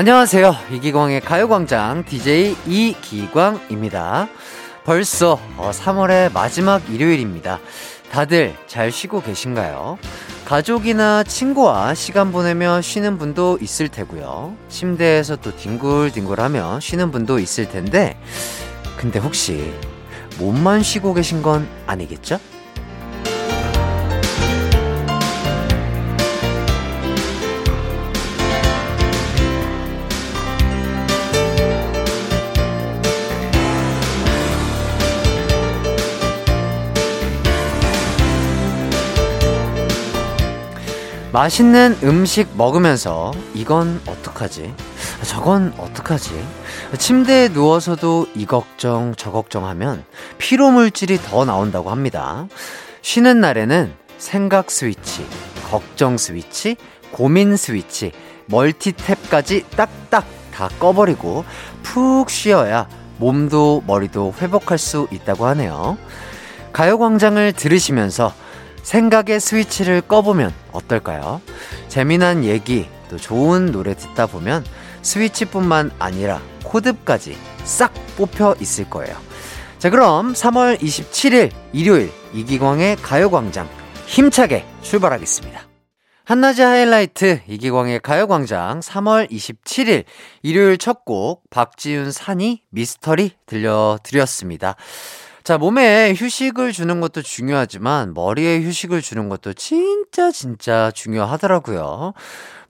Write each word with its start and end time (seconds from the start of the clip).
안녕하세요. 0.00 0.56
이기광의 0.72 1.20
가요광장 1.20 2.06
DJ 2.06 2.56
이기광입니다. 2.66 4.28
벌써 4.82 5.38
3월의 5.58 6.28
어, 6.28 6.30
마지막 6.32 6.88
일요일입니다. 6.88 7.60
다들 8.10 8.54
잘 8.66 8.90
쉬고 8.90 9.20
계신가요? 9.20 9.98
가족이나 10.46 11.22
친구와 11.22 11.92
시간 11.92 12.32
보내며 12.32 12.80
쉬는 12.80 13.18
분도 13.18 13.58
있을 13.60 13.90
테고요. 13.90 14.56
침대에서 14.70 15.36
또 15.36 15.54
뒹굴뒹굴하며 15.54 16.80
쉬는 16.80 17.10
분도 17.10 17.38
있을 17.38 17.68
텐데, 17.68 18.18
근데 18.96 19.18
혹시 19.18 19.70
몸만 20.38 20.82
쉬고 20.82 21.12
계신 21.12 21.42
건 21.42 21.68
아니겠죠? 21.86 22.40
맛있는 41.32 41.96
음식 42.02 42.48
먹으면서 42.56 43.32
이건 43.54 44.00
어떡하지? 44.04 44.74
저건 45.22 45.72
어떡하지? 45.78 46.30
침대에 46.98 47.48
누워서도 47.48 48.26
이 48.34 48.46
걱정 48.46 49.14
저 49.16 49.30
걱정하면 49.30 50.04
피로 50.38 50.72
물질이 50.72 51.18
더 51.18 51.44
나온다고 51.44 51.90
합니다. 51.90 52.48
쉬는 53.02 53.40
날에는 53.40 53.92
생각 54.18 54.72
스위치, 54.72 55.24
걱정 55.70 56.18
스위치, 56.18 56.76
고민 57.12 57.56
스위치, 57.56 58.10
멀티탭까지 58.48 59.64
딱딱 59.76 60.26
다 60.52 60.68
꺼버리고 60.80 61.44
푹 61.84 62.28
쉬어야 62.28 62.88
몸도 63.18 63.84
머리도 63.86 64.34
회복할 64.40 64.78
수 64.78 65.06
있다고 65.12 65.46
하네요. 65.46 65.96
가요광장을 66.72 67.52
들으시면서 67.52 68.32
생각의 68.82 69.40
스위치를 69.40 70.00
꺼보면 70.02 70.52
어떨까요? 70.72 71.40
재미난 71.88 72.44
얘기, 72.44 72.88
또 73.08 73.16
좋은 73.16 73.72
노래 73.72 73.94
듣다 73.94 74.26
보면 74.26 74.64
스위치뿐만 75.02 75.90
아니라 75.98 76.40
코드까지 76.64 77.36
싹 77.64 77.92
뽑혀 78.16 78.54
있을 78.60 78.88
거예요. 78.88 79.16
자, 79.78 79.90
그럼 79.90 80.34
3월 80.34 80.78
27일 80.80 81.50
일요일 81.72 82.12
이기광의 82.34 82.96
가요광장 82.96 83.68
힘차게 84.06 84.64
출발하겠습니다. 84.82 85.66
한낮의 86.24 86.60
하이라이트 86.60 87.40
이기광의 87.48 88.00
가요광장 88.00 88.80
3월 88.80 89.28
27일 89.30 90.04
일요일 90.42 90.78
첫 90.78 91.04
곡 91.04 91.42
박지윤 91.50 92.12
산이 92.12 92.62
미스터리 92.70 93.32
들려드렸습니다. 93.46 94.76
자, 95.42 95.56
몸에 95.56 96.14
휴식을 96.14 96.72
주는 96.72 97.00
것도 97.00 97.22
중요하지만 97.22 98.12
머리에 98.14 98.60
휴식을 98.62 99.00
주는 99.00 99.28
것도 99.28 99.54
진짜 99.54 100.30
진짜 100.30 100.90
중요하더라고요. 100.94 102.12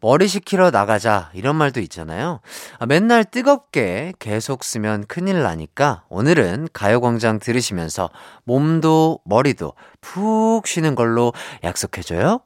머리 0.00 0.28
식히러 0.28 0.70
나가자 0.70 1.30
이런 1.34 1.56
말도 1.56 1.80
있잖아요. 1.80 2.40
아, 2.78 2.86
맨날 2.86 3.24
뜨겁게 3.24 4.12
계속 4.18 4.64
쓰면 4.64 5.06
큰일 5.06 5.42
나니까 5.42 6.04
오늘은 6.08 6.68
가요광장 6.72 7.38
들으시면서 7.38 8.08
몸도 8.44 9.20
머리도 9.24 9.74
푹 10.00 10.66
쉬는 10.66 10.94
걸로 10.94 11.32
약속해줘요. 11.64 12.40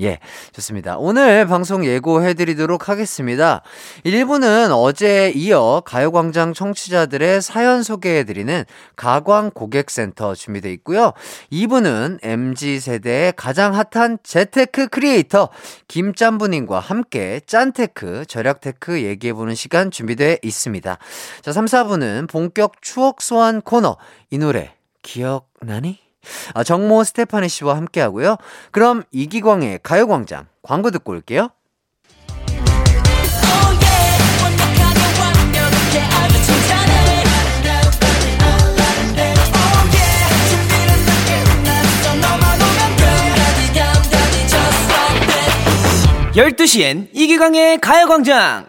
예, 0.00 0.18
좋습니다. 0.52 0.96
오늘 0.98 1.46
방송 1.46 1.84
예고해드리도록 1.84 2.88
하겠습니다. 2.88 3.62
1부는 4.04 4.70
어제 4.72 5.32
이어 5.34 5.82
가요광장 5.84 6.54
청취자들의 6.54 7.42
사연 7.42 7.82
소개해드리는 7.82 8.64
가광 8.94 9.50
고객센터 9.50 10.34
준비되어 10.34 10.70
있고요. 10.72 11.12
2부는 11.52 12.18
MZ세대의 12.22 13.32
가장 13.36 13.74
핫한 13.74 14.18
재테크 14.22 14.88
크리에이터 14.88 15.48
김짬부님과 15.88 16.78
함께 16.78 17.40
짠테크, 17.46 18.26
절약테크 18.26 19.02
얘기해보는 19.02 19.54
시간 19.54 19.90
준비되어 19.90 20.36
있습니다. 20.42 20.98
자, 21.42 21.52
3, 21.52 21.64
4부는 21.64 22.28
본격 22.28 22.80
추억 22.82 23.20
소환 23.20 23.60
코너. 23.60 23.96
이 24.30 24.38
노래 24.38 24.74
기억나니? 25.02 26.07
아, 26.54 26.64
정모 26.64 27.04
스테파니 27.04 27.48
씨와 27.48 27.76
함께 27.76 28.00
하고요. 28.00 28.36
그럼 28.70 29.02
이기광의 29.10 29.80
가요광장 29.82 30.46
광고 30.62 30.90
듣고 30.90 31.12
올게요. 31.12 31.50
열두 46.36 46.66
시엔 46.66 47.08
이기광의 47.12 47.80
가요광장 47.80 48.66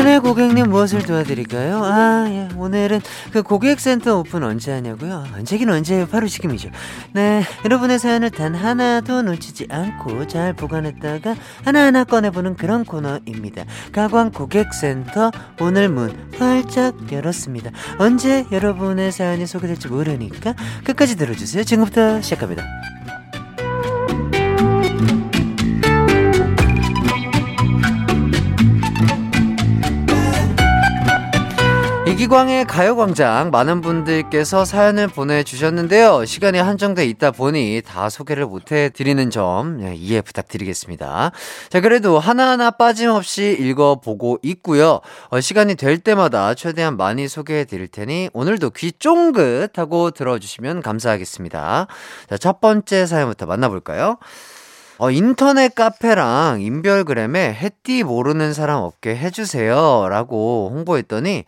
네네 0.00 0.20
고객님 0.20 0.70
무엇을 0.70 1.02
도와드릴까요? 1.02 1.84
아 1.84 2.24
예, 2.30 2.48
오늘은 2.56 3.02
그 3.32 3.42
고객센터 3.42 4.18
오픈 4.18 4.42
언제 4.42 4.72
하냐고요? 4.72 5.26
언제긴 5.36 5.68
언제예요? 5.68 6.06
바로 6.06 6.26
지금이죠. 6.26 6.70
네 7.12 7.42
여러분의 7.66 7.98
사연을 7.98 8.30
단 8.30 8.54
하나도 8.54 9.20
놓치지 9.20 9.66
않고 9.68 10.26
잘 10.26 10.54
보관했다가 10.54 11.36
하나하나 11.66 12.04
꺼내보는 12.04 12.56
그런 12.56 12.86
코너입니다. 12.86 13.66
가광 13.92 14.30
고객센터 14.30 15.32
오늘 15.60 15.90
문 15.90 16.16
활짝 16.38 17.12
열었습니다. 17.12 17.70
언제 17.98 18.46
여러분의 18.50 19.12
사연이 19.12 19.46
소개될지 19.46 19.88
모르니까 19.88 20.54
끝까지 20.82 21.18
들어주세요. 21.18 21.62
지금부터 21.64 22.22
시작합니다 22.22 22.64
이기광의 32.30 32.64
가요광장 32.66 33.50
많은 33.50 33.80
분들께서 33.80 34.64
사연을 34.64 35.08
보내주셨는데요. 35.08 36.24
시간이 36.24 36.58
한정돼 36.58 37.04
있다 37.06 37.32
보니 37.32 37.82
다 37.84 38.08
소개를 38.08 38.46
못해드리는 38.46 39.30
점 39.30 39.78
네, 39.78 39.96
이해 39.96 40.20
부탁드리겠습니다. 40.20 41.32
자, 41.68 41.80
그래도 41.80 42.20
하나하나 42.20 42.70
빠짐없이 42.70 43.56
읽어보고 43.58 44.38
있고요. 44.42 45.00
어, 45.30 45.40
시간이 45.40 45.74
될 45.74 45.98
때마다 45.98 46.54
최대한 46.54 46.96
많이 46.96 47.26
소개해드릴 47.26 47.88
테니 47.88 48.30
오늘도 48.32 48.70
귀 48.70 48.92
쫑긋 48.92 49.76
하고 49.76 50.12
들어주시면 50.12 50.82
감사하겠습니다. 50.82 51.88
자, 52.28 52.38
첫 52.38 52.60
번째 52.60 53.06
사연부터 53.06 53.46
만나볼까요? 53.46 54.18
어, 54.98 55.10
인터넷 55.10 55.74
카페랑 55.74 56.60
인별그램에 56.60 57.54
해띠 57.54 58.04
모르는 58.04 58.52
사람 58.52 58.82
없게 58.82 59.16
해주세요. 59.16 60.06
라고 60.08 60.70
홍보했더니 60.72 61.44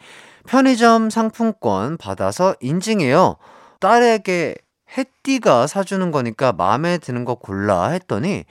편의점 0.47 1.11
상품권 1.11 1.97
받아서 1.97 2.55
인증해요. 2.61 3.37
딸에게 3.81 4.57
햇띠가 4.97 5.67
사주는 5.67 6.11
거니까 6.11 6.53
마음에 6.53 6.99
드는 6.99 7.25
거 7.25 7.35
골라 7.35 7.89
했더니 7.89 8.45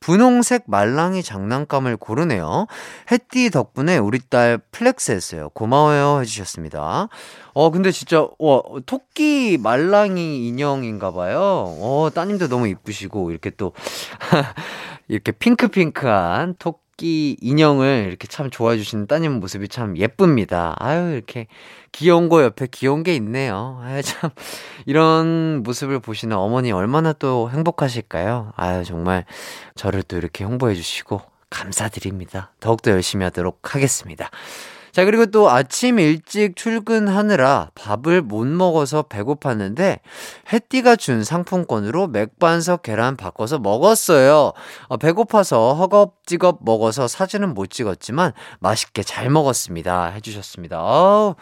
분홍색 0.00 0.64
말랑이 0.66 1.22
장난감을 1.22 1.96
고르네요. 1.96 2.66
햇디 3.10 3.50
덕분에 3.50 3.98
우리 3.98 4.20
딸 4.20 4.58
flex 4.70 5.10
했어요. 5.10 5.48
고마워요 5.54 6.20
해주셨습니다. 6.20 7.08
어, 7.52 7.70
근데 7.70 7.90
진짜, 7.90 8.28
와, 8.38 8.62
토끼 8.86 9.58
말랑이 9.58 10.46
인형인가 10.46 11.10
봐요. 11.12 11.40
어, 11.40 12.10
따님도 12.14 12.48
너무 12.48 12.68
이쁘시고, 12.68 13.32
이렇게 13.32 13.50
또, 13.50 13.72
이렇게 15.08 15.32
핑크핑크한 15.32 16.54
토끼 16.60 16.87
토끼 16.98 17.36
인형을 17.40 18.06
이렇게 18.08 18.26
참 18.26 18.50
좋아해 18.50 18.76
주시는 18.76 19.06
따님 19.06 19.32
모습이 19.40 19.68
참 19.68 19.96
예쁩니다. 19.96 20.74
아유, 20.78 21.12
이렇게 21.12 21.46
귀여운 21.92 22.28
거 22.28 22.42
옆에 22.42 22.66
귀여운 22.70 23.04
게 23.04 23.14
있네요. 23.16 23.80
아유, 23.82 24.02
참, 24.02 24.30
이런 24.84 25.62
모습을 25.62 26.00
보시는 26.00 26.36
어머니 26.36 26.72
얼마나 26.72 27.12
또 27.12 27.50
행복하실까요? 27.50 28.52
아유, 28.56 28.84
정말 28.84 29.24
저를 29.76 30.02
또 30.02 30.16
이렇게 30.16 30.44
홍보해 30.44 30.74
주시고 30.74 31.22
감사드립니다. 31.50 32.52
더욱더 32.60 32.90
열심히 32.90 33.24
하도록 33.24 33.74
하겠습니다. 33.74 34.30
자, 34.98 35.04
그리고 35.04 35.26
또 35.26 35.48
아침 35.48 36.00
일찍 36.00 36.56
출근하느라 36.56 37.70
밥을 37.76 38.20
못 38.20 38.48
먹어서 38.48 39.04
배고팠는데, 39.04 40.00
해띠가 40.52 40.96
준 40.96 41.22
상품권으로 41.22 42.08
맥반석 42.08 42.82
계란 42.82 43.16
바꿔서 43.16 43.60
먹었어요. 43.60 44.50
어, 44.88 44.96
배고파서 44.96 45.74
허겁지겁 45.74 46.64
먹어서 46.64 47.06
사진은 47.06 47.54
못 47.54 47.70
찍었지만, 47.70 48.32
맛있게 48.58 49.04
잘 49.04 49.30
먹었습니다. 49.30 50.06
해주셨습니다. 50.06 50.82
어, 50.82 51.36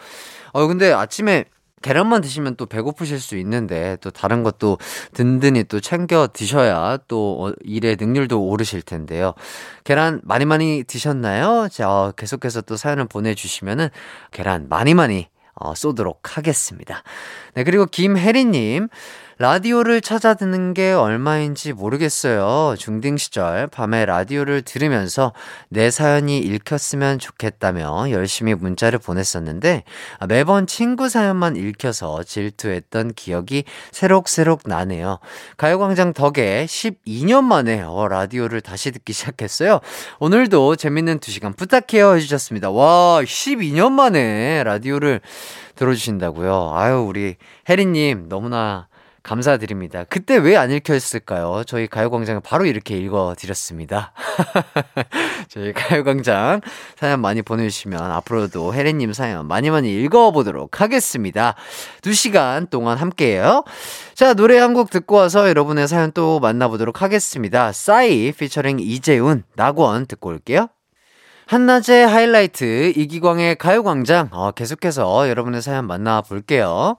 어 0.53 0.67
근데 0.67 0.93
아침에 0.93 1.45
계란만 1.81 2.21
드시면 2.21 2.55
또 2.55 2.65
배고프실 2.65 3.19
수 3.19 3.37
있는데 3.37 3.97
또 4.01 4.09
다른 4.09 4.43
것도 4.43 4.77
든든히 5.13 5.63
또 5.65 5.79
챙겨 5.79 6.27
드셔야 6.31 6.97
또 7.07 7.45
어, 7.45 7.53
일의 7.61 7.97
능률도 7.99 8.41
오르실 8.41 8.81
텐데요. 8.81 9.33
계란 9.83 10.21
많이 10.23 10.45
많이 10.45 10.83
드셨나요? 10.83 11.67
자, 11.71 11.89
어, 11.89 12.11
계속해서 12.11 12.61
또 12.61 12.77
사연을 12.77 13.07
보내주시면은 13.07 13.89
계란 14.31 14.67
많이 14.69 14.93
많이 14.93 15.27
어, 15.53 15.73
쏘도록 15.75 16.37
하겠습니다. 16.37 17.03
네, 17.53 17.63
그리고 17.63 17.85
김혜리님. 17.85 18.89
라디오를 19.39 20.01
찾아 20.01 20.33
듣는 20.33 20.73
게 20.73 20.91
얼마인지 20.91 21.73
모르겠어요. 21.73 22.75
중딩 22.75 23.17
시절 23.17 23.67
밤에 23.67 24.03
라디오를 24.07 24.63
들으면서 24.63 25.31
내 25.69 25.91
사연이 25.91 26.39
읽혔으면 26.39 27.19
좋겠다며 27.19 28.09
열심히 28.09 28.55
문자를 28.55 28.97
보냈었는데 28.97 29.83
매번 30.27 30.65
친구 30.65 31.07
사연만 31.07 31.55
읽혀서 31.55 32.23
질투했던 32.23 33.13
기억이 33.13 33.65
새록새록 33.91 34.61
나네요. 34.65 35.19
가요광장 35.57 36.13
덕에 36.13 36.65
12년 36.65 37.43
만에 37.43 37.83
어, 37.83 38.07
라디오를 38.07 38.61
다시 38.61 38.89
듣기 38.89 39.13
시작했어요. 39.13 39.81
오늘도 40.17 40.77
재밌는 40.77 41.19
2시간 41.19 41.55
부탁해요 41.55 42.15
해주셨습니다. 42.15 42.71
와, 42.71 43.21
12년 43.21 43.91
만에 43.91 44.63
라디오를 44.63 45.21
들어주신다고요. 45.75 46.71
아유, 46.73 47.05
우리 47.07 47.35
혜리님 47.69 48.29
너무나 48.29 48.87
감사드립니다. 49.27 50.05
그때 50.05 50.37
왜 50.37 50.55
안 50.55 50.71
읽혔을까요? 50.71 51.63
저희 51.67 51.85
가요광장을 51.87 52.41
바로 52.43 52.65
이렇게 52.65 52.97
읽어드렸습니다. 52.97 54.13
저희 55.49 55.73
가요광장 55.73 56.61
사연 56.95 57.19
많이 57.21 57.41
보내주시면 57.41 57.99
앞으로도 57.99 58.73
혜리님 58.73 59.13
사연 59.13 59.47
많이 59.47 59.69
많이 59.69 59.93
읽어보도록 60.03 60.81
하겠습니다. 60.81 61.55
두 62.01 62.13
시간 62.13 62.67
동안 62.67 62.97
함께해요. 62.97 63.63
자, 64.15 64.33
노래 64.33 64.57
한 64.57 64.73
곡 64.77 64.89
듣고 64.91 65.15
와서 65.15 65.49
여러분의 65.49 65.87
사연 65.87 66.11
또 66.11 66.39
만나보도록 66.39 67.01
하겠습니다. 67.01 67.71
싸이 67.71 68.31
피처링 68.31 68.79
이재훈, 68.79 69.43
낙원 69.55 70.05
듣고 70.05 70.29
올게요. 70.29 70.67
한낮의 71.47 72.05
하이라이트 72.05 72.91
이기광의 72.95 73.55
가요광장 73.55 74.29
어, 74.31 74.51
계속해서 74.51 75.29
여러분의 75.29 75.61
사연 75.61 75.87
만나볼게요. 75.87 76.97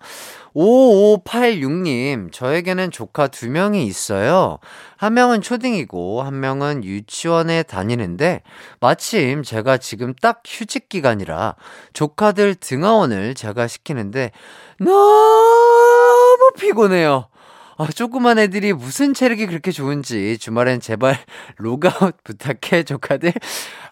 5586님, 0.54 2.32
저에게는 2.32 2.90
조카 2.90 3.28
두 3.28 3.50
명이 3.50 3.84
있어요. 3.84 4.58
한 4.96 5.12
명은 5.12 5.42
초딩이고, 5.42 6.22
한 6.22 6.40
명은 6.40 6.82
유치원에 6.82 7.62
다니는데, 7.62 8.42
마침 8.80 9.42
제가 9.42 9.76
지금 9.76 10.14
딱 10.20 10.42
휴직 10.46 10.88
기간이라 10.88 11.54
조카들 11.92 12.54
등하원을 12.54 13.34
제가 13.34 13.68
시키는데, 13.68 14.32
너무 14.80 16.50
피곤해요. 16.58 17.28
아, 17.80 17.86
조그만 17.86 18.40
애들이 18.40 18.72
무슨 18.72 19.14
체력이 19.14 19.46
그렇게 19.46 19.70
좋은지 19.70 20.36
주말엔 20.38 20.80
제발 20.80 21.16
로그아웃 21.58 22.16
부탁해 22.24 22.82
조카들. 22.82 23.32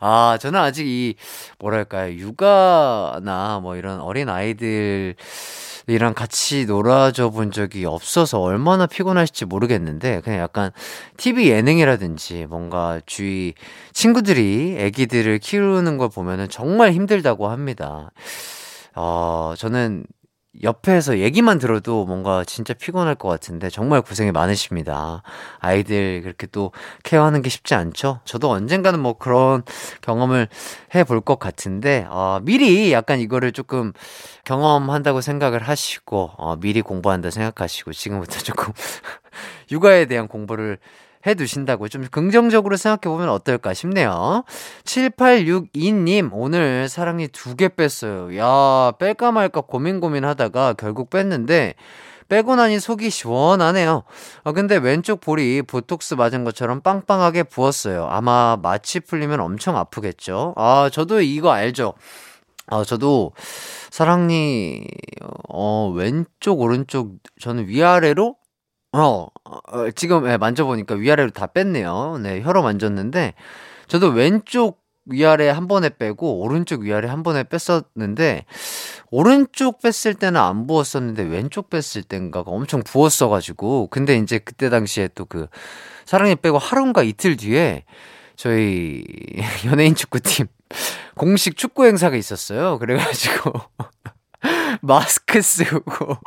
아, 0.01 0.37
저는 0.41 0.59
아직 0.59 0.89
이 0.89 1.15
뭐랄까요 1.61 2.13
육아나 2.15 3.61
뭐 3.63 3.77
이런 3.77 4.01
어린 4.01 4.29
아이들 4.29 5.15
이랑 5.87 6.15
같이 6.15 6.67
놀아줘 6.67 7.31
본 7.31 7.53
적이 7.53 7.85
없어서 7.85 8.41
얼마나 8.41 8.87
피곤하실지 8.89 9.45
모르겠는데 9.45 10.21
그냥 10.23 10.41
약간 10.41 10.73
TV 11.17 11.49
예능이라든지 11.51 12.47
뭔가 12.49 13.01
주위 13.07 13.55
친구들이 13.93 14.79
아기들을 14.83 15.39
키우는 15.39 15.97
걸 15.97 16.09
보면은 16.09 16.49
정말 16.49 16.91
힘들다고 16.91 17.47
합니다. 17.47 18.11
어, 18.97 19.55
저는 19.57 20.07
옆에서 20.63 21.19
얘기만 21.19 21.59
들어도 21.59 22.05
뭔가 22.05 22.45
진짜 22.45 22.75
피곤할 22.75 23.15
것 23.15 23.29
같은데 23.29 23.71
정말 23.71 24.03
고생이 24.03 24.33
많으십니다. 24.33 25.23
아이들 25.59 26.23
그렇게 26.23 26.47
또 26.47 26.73
케어하는 27.03 27.43
게 27.43 27.51
쉽지 27.51 27.75
않죠? 27.75 28.21
저도 28.25 28.51
언젠가는 28.51 28.99
뭐 28.99 29.15
그런 29.15 29.63
경험을 30.01 30.49
해볼 30.95 31.21
것 31.21 31.39
같은데, 31.39 32.07
어, 32.09 32.41
미리 32.43 32.93
약간 32.93 33.21
이거를 33.21 33.53
조금 33.53 33.93
경험한다고 34.45 35.21
생각을 35.21 35.63
하시고, 35.63 36.33
어, 36.37 36.57
미리 36.57 36.83
공부한다 36.83 37.31
생각하시고, 37.31 37.93
지금부터 37.93 38.39
조금 38.45 38.73
육아에 39.71 40.07
대한 40.07 40.29
공부를 40.29 40.79
해 41.27 41.35
두신다고 41.35 41.89
좀 41.89 42.07
긍정적으로 42.11 42.77
생각해 42.77 43.13
보면 43.13 43.29
어떨까 43.29 43.75
싶네요. 43.75 44.45
7862님, 44.85 46.31
오늘 46.33 46.89
사랑니 46.89 47.29
두 47.29 47.57
개 47.57 47.69
뺐어요. 47.69 48.37
야, 48.39 48.93
뺄까 48.99 49.33
말까 49.33 49.63
고민 49.63 50.01
고민 50.01 50.25
하다가 50.25 50.75
결국 50.75 51.11
뺐는데, 51.11 51.75
빼고 52.29 52.57
나니 52.57 52.81
속이 52.81 53.09
시원하네요. 53.11 54.03
어, 54.43 54.53
근데 54.53 54.77
왼쪽 54.77 55.21
볼이 55.21 55.63
보톡스 55.63 56.15
맞은 56.15 56.45
것처럼 56.45 56.81
빵빵하게 56.81 57.45
부었어요. 57.45 58.07
아마 58.11 58.57
마취 58.61 59.01
풀리면 59.01 59.41
엄청 59.41 59.77
아프겠죠? 59.77 60.53
아, 60.57 60.91
저도 60.93 61.21
이거 61.23 61.51
알죠? 61.53 61.95
아, 62.67 62.83
저도 62.85 63.33
사랑니, 63.91 64.85
어, 65.49 65.93
왼쪽, 65.95 66.61
오른쪽, 66.61 67.13
저는 67.41 67.69
위아래로 67.69 68.35
어, 69.05 69.29
어 69.45 69.91
지금 69.95 70.25
네, 70.25 70.37
만져보니까 70.37 70.95
위아래로 70.95 71.31
다 71.31 71.47
뺐네요. 71.47 72.19
네, 72.23 72.41
혀로 72.43 72.63
만졌는데, 72.63 73.35
저도 73.89 74.09
왼쪽 74.09 74.81
위아래 75.05 75.49
한 75.49 75.69
번에 75.69 75.89
빼고, 75.91 76.41
오른쪽 76.41 76.83
위아래 76.83 77.09
한 77.09 77.23
번에 77.23 77.45
뺐었는데, 77.45 78.45
오른쪽 79.11 79.81
뺐을 79.83 80.15
때는 80.15 80.41
안 80.41 80.67
부었었는데, 80.67 81.23
왼쪽 81.25 81.71
뺐을 81.71 82.03
땐가가 82.09 82.51
엄청 82.51 82.83
부었어가지고, 82.83 83.89
근데 83.89 84.17
이제 84.17 84.39
그때 84.39 84.69
당시에 84.69 85.09
또 85.15 85.25
그, 85.25 85.47
사랑이 86.07 86.37
빼고 86.37 86.59
하루인가 86.59 87.03
이틀 87.03 87.37
뒤에, 87.37 87.85
저희 88.37 89.05
연예인 89.67 89.95
축구팀 89.95 90.47
공식 91.17 91.57
축구 91.57 91.87
행사가 91.87 92.17
있었어요. 92.17 92.79
그래가지고, 92.79 93.53
마스크 94.83 95.41
쓰고, 95.41 96.19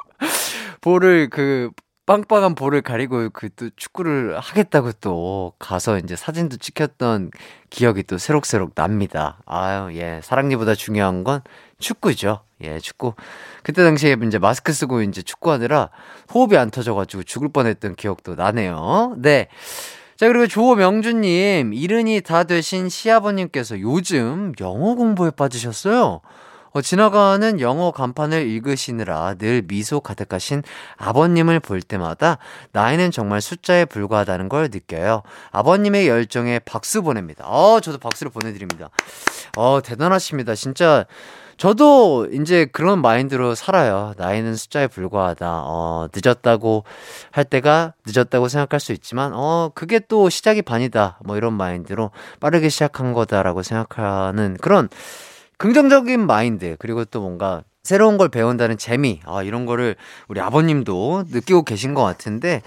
볼을 0.81 1.29
그 1.29 1.71
빵빵한 2.09 2.55
볼을 2.55 2.81
가리고 2.81 3.29
그 3.29 3.49
또 3.55 3.69
축구를 3.75 4.39
하겠다고 4.39 4.93
또 4.93 5.53
가서 5.59 5.99
이제 5.99 6.15
사진도 6.15 6.57
찍혔던 6.57 7.29
기억이 7.69 8.01
또 8.01 8.17
새록새록 8.17 8.73
납니다. 8.73 9.37
아유, 9.45 9.95
예. 9.95 10.19
사랑니보다 10.23 10.73
중요한 10.73 11.23
건 11.23 11.41
축구죠. 11.77 12.39
예, 12.63 12.79
축구. 12.79 13.13
그때 13.61 13.83
당시에 13.83 14.17
이제 14.25 14.39
마스크 14.39 14.73
쓰고 14.73 15.03
이제 15.03 15.21
축구하느라 15.21 15.91
호흡이 16.33 16.57
안 16.57 16.71
터져가지고 16.71 17.23
죽을 17.23 17.49
뻔 17.49 17.67
했던 17.67 17.93
기억도 17.93 18.33
나네요. 18.33 19.15
네. 19.19 19.47
자, 20.17 20.27
그리고 20.27 20.47
조명주님, 20.47 21.73
이른이 21.75 22.21
다 22.21 22.43
되신 22.43 22.89
시아버님께서 22.89 23.81
요즘 23.81 24.53
영어 24.59 24.95
공부에 24.95 25.29
빠지셨어요. 25.29 26.21
어, 26.71 26.81
지나가는 26.81 27.59
영어 27.59 27.91
간판을 27.91 28.47
읽으시느라 28.47 29.35
늘 29.35 29.63
미소 29.67 29.99
가득하신 29.99 30.63
아버님을 30.97 31.59
볼 31.59 31.81
때마다 31.81 32.37
나이는 32.71 33.11
정말 33.11 33.41
숫자에 33.41 33.85
불과하다는 33.85 34.49
걸 34.49 34.69
느껴요. 34.71 35.23
아버님의 35.51 36.07
열정에 36.07 36.59
박수 36.59 37.01
보냅니다. 37.01 37.45
어, 37.47 37.79
저도 37.79 37.97
박수를 37.97 38.31
보내드립니다. 38.31 38.89
어, 39.57 39.81
대단하십니다. 39.83 40.55
진짜. 40.55 41.05
저도 41.57 42.29
이제 42.31 42.65
그런 42.71 43.01
마인드로 43.01 43.53
살아요. 43.53 44.13
나이는 44.17 44.55
숫자에 44.55 44.87
불과하다. 44.87 45.63
어, 45.65 46.07
늦었다고 46.15 46.85
할 47.31 47.43
때가 47.43 47.93
늦었다고 48.07 48.47
생각할 48.47 48.79
수 48.79 48.93
있지만, 48.93 49.33
어, 49.35 49.69
그게 49.75 49.99
또 49.99 50.29
시작이 50.29 50.61
반이다. 50.61 51.19
뭐 51.25 51.35
이런 51.35 51.53
마인드로 51.53 52.11
빠르게 52.39 52.69
시작한 52.69 53.11
거다라고 53.11 53.61
생각하는 53.61 54.55
그런 54.61 54.87
긍정적인 55.59 56.25
마인드 56.25 56.75
그리고 56.79 57.05
또 57.05 57.21
뭔가 57.21 57.63
새로운 57.83 58.17
걸 58.17 58.29
배운다는 58.29 58.77
재미 58.77 59.19
아 59.25 59.43
이런 59.43 59.65
거를 59.65 59.95
우리 60.27 60.41
아버님도 60.41 61.25
느끼고 61.29 61.63
계신 61.63 61.93
것 61.93 62.03
같은데 62.03 62.61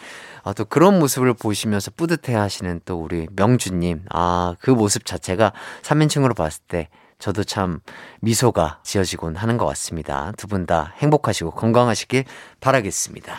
아, 0.44 0.52
또 0.52 0.64
그런 0.64 0.98
모습을 0.98 1.34
보시면서 1.34 1.90
뿌듯해 1.96 2.34
하시는 2.36 2.80
또 2.84 3.00
우리 3.00 3.26
명주님 3.36 4.02
아 4.10 4.54
그 4.60 4.70
모습 4.70 5.04
자체가 5.06 5.52
3인칭으로 5.82 6.36
봤을 6.36 6.62
때 6.68 6.88
저도 7.18 7.44
참 7.44 7.80
미소가 8.20 8.80
지어지곤 8.82 9.36
하는 9.36 9.56
것 9.56 9.66
같습니다. 9.66 10.32
두 10.36 10.48
분 10.48 10.66
다 10.66 10.92
행복하시고 10.98 11.52
건강하시길 11.52 12.24
바라겠습니다. 12.60 13.36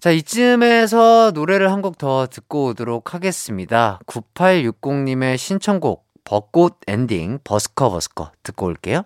자, 0.00 0.10
이쯤에서 0.10 1.32
노래를 1.34 1.70
한 1.70 1.82
곡 1.82 1.98
더 1.98 2.26
듣고 2.26 2.66
오도록 2.66 3.12
하겠습니다. 3.14 3.98
9860님의 4.06 5.36
신청곡 5.38 6.03
벚꽃 6.24 6.78
엔딩 6.86 7.38
버스커 7.44 7.90
버스커 7.90 8.32
듣고 8.42 8.66
올게요. 8.66 9.04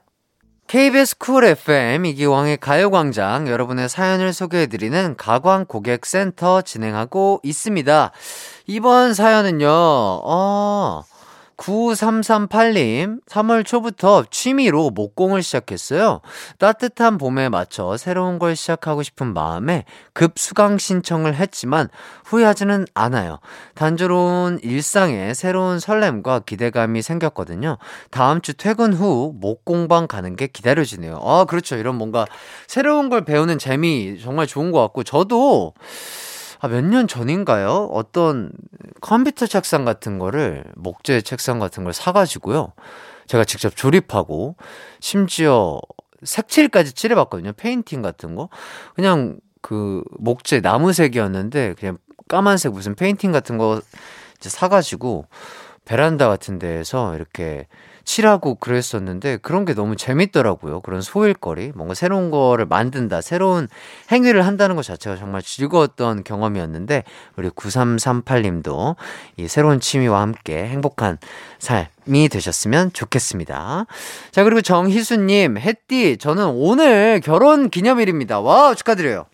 KBS 0.68 1.16
쿨 1.16 1.44
FM 1.44 2.04
이기광의 2.04 2.58
가요광장 2.58 3.48
여러분의 3.48 3.88
사연을 3.88 4.34
소개해드리는 4.34 5.16
가광 5.16 5.64
고객센터 5.64 6.60
진행하고 6.60 7.40
있습니다. 7.42 8.12
이번 8.66 9.14
사연은요, 9.14 9.66
어, 9.70 11.04
9338님, 11.58 13.20
3월 13.28 13.66
초부터 13.66 14.24
취미로 14.30 14.90
목공을 14.90 15.42
시작했어요. 15.42 16.20
따뜻한 16.58 17.18
봄에 17.18 17.48
맞춰 17.48 17.96
새로운 17.96 18.38
걸 18.38 18.56
시작하고 18.56 19.02
싶은 19.02 19.34
마음에 19.34 19.84
급 20.12 20.38
수강 20.38 20.78
신청을 20.78 21.34
했지만 21.34 21.88
후회하지는 22.24 22.86
않아요. 22.94 23.40
단조로운 23.74 24.60
일상에 24.62 25.34
새로운 25.34 25.80
설렘과 25.80 26.40
기대감이 26.40 27.02
생겼거든요. 27.02 27.76
다음 28.10 28.40
주 28.40 28.54
퇴근 28.54 28.92
후 28.92 29.34
목공방 29.36 30.06
가는 30.06 30.36
게 30.36 30.46
기다려지네요. 30.46 31.20
아, 31.22 31.44
그렇죠. 31.44 31.76
이런 31.76 31.96
뭔가 31.96 32.24
새로운 32.68 33.08
걸 33.08 33.24
배우는 33.24 33.58
재미 33.58 34.18
정말 34.22 34.46
좋은 34.46 34.70
것 34.70 34.80
같고, 34.80 35.02
저도 35.02 35.74
아, 36.60 36.68
몇 36.68 36.82
년 36.84 37.06
전인가요? 37.06 37.88
어떤 37.92 38.50
컴퓨터 39.00 39.46
책상 39.46 39.84
같은 39.84 40.18
거를, 40.18 40.64
목재 40.76 41.20
책상 41.20 41.58
같은 41.58 41.84
걸 41.84 41.92
사가지고요. 41.92 42.72
제가 43.26 43.44
직접 43.44 43.76
조립하고, 43.76 44.56
심지어 45.00 45.80
색칠까지 46.22 46.94
칠해봤거든요. 46.94 47.52
페인팅 47.52 48.02
같은 48.02 48.34
거. 48.34 48.48
그냥 48.94 49.38
그 49.62 50.02
목재 50.18 50.60
나무색이었는데, 50.60 51.74
그냥 51.78 51.98
까만색 52.28 52.72
무슨 52.72 52.94
페인팅 52.94 53.30
같은 53.30 53.56
거 53.58 53.80
사가지고, 54.40 55.26
베란다 55.84 56.28
같은 56.28 56.58
데에서 56.58 57.14
이렇게 57.14 57.66
칠하고 58.08 58.54
그랬었는데 58.54 59.36
그런 59.42 59.66
게 59.66 59.74
너무 59.74 59.94
재밌더라고요. 59.94 60.80
그런 60.80 61.02
소일거리. 61.02 61.72
뭔가 61.74 61.92
새로운 61.92 62.30
거를 62.30 62.64
만든다. 62.64 63.20
새로운 63.20 63.68
행위를 64.10 64.46
한다는 64.46 64.76
것 64.76 64.82
자체가 64.82 65.16
정말 65.16 65.42
즐거웠던 65.42 66.24
경험이었는데 66.24 67.04
우리 67.36 67.50
9338님도 67.50 68.96
이 69.36 69.46
새로운 69.46 69.78
취미와 69.78 70.22
함께 70.22 70.64
행복한 70.64 71.18
삶이 71.58 72.30
되셨으면 72.30 72.94
좋겠습니다. 72.94 73.84
자, 74.30 74.42
그리고 74.44 74.62
정희수님, 74.62 75.58
햇띠, 75.58 76.16
저는 76.16 76.46
오늘 76.46 77.20
결혼 77.20 77.68
기념일입니다. 77.68 78.40
와, 78.40 78.74
축하드려요. 78.74 79.26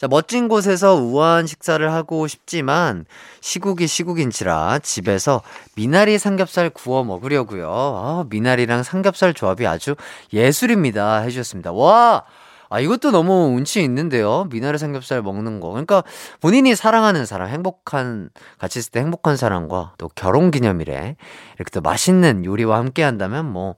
자, 0.00 0.08
멋진 0.08 0.48
곳에서 0.48 0.94
우아한 0.94 1.46
식사를 1.46 1.92
하고 1.92 2.26
싶지만 2.26 3.04
시국이 3.42 3.86
시국인지라 3.86 4.78
집에서 4.78 5.42
미나리 5.76 6.16
삼겹살 6.16 6.70
구워 6.70 7.04
먹으려고요. 7.04 7.68
아, 7.70 8.24
미나리랑 8.30 8.82
삼겹살 8.82 9.34
조합이 9.34 9.66
아주 9.66 9.96
예술입니다. 10.32 11.18
해주셨습니다. 11.18 11.72
와! 11.72 12.24
아, 12.70 12.80
이것도 12.80 13.10
너무 13.10 13.52
운치 13.54 13.82
있는데요. 13.82 14.46
미나리 14.48 14.78
삼겹살 14.78 15.20
먹는 15.20 15.60
거. 15.60 15.68
그러니까 15.68 16.02
본인이 16.40 16.74
사랑하는 16.74 17.26
사람, 17.26 17.50
행복한, 17.50 18.30
같이 18.56 18.78
있을 18.78 18.92
때 18.92 19.00
행복한 19.00 19.36
사람과 19.36 19.92
또 19.98 20.08
결혼 20.14 20.50
기념일에 20.50 21.16
이렇게 21.56 21.70
또 21.74 21.82
맛있는 21.82 22.46
요리와 22.46 22.78
함께 22.78 23.02
한다면 23.02 23.52
뭐, 23.52 23.74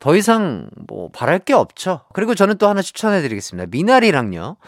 더 0.00 0.16
이상 0.16 0.68
뭐, 0.86 1.08
바랄 1.14 1.38
게 1.38 1.54
없죠. 1.54 2.02
그리고 2.12 2.34
저는 2.34 2.58
또 2.58 2.68
하나 2.68 2.82
추천해 2.82 3.22
드리겠습니다. 3.22 3.68
미나리랑요. 3.70 4.58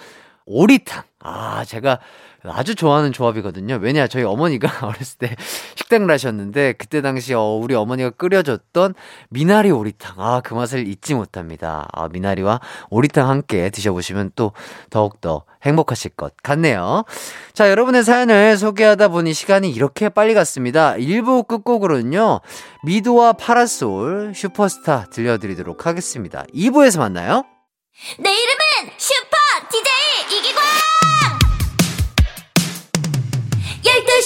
오리탕. 0.47 1.03
아, 1.21 1.65
제가 1.65 2.01
아주 2.47 2.75
좋아하는 2.75 3.13
조합이거든요. 3.13 3.79
왜냐, 3.81 4.07
저희 4.07 4.25
어머니가 4.25 4.69
어렸을 4.87 5.19
때 5.19 5.37
식당을 5.77 6.11
하셨는데, 6.11 6.75
그때 6.75 7.01
당시 7.01 7.33
어, 7.33 7.41
우리 7.41 7.75
어머니가 7.75 8.11
끓여줬던 8.11 8.95
미나리 9.31 9.71
오리탕. 9.71 10.17
아, 10.19 10.43
그 10.45 10.53
맛을 10.53 10.87
잊지 10.87 11.15
못합니다. 11.15 11.89
아, 11.93 12.09
미나리와 12.09 12.61
오리탕 12.91 13.31
함께 13.31 13.71
드셔보시면 13.71 14.33
또 14.37 14.53
더욱더 14.91 15.45
행복하실 15.63 16.11
것 16.11 16.35
같네요. 16.43 17.05
자, 17.55 17.71
여러분의 17.71 18.05
사연을 18.05 18.59
소개하다 18.59 19.09
보니 19.09 19.33
시간이 19.33 19.71
이렇게 19.71 20.11
빨리 20.11 20.35
갔습니다. 20.35 20.95
1부 20.95 21.49
끝곡으로는요, 21.49 22.41
미도와 22.85 23.33
파라솔 23.33 24.35
슈퍼스타 24.35 25.07
들려드리도록 25.11 25.87
하겠습니다. 25.87 26.45
2부에서 26.55 26.99
만나요. 26.99 27.45
내 28.19 28.29
이름은 28.29 28.99
슈 28.99 29.15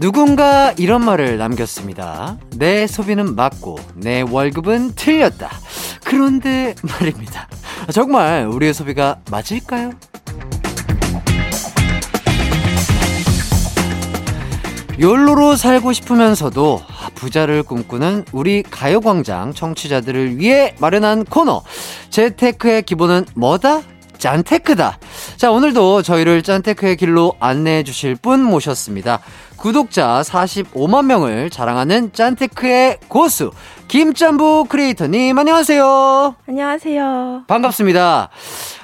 누군가 0.00 0.72
이런 0.78 1.04
말을 1.04 1.36
남겼습니다. 1.36 2.38
내 2.56 2.86
소비는 2.86 3.36
맞고 3.36 3.78
내 3.96 4.22
월급은 4.22 4.94
틀렸다. 4.94 5.50
그런데 6.04 6.74
말입니다. 6.82 7.46
정말 7.92 8.46
우리의 8.46 8.72
소비가 8.72 9.20
맞을까요? 9.30 9.92
욜로로 14.98 15.56
살고 15.56 15.92
싶으면서도 15.92 16.80
부자를 17.14 17.62
꿈꾸는 17.62 18.24
우리 18.32 18.62
가요광장 18.62 19.52
청취자들을 19.52 20.38
위해 20.38 20.74
마련한 20.80 21.26
코너. 21.26 21.62
재테크의 22.08 22.84
기본은 22.84 23.26
뭐다? 23.34 23.82
짠테크다. 24.16 24.98
자, 25.36 25.50
오늘도 25.50 26.02
저희를 26.02 26.42
짠테크의 26.42 26.96
길로 26.96 27.34
안내해 27.40 27.82
주실 27.82 28.14
분 28.14 28.42
모셨습니다. 28.44 29.20
구독자 29.60 30.22
45만 30.22 31.04
명을 31.04 31.50
자랑하는 31.50 32.14
짠테크의 32.14 32.96
고수, 33.08 33.50
김짬부 33.88 34.64
크리에이터님, 34.70 35.38
안녕하세요. 35.38 36.34
안녕하세요. 36.48 37.44
반갑습니다. 37.46 38.30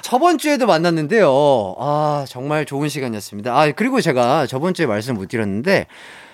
저번 0.03 0.37
주에도 0.37 0.67
만났는데요. 0.67 1.75
아, 1.79 2.25
정말 2.29 2.65
좋은 2.65 2.89
시간이었습니다. 2.89 3.59
아, 3.59 3.71
그리고 3.71 4.01
제가 4.01 4.45
저번 4.45 4.75
주에 4.75 4.85
말씀 4.85 5.15
못 5.15 5.29
드렸는데, 5.29 5.87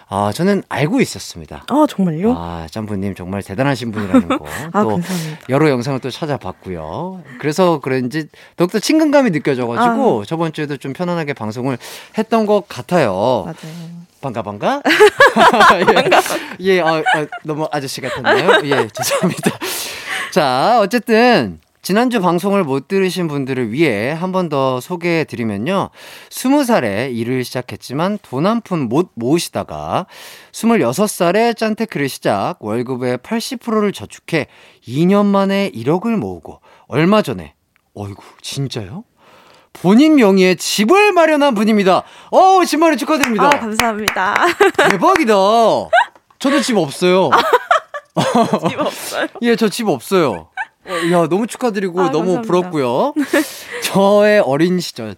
아, 0.10 0.34
저는 0.34 0.64
알고 0.68 1.00
있었습니다. 1.00 1.64
아, 1.70 1.86
정말요? 1.88 2.34
아, 2.38 2.68
짬부님 2.70 3.16
정말 3.16 3.42
대단하신 3.44 3.94
분이라는 3.94 4.28
거. 4.28 4.46
아, 4.74 4.84
또 4.84 4.90
감사합니다. 4.90 5.40
여러 5.48 5.70
영상을 5.70 5.98
또 6.02 6.12
찾아봤고요. 6.12 7.24
그래서 7.40 7.80
그런지 7.80 8.28
더욱더 8.58 8.80
친근감이 8.80 9.32
느껴져가지고 9.32 10.26
저번 10.26 10.52
주에도 10.52 10.76
좀 10.76 10.92
편안하게 10.92 11.32
방송을 11.32 11.78
했던 12.18 12.46
것 12.46 12.68
같아요. 12.68 13.44
맞아요. 13.46 14.03
반가 14.24 14.42
반가. 14.42 14.82
예, 16.62 16.66
예 16.78 16.82
아, 16.82 16.96
아, 16.98 17.26
너무 17.44 17.68
아저씨 17.72 18.02
같았나요? 18.02 18.62
예, 18.66 18.88
죄송합니다. 18.88 19.52
자, 20.32 20.80
어쨌든 20.82 21.60
지난주 21.84 22.22
방송을 22.22 22.64
못 22.64 22.88
들으신 22.88 23.28
분들을 23.28 23.72
위해 23.74 24.12
한 24.12 24.32
번 24.32 24.48
더 24.50 24.80
소개해 24.80 25.26
드리면요. 25.26 25.90
20살에 26.30 27.14
일을 27.14 27.44
시작했지만 27.44 28.20
돈 28.22 28.46
한 28.46 28.62
푼 28.62 28.88
못 28.88 29.12
모으시다가 29.16 30.06
26살에 30.54 31.58
짠테크를 31.58 32.08
시작 32.08 32.56
월급의 32.62 33.18
80%를 33.18 33.92
저축해 33.92 34.48
2년 34.88 35.26
만에 35.26 35.70
1억을 35.72 36.16
모으고 36.16 36.62
얼마 36.88 37.22
전에 37.22 37.54
어이구 37.96 38.24
진짜요? 38.42 39.04
본인 39.74 40.16
명의의 40.16 40.56
집을 40.56 41.12
마련한 41.12 41.56
분입니다. 41.56 42.04
어우, 42.32 42.66
진만에 42.66 42.96
축하드립니다. 42.96 43.48
아, 43.48 43.50
감사합니다. 43.50 44.36
대박이다. 44.90 45.34
저도 46.40 46.62
집 46.62 46.78
없어요. 46.78 47.32
집 48.70 48.80
없어요. 48.80 49.28
예, 49.42 49.56
저 49.56 49.68
집 49.70 49.88
없어요. 49.90 50.50
어, 50.86 50.92
야, 51.12 51.28
너무 51.28 51.48
축하드리고 51.48 52.00
아, 52.02 52.12
너무 52.12 52.36
감사합니다. 52.36 52.48
부럽고요. 52.48 53.14
저의 53.84 54.40
어린 54.42 54.80
시절, 54.80 55.16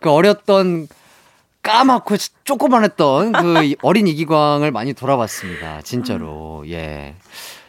그 0.00 0.10
어렸던 0.10 0.88
까맣고 1.62 2.16
조그만했던 2.44 3.32
그 3.32 3.62
이- 3.64 3.76
어린 3.82 4.06
이기광을 4.06 4.70
많이 4.70 4.94
돌아봤습니다. 4.94 5.82
진짜로. 5.82 6.64
예. 6.68 7.16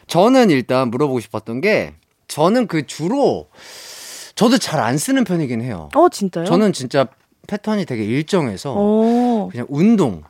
저는 0.06 0.50
일단 0.50 0.88
물어보고 0.90 1.20
싶었던 1.20 1.60
게 1.60 1.94
저는 2.28 2.66
그 2.68 2.86
주로 2.86 3.48
저도 4.42 4.58
잘 4.58 4.80
안 4.80 4.98
쓰는 4.98 5.22
편이긴 5.24 5.60
해요. 5.62 5.88
어, 5.94 6.08
진짜요? 6.08 6.44
저는 6.46 6.72
진짜 6.72 7.06
패턴이 7.46 7.86
되게 7.86 8.04
일정해서 8.04 8.74
어. 8.76 9.48
그냥 9.50 9.66
운동 9.68 10.22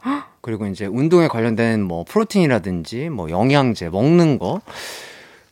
그리고 0.42 0.66
이제 0.66 0.84
운동에 0.86 1.28
관련된 1.28 1.82
뭐 1.82 2.04
프로틴이라든지 2.04 3.08
뭐 3.08 3.30
영양제 3.30 3.88
먹는 3.88 4.38
거 4.38 4.60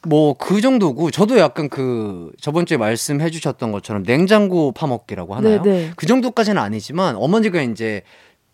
뭐 0.06 0.34
그 0.38 0.60
정도고 0.62 1.10
저도 1.10 1.38
약간 1.38 1.68
그 1.68 2.32
저번 2.40 2.64
주에 2.64 2.78
말씀해 2.78 3.28
주셨던 3.30 3.70
것처럼 3.70 4.02
냉장고 4.02 4.72
파먹기라고 4.72 5.34
하나요? 5.34 5.60
네네. 5.62 5.90
그 5.96 6.06
정도까지는 6.06 6.60
아니지만 6.60 7.16
어머니가 7.16 7.60
이제 7.60 8.02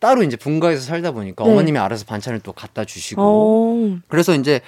따로 0.00 0.24
이제 0.24 0.36
분가해서 0.36 0.82
살다 0.82 1.12
보니까 1.12 1.44
네. 1.44 1.50
어머님이 1.50 1.78
알아서 1.78 2.04
반찬을 2.04 2.40
또 2.40 2.52
갖다 2.52 2.84
주시고 2.84 3.22
어. 3.22 3.98
그래서 4.08 4.34
이제 4.34 4.60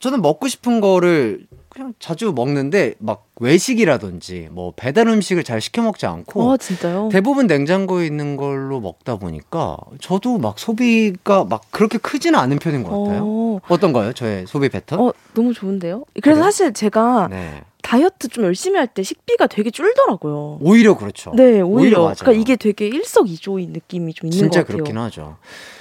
저는 0.00 0.22
먹고 0.22 0.48
싶은 0.48 0.80
거를 0.80 1.46
그냥 1.78 1.94
자주 2.00 2.32
먹는데 2.34 2.94
막 2.98 3.28
외식이라든지 3.36 4.48
뭐 4.50 4.72
배달 4.74 5.06
음식을 5.06 5.44
잘 5.44 5.60
시켜 5.60 5.80
먹지 5.80 6.06
않고 6.06 6.42
어, 6.50 6.56
진짜요? 6.56 7.08
대부분 7.12 7.46
냉장고에 7.46 8.04
있는 8.04 8.36
걸로 8.36 8.80
먹다 8.80 9.14
보니까 9.16 9.76
저도 10.00 10.38
막 10.38 10.58
소비가 10.58 11.44
막 11.44 11.62
그렇게 11.70 11.98
크지는 11.98 12.36
않은 12.36 12.58
편인 12.58 12.82
것 12.82 12.90
같아요. 13.04 13.22
어, 13.24 13.60
어떤가요? 13.68 14.12
저의 14.12 14.46
소비 14.48 14.68
패턴? 14.68 14.98
어, 15.00 15.12
너무 15.34 15.54
좋은데요? 15.54 16.04
그래서 16.20 16.40
그래요? 16.40 16.42
사실 16.42 16.72
제가 16.72 17.28
네. 17.30 17.62
다이어트 17.82 18.26
좀 18.26 18.42
열심히 18.44 18.76
할 18.76 18.88
때 18.88 19.04
식비가 19.04 19.46
되게 19.46 19.70
줄더라고요. 19.70 20.58
오히려 20.60 20.96
그렇죠. 20.96 21.30
네, 21.36 21.60
오히려. 21.60 22.00
맞아요. 22.02 22.14
그러니까 22.18 22.40
이게 22.42 22.56
되게 22.56 22.88
일석이조인 22.88 23.72
느낌이 23.72 24.14
좀 24.14 24.26
있는 24.26 24.36
진짜 24.36 24.60
것 24.62 24.66
같아요. 24.66 24.82
그렇긴 24.82 24.98
하죠. 24.98 25.36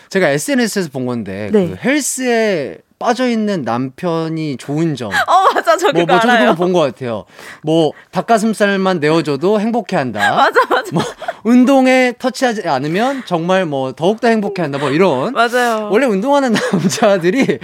제가 0.09 0.29
SNS에서 0.29 0.89
본 0.91 1.07
건데 1.07 1.49
네. 1.51 1.67
그 1.69 1.75
헬스에 1.75 2.77
빠져 2.99 3.27
있는 3.29 3.61
남편이 3.61 4.57
좋은 4.57 4.95
점. 4.95 5.11
어, 5.27 5.53
맞아. 5.53 5.77
저 5.77 5.91
뭐, 5.91 6.05
뭐 6.05 6.19
저도 6.19 6.31
알아요. 6.31 6.51
그거 6.51 6.63
본것 6.63 6.93
같아요. 6.93 7.25
뭐 7.63 7.91
닭가슴살만 8.11 8.99
내어줘도 8.99 9.59
행복해 9.59 9.95
한다. 9.95 10.19
맞아, 10.35 10.59
맞아. 10.69 10.91
뭐 10.93 11.03
운동에 11.43 12.13
터치하지 12.17 12.67
않으면 12.67 13.23
정말 13.25 13.65
뭐 13.65 13.91
더욱더 13.93 14.27
행복해 14.27 14.61
한다. 14.61 14.77
뭐 14.77 14.89
이런. 14.89 15.33
맞아요. 15.33 15.89
원래 15.91 16.05
운동하는 16.07 16.53
남자들이 16.71 17.59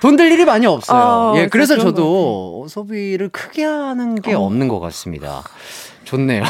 돈 0.00 0.16
들 0.16 0.32
일이 0.32 0.46
많이 0.46 0.66
없어요. 0.66 0.98
어, 0.98 1.34
예, 1.36 1.46
그래서 1.48 1.76
저도 1.78 2.66
소비를 2.70 3.28
크게 3.28 3.64
하는 3.64 4.14
게 4.14 4.32
어. 4.32 4.40
없는 4.40 4.66
것 4.68 4.80
같습니다. 4.80 5.42
좋네요. 6.04 6.42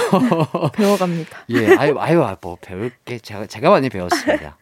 배워갑니다. 0.74 1.38
예, 1.50 1.74
아유, 1.76 1.96
아유, 1.98 2.22
아, 2.22 2.36
뭐 2.40 2.56
배울 2.60 2.92
게 3.04 3.18
제가 3.18 3.46
제가 3.46 3.68
많이 3.70 3.88
배웠습니다. 3.88 4.56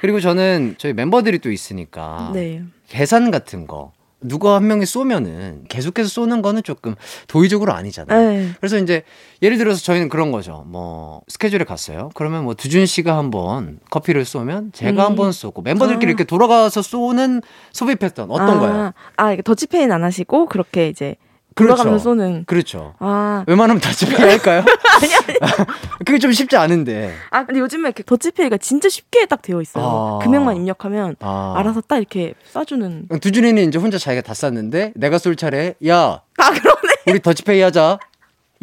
그리고 0.00 0.18
저는 0.20 0.74
저희 0.76 0.92
멤버들이 0.92 1.38
또 1.38 1.52
있으니까 1.52 2.32
네. 2.34 2.62
계산 2.92 3.30
같은 3.30 3.66
거 3.66 3.92
누가 4.20 4.54
한 4.54 4.66
명이 4.66 4.84
쏘면은 4.84 5.64
계속해서 5.70 6.08
쏘는 6.10 6.42
거는 6.42 6.62
조금 6.62 6.94
도의적으로 7.26 7.72
아니잖아요. 7.72 8.30
네. 8.30 8.50
그래서 8.60 8.78
이제 8.78 9.02
예를 9.40 9.56
들어서 9.56 9.82
저희는 9.82 10.10
그런 10.10 10.30
거죠. 10.30 10.64
뭐 10.66 11.22
스케줄에 11.26 11.64
갔어요. 11.64 12.10
그러면 12.14 12.44
뭐 12.44 12.54
두준 12.54 12.84
씨가 12.84 13.16
한번 13.16 13.80
커피를 13.90 14.26
쏘면 14.26 14.72
제가 14.72 15.04
음. 15.04 15.06
한번 15.06 15.32
쏘고 15.32 15.62
멤버들끼리 15.62 16.06
아. 16.06 16.10
이렇게 16.10 16.24
돌아가서 16.24 16.82
쏘는 16.82 17.40
소비 17.72 17.96
패턴 17.96 18.30
어떤 18.30 18.50
아, 18.50 18.60
거예요? 18.60 18.92
아, 19.16 19.32
이게 19.32 19.40
더치페이는 19.40 19.90
안 19.90 20.04
하시고 20.04 20.46
그렇게 20.46 20.88
이제 20.88 21.16
그렇죠. 21.54 21.74
돌아가면서 21.74 22.02
쏘는. 22.02 22.44
그렇죠. 22.46 22.94
아, 22.98 23.44
웬만하면 23.46 23.80
다 23.80 23.90
집에 23.92 24.14
할까요? 24.16 24.64
그게 26.04 26.18
좀 26.18 26.32
쉽지 26.32 26.56
않은데. 26.56 27.14
아 27.30 27.44
근데 27.44 27.60
요즘에 27.60 27.88
이렇게 27.88 28.02
더치페이가 28.02 28.58
진짜 28.58 28.88
쉽게 28.88 29.26
딱 29.26 29.42
되어 29.42 29.60
있어요. 29.60 30.18
아. 30.20 30.24
금액만 30.24 30.56
입력하면 30.56 31.16
아. 31.20 31.54
알아서 31.56 31.80
딱 31.80 31.98
이렇게 31.98 32.34
쏴주는. 32.52 33.20
두준이는 33.20 33.68
이제 33.68 33.78
혼자 33.78 33.98
자기가 33.98 34.22
다 34.22 34.34
쌌는데 34.34 34.92
내가 34.94 35.18
쏠 35.18 35.36
차례 35.36 35.74
야 35.86 36.20
아 36.38 36.50
그러네. 36.50 36.94
우리 37.08 37.20
더치페이 37.20 37.60
하자. 37.60 37.98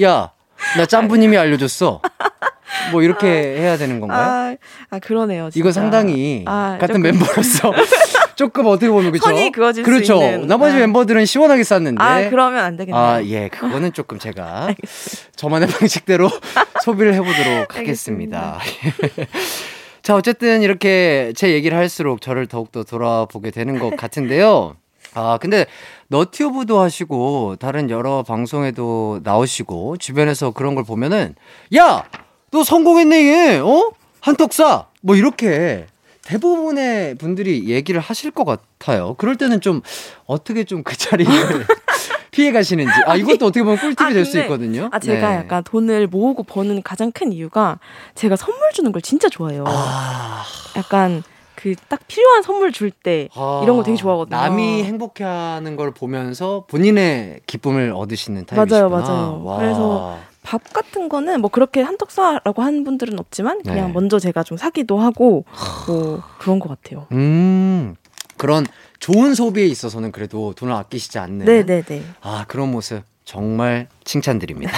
야 0.02 0.32
나 0.78 0.86
짬부님이 0.86 1.38
알려줬어. 1.38 2.02
뭐 2.92 3.02
이렇게 3.02 3.28
해야 3.28 3.78
되는 3.78 4.00
건가요? 4.00 4.20
아, 4.22 4.56
아 4.96 5.00
그러네요. 5.00 5.50
진짜. 5.50 5.60
이거 5.60 5.72
상당히 5.72 6.44
아, 6.48 6.78
같은 6.80 6.96
조금 6.96 7.02
멤버로서 7.02 7.72
조금 8.40 8.68
어떻게 8.68 8.90
보면 8.90 9.12
그렇죠. 9.12 9.26
선이 9.26 9.52
그어질 9.52 9.84
수 9.84 9.92
그렇죠. 9.92 10.16
있는. 10.16 10.48
나머지 10.48 10.78
아. 10.78 10.80
멤버들은 10.80 11.26
시원하게 11.26 11.66
쌌는데. 11.66 12.02
아 12.02 12.30
그러면 12.30 12.64
안 12.64 12.78
되겠네요. 12.78 13.04
아, 13.04 13.22
예, 13.26 13.50
그거는 13.50 13.92
조금 13.92 14.18
제가 14.18 14.74
저만의 15.36 15.68
방식대로 15.68 16.30
소비를 16.86 17.16
해보도록 17.16 17.76
하겠습니다. 17.76 18.58
자, 20.04 20.16
어쨌든 20.16 20.62
이렇게 20.62 21.34
제 21.36 21.52
얘기를 21.52 21.78
할수록 21.78 22.22
저를 22.22 22.48
더욱더 22.48 22.86
돌아보게 22.86 23.52
되는 23.52 23.78
것 23.78 23.98
같은데요. 23.98 24.78
아, 25.16 25.38
근데 25.42 25.66
너튜브도 26.08 26.80
하시고 26.80 27.58
다른 27.60 27.90
여러 27.90 28.24
방송에도 28.24 29.20
나오시고 29.22 29.98
주변에서 29.98 30.52
그런 30.52 30.76
걸 30.76 30.86
보면은 30.86 31.36
야, 31.76 32.06
너 32.52 32.64
성공했네 32.64 33.26
얘. 33.26 33.58
어? 33.58 33.92
한턱 34.22 34.52
쏴. 34.52 34.86
뭐 35.02 35.18
이렇게 35.18 35.88
대부분의 36.40 37.16
분들이 37.16 37.68
얘기를 37.70 38.00
하실 38.00 38.30
것 38.30 38.46
같아요. 38.46 39.16
그럴 39.18 39.36
때는 39.36 39.62
좀 39.62 39.82
어떻게 40.28 40.64
좀 40.64 40.84
그 40.84 40.96
자리를 40.96 41.32
피해 42.32 42.52
가시는지. 42.52 42.92
아, 43.08 43.16
이것도 43.16 43.48
어떻게 43.48 43.64
보면 43.64 43.78
꿀팁이 43.80 44.10
아, 44.10 44.14
될수 44.14 44.34
근데- 44.34 44.46
있거든요. 44.46 44.90
아 44.92 45.00
제가 45.00 45.30
네. 45.32 45.36
약간 45.38 45.64
돈을 45.64 46.08
모으고 46.08 46.44
버는 46.44 46.84
가장 46.84 47.12
큰 47.12 47.34
이유가 47.34 47.80
제가 48.16 48.36
선물 48.36 48.60
주는 48.74 48.92
걸 48.92 49.02
진짜 49.02 49.28
좋아해요. 49.28 49.64
아, 49.68 50.44
약간 50.78 51.24
그딱 51.56 52.00
필요한 52.08 52.44
선물 52.44 52.72
줄때 52.72 53.28
아, 53.36 53.62
이런 53.64 53.76
거 53.78 53.84
되게 53.84 53.98
좋아하거든요. 53.98 54.38
남이 54.38 54.84
행복해하는 54.84 55.76
걸 55.76 55.92
보면서 55.92 56.66
본인의 56.70 57.42
기쁨을 57.48 57.92
얻으시는 57.96 58.46
타입이시구나. 58.46 58.88
맞아요, 58.88 59.04
맞아요. 59.04 59.42
와. 59.44 59.58
그래서 59.58 60.20
밥 60.50 60.74
같은 60.74 61.10
거는 61.10 61.42
뭐 61.42 61.52
그렇게 61.52 61.80
한턱 61.84 62.10
쏴라고 62.10 62.58
하는 62.58 62.84
분들은 62.84 63.20
없지만 63.20 63.62
그냥 63.62 63.88
네. 63.88 63.94
먼저 63.94 64.18
제가 64.18 64.42
좀 64.42 64.58
사기도 64.58 64.98
하고 64.98 65.46
뭐 65.86 66.24
그런 66.40 66.58
것 66.58 66.70
같아요. 66.70 67.06
음, 67.12 67.96
그런 68.36 68.66
좋은 68.98 69.36
소비에 69.36 69.68
있어서는 69.68 70.12
그래도 70.12 70.56
돈을 70.56 70.74
아끼시지 70.74 71.20
않는. 71.20 71.46
네네네. 71.46 72.04
아, 72.22 72.46
그런 72.48 72.72
모습 72.72 73.04
정말 73.30 73.88
칭찬드립니다. 74.06 74.72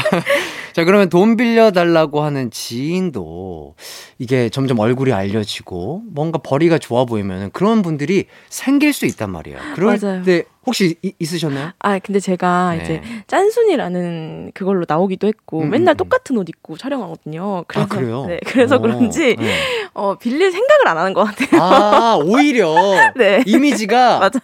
자, 0.72 0.84
그러면 0.84 1.10
돈 1.10 1.36
빌려달라고 1.36 2.22
하는 2.22 2.50
지인도 2.50 3.74
이게 4.18 4.48
점점 4.48 4.78
얼굴이 4.78 5.12
알려지고 5.12 6.00
뭔가 6.06 6.38
벌이가 6.38 6.78
좋아 6.78 7.04
보이면 7.04 7.50
그런 7.50 7.82
분들이 7.82 8.24
생길 8.48 8.94
수 8.94 9.04
있단 9.04 9.30
말이에요. 9.30 9.58
그럴 9.74 9.98
맞아요. 10.02 10.22
때 10.22 10.44
혹시 10.64 10.96
이- 11.02 11.12
있으셨나요? 11.18 11.72
아 11.80 11.98
근데 11.98 12.18
제가 12.18 12.76
네. 12.78 12.82
이제 12.82 13.02
짠순이라는 13.26 14.52
그걸로 14.54 14.86
나오기도 14.88 15.26
했고 15.26 15.60
음, 15.60 15.68
맨날 15.68 15.92
음, 15.92 15.94
음. 15.94 15.96
똑같은 15.98 16.38
옷 16.38 16.48
입고 16.48 16.78
촬영하거든요. 16.78 17.64
그래서 17.68 17.84
아, 17.84 17.88
그래요? 17.94 18.24
네, 18.26 18.38
그래서 18.46 18.76
오, 18.76 18.80
그런지 18.80 19.36
네. 19.38 19.54
어, 19.92 20.14
빌릴 20.16 20.50
생각을 20.50 20.88
안 20.88 20.96
하는 20.96 21.12
것 21.12 21.24
같아요. 21.24 21.60
아, 21.60 22.18
오히려 22.24 22.74
네. 23.16 23.42
이미지가 23.44 24.18
맞아. 24.20 24.40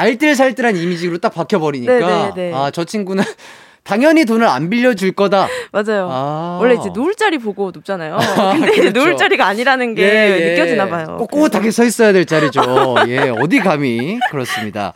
알뜰살뜰한 0.00 0.76
이미지로 0.76 1.18
딱 1.18 1.34
박혀버리니까 1.34 1.92
네, 1.98 2.32
네, 2.34 2.50
네. 2.50 2.52
아, 2.54 2.70
저 2.70 2.84
친구는 2.84 3.22
당연히 3.84 4.24
돈을 4.24 4.46
안 4.46 4.70
빌려줄 4.70 5.12
거다. 5.12 5.48
맞아요. 5.72 6.08
아. 6.10 6.58
원래 6.60 6.74
이제 6.74 6.90
누울 6.92 7.14
자리 7.16 7.38
보고 7.38 7.70
눕잖아요. 7.74 8.18
근데 8.52 8.72
이제 8.72 8.80
그렇죠. 8.82 8.98
누울 8.98 9.16
자리가 9.16 9.46
아니라는 9.46 9.94
게 9.94 10.02
예, 10.02 10.40
예. 10.40 10.50
느껴지나 10.50 10.88
봐요. 10.88 11.16
꼿꼿하게 11.18 11.70
서 11.70 11.84
있어야 11.84 12.12
될 12.12 12.24
자리죠. 12.24 12.60
예, 13.08 13.30
어디 13.40 13.58
감히 13.58 14.18
그렇습니다. 14.30 14.92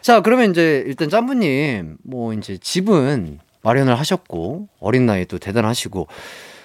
자, 0.00 0.20
그러면 0.20 0.50
이제 0.50 0.84
일단 0.86 1.08
짬부님 1.08 1.96
뭐 2.04 2.32
이제 2.32 2.56
집은 2.58 3.40
마련을 3.62 3.98
하셨고 3.98 4.68
어린 4.80 5.06
나이에 5.06 5.24
또 5.24 5.38
대단하시고 5.38 6.06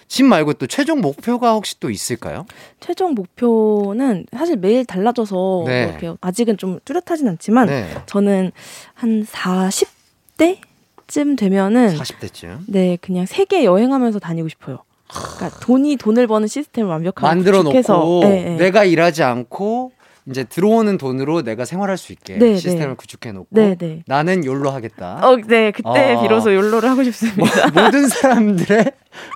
집 0.08 0.24
말고 0.24 0.54
또 0.54 0.68
최종 0.68 1.02
목표가 1.02 1.54
혹시 1.54 1.80
또 1.80 1.90
있을까요? 1.90 2.46
최종 2.80 3.16
목표는 3.16 4.26
사실 4.32 4.56
매일 4.58 4.86
달라져서 4.86 5.64
네. 5.66 5.98
뭐 6.02 6.18
아직은 6.22 6.58
좀 6.58 6.80
뚜렷하진 6.86 7.28
않지만 7.28 7.68
네, 7.68 7.90
저는 8.06 8.52
한 8.94 9.26
40대 9.26 10.60
쯤 11.08 11.36
되면은 11.36 11.98
40대쯤 11.98 12.60
네 12.68 12.98
그냥 13.02 13.26
세계 13.26 13.64
여행하면서 13.64 14.20
다니고 14.20 14.50
싶어요. 14.50 14.80
그러니까 15.08 15.60
돈이 15.60 15.98
돈을 15.98 16.28
버는 16.28 16.48
시스템을 16.48 16.90
완벽하게 16.90 17.28
만들어 17.28 17.62
놓고 17.64 18.22
네, 18.24 18.44
네. 18.44 18.56
내가 18.58 18.84
일하지 18.84 19.24
않고 19.24 19.92
이제 20.28 20.44
들어오는 20.44 20.98
돈으로 20.98 21.44
내가 21.44 21.66
생활할 21.66 21.98
수 21.98 22.12
있게 22.12 22.38
네, 22.38 22.56
시스템을 22.56 22.90
네. 22.90 22.96
구축해 22.96 23.32
놓고 23.32 23.48
네, 23.52 23.76
네. 23.76 24.04
나는 24.08 24.44
욜로 24.44 24.72
하겠다. 24.72 25.20
어, 25.22 25.36
네 25.38 25.72
그때 25.72 26.16
아. 26.16 26.22
비로소 26.22 26.54
욜로를 26.54 26.90
하고 26.90 27.04
싶습니다. 27.04 27.70
모든 27.70 28.08
사람들의 28.08 28.92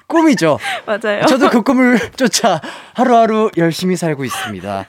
꿈이죠. 0.07 0.57
맞아요. 0.87 1.25
저도 1.27 1.49
그 1.51 1.61
꿈을 1.61 1.99
쫓아 2.15 2.59
하루하루 2.93 3.51
열심히 3.57 3.95
살고 3.95 4.25
있습니다. 4.25 4.87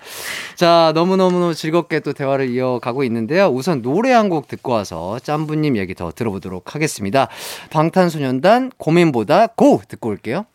자, 0.56 0.92
너무너무 0.94 1.54
즐겁게 1.54 2.00
또 2.00 2.12
대화를 2.14 2.48
이어가고 2.48 3.04
있는데요. 3.04 3.46
우선 3.48 3.82
노래 3.82 4.12
한 4.12 4.30
곡 4.30 4.46
듣고 4.46 4.70
와서 4.72 5.18
짬부님 5.18 5.76
얘기 5.76 5.92
더 5.94 6.12
들어보도록 6.12 6.74
하겠습니다. 6.76 7.26
방탄소년단 7.70 8.70
고민보다 8.76 9.48
고! 9.48 9.82
듣고 9.88 10.08
올게요. 10.10 10.46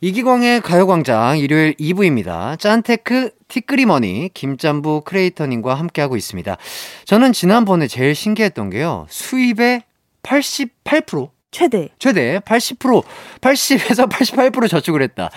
이기광의 0.00 0.60
가요광장 0.60 1.38
일요일 1.38 1.74
2부입니다. 1.74 2.58
짠테크 2.58 3.30
티끌이머니 3.48 4.30
김짬부 4.34 5.02
크리에이터님과 5.02 5.74
함께하고 5.74 6.16
있습니다. 6.16 6.56
저는 7.06 7.32
지난번에 7.32 7.86
제일 7.86 8.14
신기했던 8.14 8.70
게요. 8.70 9.06
수입의 9.08 9.82
88% 10.22 11.30
최대. 11.50 11.88
최대 11.98 12.38
80% 12.40 13.02
80에서 13.40 14.10
88% 14.10 14.68
저축을 14.68 15.00
했다. 15.00 15.30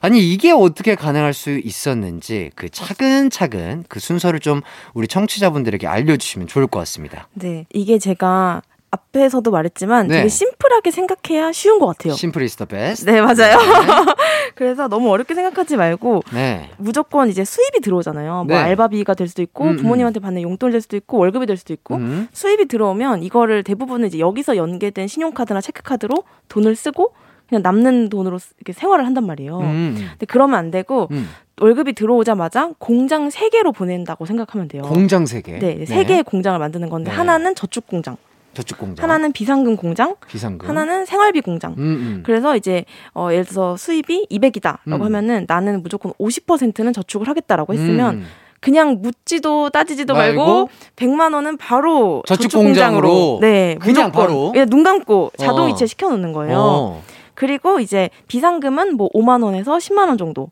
아니 0.00 0.20
이게 0.32 0.50
어떻게 0.50 0.96
가능할 0.96 1.32
수 1.32 1.56
있었는지 1.56 2.50
그 2.56 2.68
차근차근 2.68 3.84
그 3.88 4.00
순서를 4.00 4.40
좀 4.40 4.60
우리 4.92 5.06
청취자분들에게 5.06 5.86
알려주시면 5.86 6.48
좋을 6.48 6.66
것 6.66 6.80
같습니다. 6.80 7.28
네 7.32 7.64
이게 7.72 7.98
제가 7.98 8.60
앞에서도 8.94 9.50
말했지만 9.50 10.06
네. 10.08 10.16
되게 10.18 10.28
심플하게 10.28 10.90
생각해야 10.90 11.52
쉬운 11.52 11.78
것 11.78 11.86
같아요. 11.86 12.14
심플 12.14 12.42
is 12.42 12.56
the 12.56 12.66
best. 12.68 13.04
네, 13.06 13.20
맞아요. 13.20 13.58
그래서 14.54 14.88
너무 14.88 15.10
어렵게 15.10 15.34
생각하지 15.34 15.76
말고 15.76 16.22
네. 16.32 16.70
무조건 16.78 17.28
이제 17.28 17.44
수입이 17.44 17.80
들어오잖아요. 17.80 18.44
네. 18.46 18.54
뭐 18.54 18.62
알바비가 18.62 19.14
될 19.14 19.28
수도 19.28 19.42
있고 19.42 19.64
음, 19.64 19.70
음. 19.70 19.76
부모님한테 19.76 20.20
받는 20.20 20.42
용돈이 20.42 20.72
될 20.72 20.80
수도 20.80 20.96
있고 20.96 21.18
월급이 21.18 21.46
될 21.46 21.56
수도 21.56 21.72
있고 21.72 21.96
음. 21.96 22.28
수입이 22.32 22.66
들어오면 22.68 23.22
이거를 23.22 23.62
대부분은 23.64 24.08
이제 24.08 24.18
여기서 24.18 24.56
연계된 24.56 25.08
신용카드나 25.08 25.60
체크카드로 25.60 26.22
돈을 26.48 26.76
쓰고 26.76 27.12
그냥 27.48 27.62
남는 27.62 28.08
돈으로 28.08 28.38
쓰- 28.38 28.54
이렇게 28.58 28.72
생활을 28.72 29.04
한단 29.04 29.26
말이에요. 29.26 29.58
음. 29.58 29.94
근데 30.12 30.26
그러면 30.26 30.58
안 30.58 30.70
되고 30.70 31.08
음. 31.10 31.28
월급이 31.60 31.92
들어오자마자 31.92 32.70
공장 32.78 33.30
세 33.30 33.48
개로 33.48 33.70
보낸다고 33.70 34.24
생각하면 34.26 34.66
돼요. 34.68 34.82
공장 34.82 35.26
세 35.26 35.40
개. 35.40 35.58
네, 35.58 35.84
세 35.84 36.04
개의 36.04 36.22
공장을 36.24 36.58
만드는 36.58 36.88
건데 36.88 37.10
네. 37.10 37.16
하나는 37.16 37.54
저축 37.54 37.86
공장, 37.86 38.16
저축 38.54 38.78
공장. 38.78 39.02
하나는 39.02 39.32
비상금 39.32 39.76
공장, 39.76 40.16
비상금. 40.28 40.68
하나는 40.68 41.04
생활비 41.04 41.40
공장. 41.40 41.72
음, 41.72 41.78
음. 41.78 42.22
그래서 42.24 42.56
이제 42.56 42.84
어 43.14 43.28
예를 43.32 43.44
들어서 43.44 43.76
수입이 43.76 44.28
200이다라고 44.30 45.00
음. 45.00 45.02
하면은 45.02 45.44
나는 45.48 45.82
무조건 45.82 46.12
50%는 46.14 46.92
저축을 46.92 47.28
하겠다라고 47.28 47.74
했으면 47.74 48.14
음. 48.16 48.26
그냥 48.60 49.02
묻지도 49.02 49.68
따지지도 49.68 50.14
말고, 50.14 50.40
말고 50.40 50.68
100만 50.96 51.34
원은 51.34 51.58
바로 51.58 52.22
저축 52.26 52.44
저축 52.44 52.58
공장으로 52.62 53.38
네, 53.42 53.76
그냥 53.78 54.10
바로? 54.10 54.52
예, 54.56 54.64
눈 54.64 54.82
감고 54.82 55.32
자동 55.36 55.66
어. 55.66 55.68
이체 55.68 55.86
시켜 55.86 56.08
놓는 56.08 56.32
거예요. 56.32 56.58
어. 56.58 57.02
그리고 57.34 57.80
이제 57.80 58.08
비상금은 58.26 58.96
뭐 58.96 59.10
5만 59.10 59.42
원에서 59.44 59.76
10만 59.76 60.08
원 60.08 60.16
정도 60.16 60.48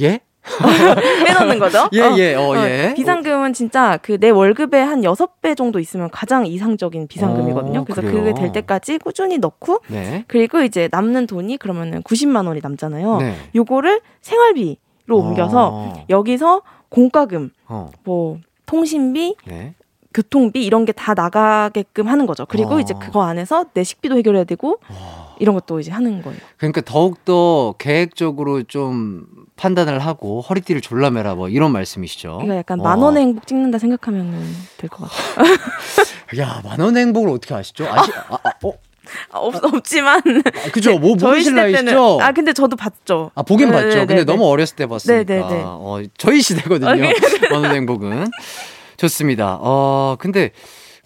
예? 0.00 0.20
빼놓는 1.26 1.58
거죠. 1.58 1.88
예, 1.92 2.00
어. 2.02 2.16
예, 2.18 2.34
어, 2.34 2.54
예. 2.66 2.94
비상금은 2.94 3.52
진짜 3.52 3.96
그 4.02 4.18
내 4.18 4.30
월급의 4.30 4.84
한 4.84 5.00
6배 5.02 5.56
정도 5.56 5.80
있으면 5.80 6.08
가장 6.10 6.46
이상적인 6.46 7.08
비상금이거든요. 7.08 7.80
어, 7.80 7.84
그래서 7.84 8.00
그래요? 8.00 8.14
그게 8.20 8.34
될 8.34 8.52
때까지 8.52 8.98
꾸준히 8.98 9.38
넣고 9.38 9.80
네. 9.88 10.24
그리고 10.28 10.62
이제 10.62 10.88
남는 10.90 11.26
돈이 11.26 11.56
그러면은 11.58 12.02
90만 12.02 12.46
원이 12.46 12.60
남잖아요. 12.62 13.16
네. 13.18 13.36
요거를 13.54 14.00
생활비로 14.20 14.76
옮겨서 15.10 15.70
어. 15.72 16.04
여기서 16.10 16.62
공과금, 16.88 17.50
어. 17.66 17.90
뭐 18.04 18.38
통신비, 18.66 19.36
네. 19.46 19.74
교통비 20.14 20.64
이런 20.64 20.84
게 20.84 20.92
다 20.92 21.12
나가게끔 21.14 22.06
하는 22.06 22.24
거죠. 22.26 22.46
그리고 22.46 22.76
어. 22.76 22.80
이제 22.80 22.94
그거 23.00 23.24
안에서 23.24 23.66
내 23.74 23.82
식비도 23.82 24.16
해결해야 24.18 24.44
되고 24.44 24.78
이런 25.40 25.54
것도 25.56 25.80
이제 25.80 25.90
하는 25.90 26.22
거예요. 26.22 26.38
그러니까 26.56 26.80
더욱 26.82 27.24
더 27.24 27.74
계획적으로 27.78 28.62
좀 28.62 29.26
판단을 29.56 29.98
하고 30.00 30.40
허리띠를 30.40 30.80
졸라매라 30.80 31.34
뭐 31.36 31.48
이런 31.48 31.72
말씀이시죠. 31.72 32.32
그러니까 32.38 32.56
약간 32.56 32.80
어. 32.80 32.82
만 32.82 32.98
원의 32.98 33.22
행복 33.22 33.46
찍는다 33.46 33.78
생각하면 33.78 34.44
될 34.78 34.90
것 34.90 35.08
같아요. 35.08 35.54
야, 36.40 36.60
만 36.64 36.80
원의 36.80 37.04
행복을 37.06 37.28
어떻게 37.30 37.54
아시죠? 37.54 37.86
아시, 37.88 38.10
아, 38.28 38.34
아, 38.42 38.50
어, 38.64 38.72
아, 39.30 39.38
없, 39.38 39.54
없지만 39.64 40.20
아, 40.26 40.70
그죠? 40.72 40.98
뭐 40.98 41.14
저희 41.18 41.30
모르실 41.30 41.52
시대 41.52 41.62
때는 41.66 41.84
나이시죠? 41.84 42.18
아 42.20 42.32
근데 42.32 42.52
저도 42.52 42.74
봤죠. 42.76 43.30
아, 43.34 43.42
보긴 43.42 43.68
네, 43.70 43.72
봤죠. 43.76 43.88
네, 43.88 44.06
근데 44.06 44.14
네, 44.16 44.24
너무 44.24 44.40
네. 44.44 44.48
어렸을 44.50 44.76
때 44.76 44.86
봤으니까. 44.86 45.24
네, 45.24 45.40
네, 45.40 45.46
네. 45.48 45.62
어, 45.64 46.02
저희 46.18 46.40
시대거든요. 46.42 46.90
아, 46.90 46.94
그래요? 46.96 47.12
만원 47.50 47.74
행복은. 47.76 48.28
좋습니다. 48.96 49.58
어, 49.60 50.16
근데 50.18 50.50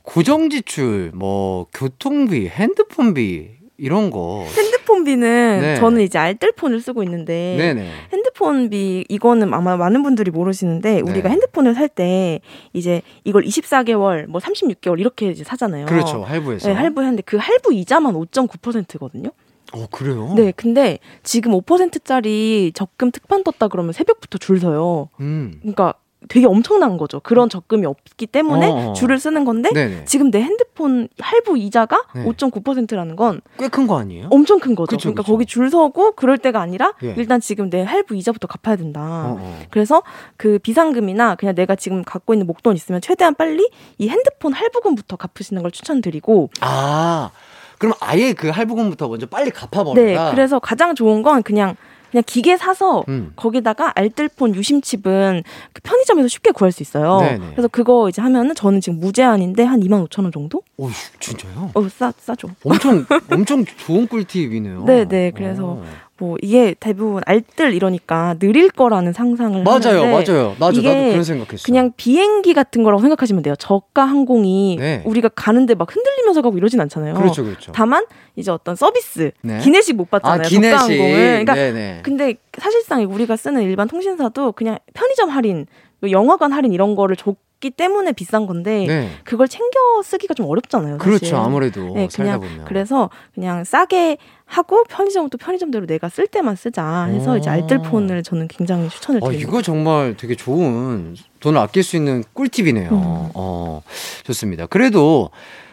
고정 0.02 0.48
지출, 0.48 1.10
뭐 1.14 1.66
교통비, 1.74 2.48
핸드폰비 2.48 3.50
이런 3.76 4.10
거. 4.10 4.44
핸 4.56 4.67
드폰비는 4.88 5.60
네. 5.60 5.74
저는 5.76 6.00
이제 6.00 6.18
알뜰폰을 6.18 6.80
쓰고 6.80 7.02
있는데 7.02 7.56
네네. 7.58 7.90
핸드폰비 8.12 9.04
이거는 9.08 9.52
아마 9.52 9.76
많은 9.76 10.02
분들이 10.02 10.30
모르시는데 10.30 11.00
우리가 11.00 11.28
네. 11.28 11.34
핸드폰을 11.34 11.74
살 11.74 11.88
때 11.88 12.40
이제 12.74 13.00
이걸 13.24 13.42
24개월 13.44 14.26
뭐 14.26 14.42
36개월 14.42 15.00
이렇게 15.00 15.30
이제 15.30 15.42
사잖아요. 15.42 15.86
그렇죠. 15.86 16.22
할부에서. 16.22 16.68
네, 16.68 16.74
할부했는데 16.74 17.22
그 17.22 17.38
할부 17.38 17.72
이자만 17.72 18.12
5.9%거든요. 18.12 19.30
어, 19.72 19.86
그래요? 19.90 20.34
네, 20.36 20.52
근데 20.54 20.98
지금 21.22 21.52
5%짜리 21.52 22.72
적금 22.74 23.10
특판 23.10 23.42
떴다 23.42 23.68
그러면 23.68 23.94
새벽부터 23.94 24.36
줄 24.36 24.60
서요. 24.60 25.08
음. 25.20 25.54
그러니까 25.60 25.94
되게 26.28 26.46
엄청난 26.46 26.96
거죠. 26.96 27.20
그런 27.20 27.48
적금이 27.48 27.86
없기 27.86 28.26
때문에 28.26 28.70
어. 28.70 28.92
줄을 28.92 29.20
쓰는 29.20 29.44
건데 29.44 29.70
네네. 29.72 30.04
지금 30.04 30.30
내 30.32 30.42
핸드폰 30.42 31.08
할부 31.20 31.56
이자가 31.58 32.02
네. 32.14 32.24
5.9%라는 32.24 33.14
건 33.14 33.40
꽤 33.56 33.68
큰 33.70 33.86
거 33.86 33.98
아니에요? 34.00 34.26
엄청 34.30 34.58
큰 34.58 34.74
거죠. 34.74 34.96
그쵸, 34.96 35.04
그러니까 35.10 35.22
그쵸. 35.22 35.32
거기 35.32 35.46
줄 35.46 35.70
서고 35.70 36.12
그럴 36.12 36.36
때가 36.36 36.60
아니라 36.60 36.92
예. 37.04 37.14
일단 37.16 37.40
지금 37.40 37.70
내 37.70 37.82
할부 37.82 38.16
이자부터 38.16 38.48
갚아야 38.48 38.74
된다. 38.76 39.00
어, 39.00 39.36
어. 39.40 39.58
그래서 39.70 40.02
그 40.36 40.58
비상금이나 40.58 41.36
그냥 41.36 41.54
내가 41.54 41.76
지금 41.76 42.02
갖고 42.02 42.34
있는 42.34 42.46
목돈 42.48 42.74
있으면 42.74 43.00
최대한 43.00 43.34
빨리 43.36 43.68
이 43.98 44.08
핸드폰 44.08 44.52
할부금부터 44.52 45.16
갚으시는 45.16 45.62
걸 45.62 45.70
추천드리고 45.70 46.50
아, 46.60 47.30
그럼 47.78 47.94
아예 48.00 48.32
그 48.32 48.48
할부금부터 48.48 49.08
먼저 49.08 49.26
빨리 49.26 49.44
네, 49.46 49.50
갚아버려라. 49.52 50.32
그래서 50.32 50.58
가장 50.58 50.94
좋은 50.96 51.22
건 51.22 51.42
그냥 51.44 51.76
그냥 52.10 52.22
기계 52.26 52.56
사서 52.56 53.04
음. 53.08 53.32
거기다가 53.36 53.92
알뜰폰 53.94 54.54
유심칩은 54.54 55.42
그 55.72 55.82
편의점에서 55.82 56.28
쉽게 56.28 56.52
구할 56.52 56.72
수 56.72 56.82
있어요. 56.82 57.18
네네. 57.20 57.50
그래서 57.52 57.68
그거 57.68 58.08
이제 58.08 58.22
하면은 58.22 58.54
저는 58.54 58.80
지금 58.80 58.98
무제한인데 58.98 59.64
한 59.64 59.80
2만 59.80 60.06
5천 60.08 60.22
원 60.22 60.32
정도? 60.32 60.62
오, 60.76 60.88
진짜요? 61.20 61.70
어, 61.74 61.88
싸 61.88 62.12
싸죠. 62.18 62.48
엄청 62.64 63.04
엄청 63.30 63.64
좋은 63.64 64.06
꿀팁이네요. 64.06 64.84
네, 64.84 65.04
네. 65.04 65.30
그래서 65.34 65.64
어. 65.64 65.84
뭐 66.18 66.36
이게 66.42 66.74
대부분 66.78 67.22
알뜰 67.26 67.74
이러니까 67.74 68.34
느릴 68.40 68.70
거라는 68.70 69.12
상상을 69.12 69.62
맞아요, 69.62 70.02
맞아요. 70.02 70.10
맞아, 70.10 70.54
나도 70.58 70.78
이게 70.78 71.10
그런 71.10 71.22
생각했어. 71.22 71.64
그냥 71.64 71.92
비행기 71.96 72.54
같은 72.54 72.82
거라고 72.82 73.00
생각하시면 73.00 73.42
돼요. 73.44 73.54
저가 73.56 74.04
항공이 74.04 74.76
네. 74.80 75.02
우리가 75.04 75.28
가는데 75.28 75.74
막 75.74 75.94
흔들리면서 75.94 76.42
가고 76.42 76.58
이러진 76.58 76.80
않잖아요. 76.80 77.14
그렇죠, 77.14 77.44
그렇죠. 77.44 77.72
다만 77.72 78.04
이제 78.34 78.50
어떤 78.50 78.74
서비스 78.74 79.30
네. 79.42 79.58
기내식 79.58 79.94
못 79.96 80.08
아, 80.12 80.18
받잖아요. 80.18 80.48
기내식. 80.48 80.70
저가 80.78 80.82
항공을. 80.84 81.14
그러니까 81.44 81.54
네네. 81.54 82.00
근데 82.02 82.34
사실상 82.58 83.02
우리가 83.02 83.36
쓰는 83.36 83.62
일반 83.62 83.86
통신사도 83.86 84.52
그냥 84.52 84.78
편의점 84.94 85.30
할인, 85.30 85.66
뭐 86.00 86.10
영화관 86.10 86.52
할인 86.52 86.72
이런 86.72 86.96
거를 86.96 87.14
줬기 87.14 87.70
때문에 87.70 88.12
비싼 88.12 88.46
건데 88.46 88.86
네. 88.86 89.08
그걸 89.24 89.46
챙겨 89.46 89.78
쓰기가 90.02 90.34
좀 90.34 90.46
어렵잖아요. 90.46 90.98
사실. 90.98 91.18
그렇죠. 91.18 91.36
아무래도 91.36 91.94
네, 91.94 92.08
살다 92.10 92.38
그냥 92.38 92.40
보면. 92.40 92.64
그래서 92.66 93.10
그냥 93.34 93.62
싸게 93.64 94.18
하고 94.48 94.82
편의점은 94.84 95.28
또 95.28 95.36
편의점대로 95.36 95.86
내가 95.86 96.08
쓸 96.08 96.26
때만 96.26 96.56
쓰자 96.56 97.04
해서 97.04 97.36
이제 97.36 97.50
오. 97.50 97.52
알뜰폰을 97.52 98.22
저는 98.22 98.48
굉장히 98.48 98.88
추천을 98.88 99.22
어, 99.22 99.28
드립니다. 99.28 99.48
이거 99.48 99.62
정말 99.62 100.16
되게 100.16 100.34
좋은 100.34 101.14
돈을 101.40 101.60
아낄 101.60 101.82
수 101.82 101.96
있는 101.96 102.24
꿀팁이네요. 102.32 102.88
음. 102.90 103.30
어, 103.34 103.82
좋습니다. 104.24 104.66
그래도 104.66 105.30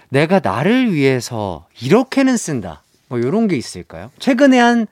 내가 0.09 0.41
나를 0.43 0.93
위해서 0.93 1.65
이렇게는 1.81 2.35
쓴다. 2.37 2.83
뭐 3.07 3.17
이런 3.17 3.47
게 3.47 3.55
있을까요? 3.55 4.11
최근에 4.19 4.59
한 4.59 4.87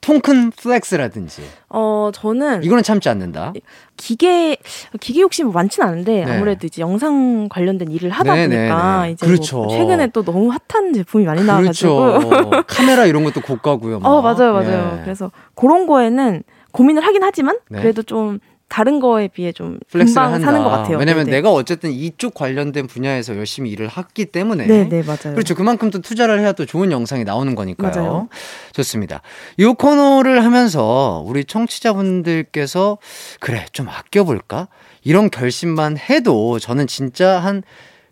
통큰 0.00 0.50
flex라든지 0.52 1.42
어 1.68 2.10
저는 2.14 2.62
이거는 2.64 2.82
참지 2.82 3.08
않는다. 3.08 3.52
기계 3.96 4.56
기계 4.98 5.20
욕심이 5.20 5.52
많진 5.52 5.82
않은데 5.82 6.24
네. 6.24 6.32
아무래도 6.36 6.66
이제 6.66 6.80
영상 6.80 7.48
관련된 7.50 7.90
일을 7.90 8.10
하다 8.10 8.34
네, 8.34 8.46
네, 8.46 8.56
보니까 8.56 9.02
네. 9.02 9.10
이제 9.12 9.26
그렇죠. 9.26 9.58
뭐 9.58 9.68
최근에 9.68 10.06
또 10.08 10.22
너무 10.24 10.50
핫한 10.68 10.94
제품이 10.94 11.24
많이 11.26 11.44
나와가지고 11.44 11.96
그렇죠. 11.98 12.50
카메라 12.66 13.04
이런 13.04 13.24
것도 13.24 13.42
고가고요. 13.42 14.00
막. 14.00 14.08
어 14.08 14.22
맞아요 14.22 14.54
맞아요. 14.54 14.96
예. 14.98 15.04
그래서 15.04 15.30
그런 15.54 15.86
거에는 15.86 16.42
고민을 16.72 17.04
하긴 17.04 17.22
하지만 17.22 17.58
네. 17.68 17.80
그래도 17.80 18.02
좀 18.02 18.38
다른 18.70 19.00
거에 19.00 19.26
비해 19.28 19.50
좀 19.52 19.78
flex를 19.90 20.14
금방 20.14 20.32
한다. 20.32 20.46
사는 20.46 20.62
것 20.62 20.70
같아요. 20.70 20.96
왜냐면 20.96 21.24
네네. 21.24 21.36
내가 21.38 21.50
어쨌든 21.52 21.90
이쪽 21.90 22.34
관련된 22.34 22.86
분야에서 22.86 23.36
열심히 23.36 23.68
일을 23.70 23.90
했기 23.94 24.26
때문에 24.26 24.66
네 24.66 24.84
네 24.88 25.02
맞아요. 25.02 25.34
그렇죠. 25.34 25.56
그만큼 25.56 25.90
또 25.90 26.00
투자를 26.00 26.38
해야 26.40 26.52
또 26.52 26.64
좋은 26.64 26.92
영상이 26.92 27.24
나오는 27.24 27.54
거니까요. 27.56 27.90
맞아요. 27.92 28.28
좋습니다. 28.72 29.22
이 29.58 29.64
코너를 29.66 30.44
하면서 30.44 31.22
우리 31.26 31.44
청취자분들께서 31.44 32.98
그래 33.40 33.66
좀 33.72 33.88
아껴볼까 33.88 34.68
이런 35.02 35.30
결심만 35.30 35.98
해도 35.98 36.58
저는 36.60 36.86
진짜 36.86 37.40
한 37.40 37.62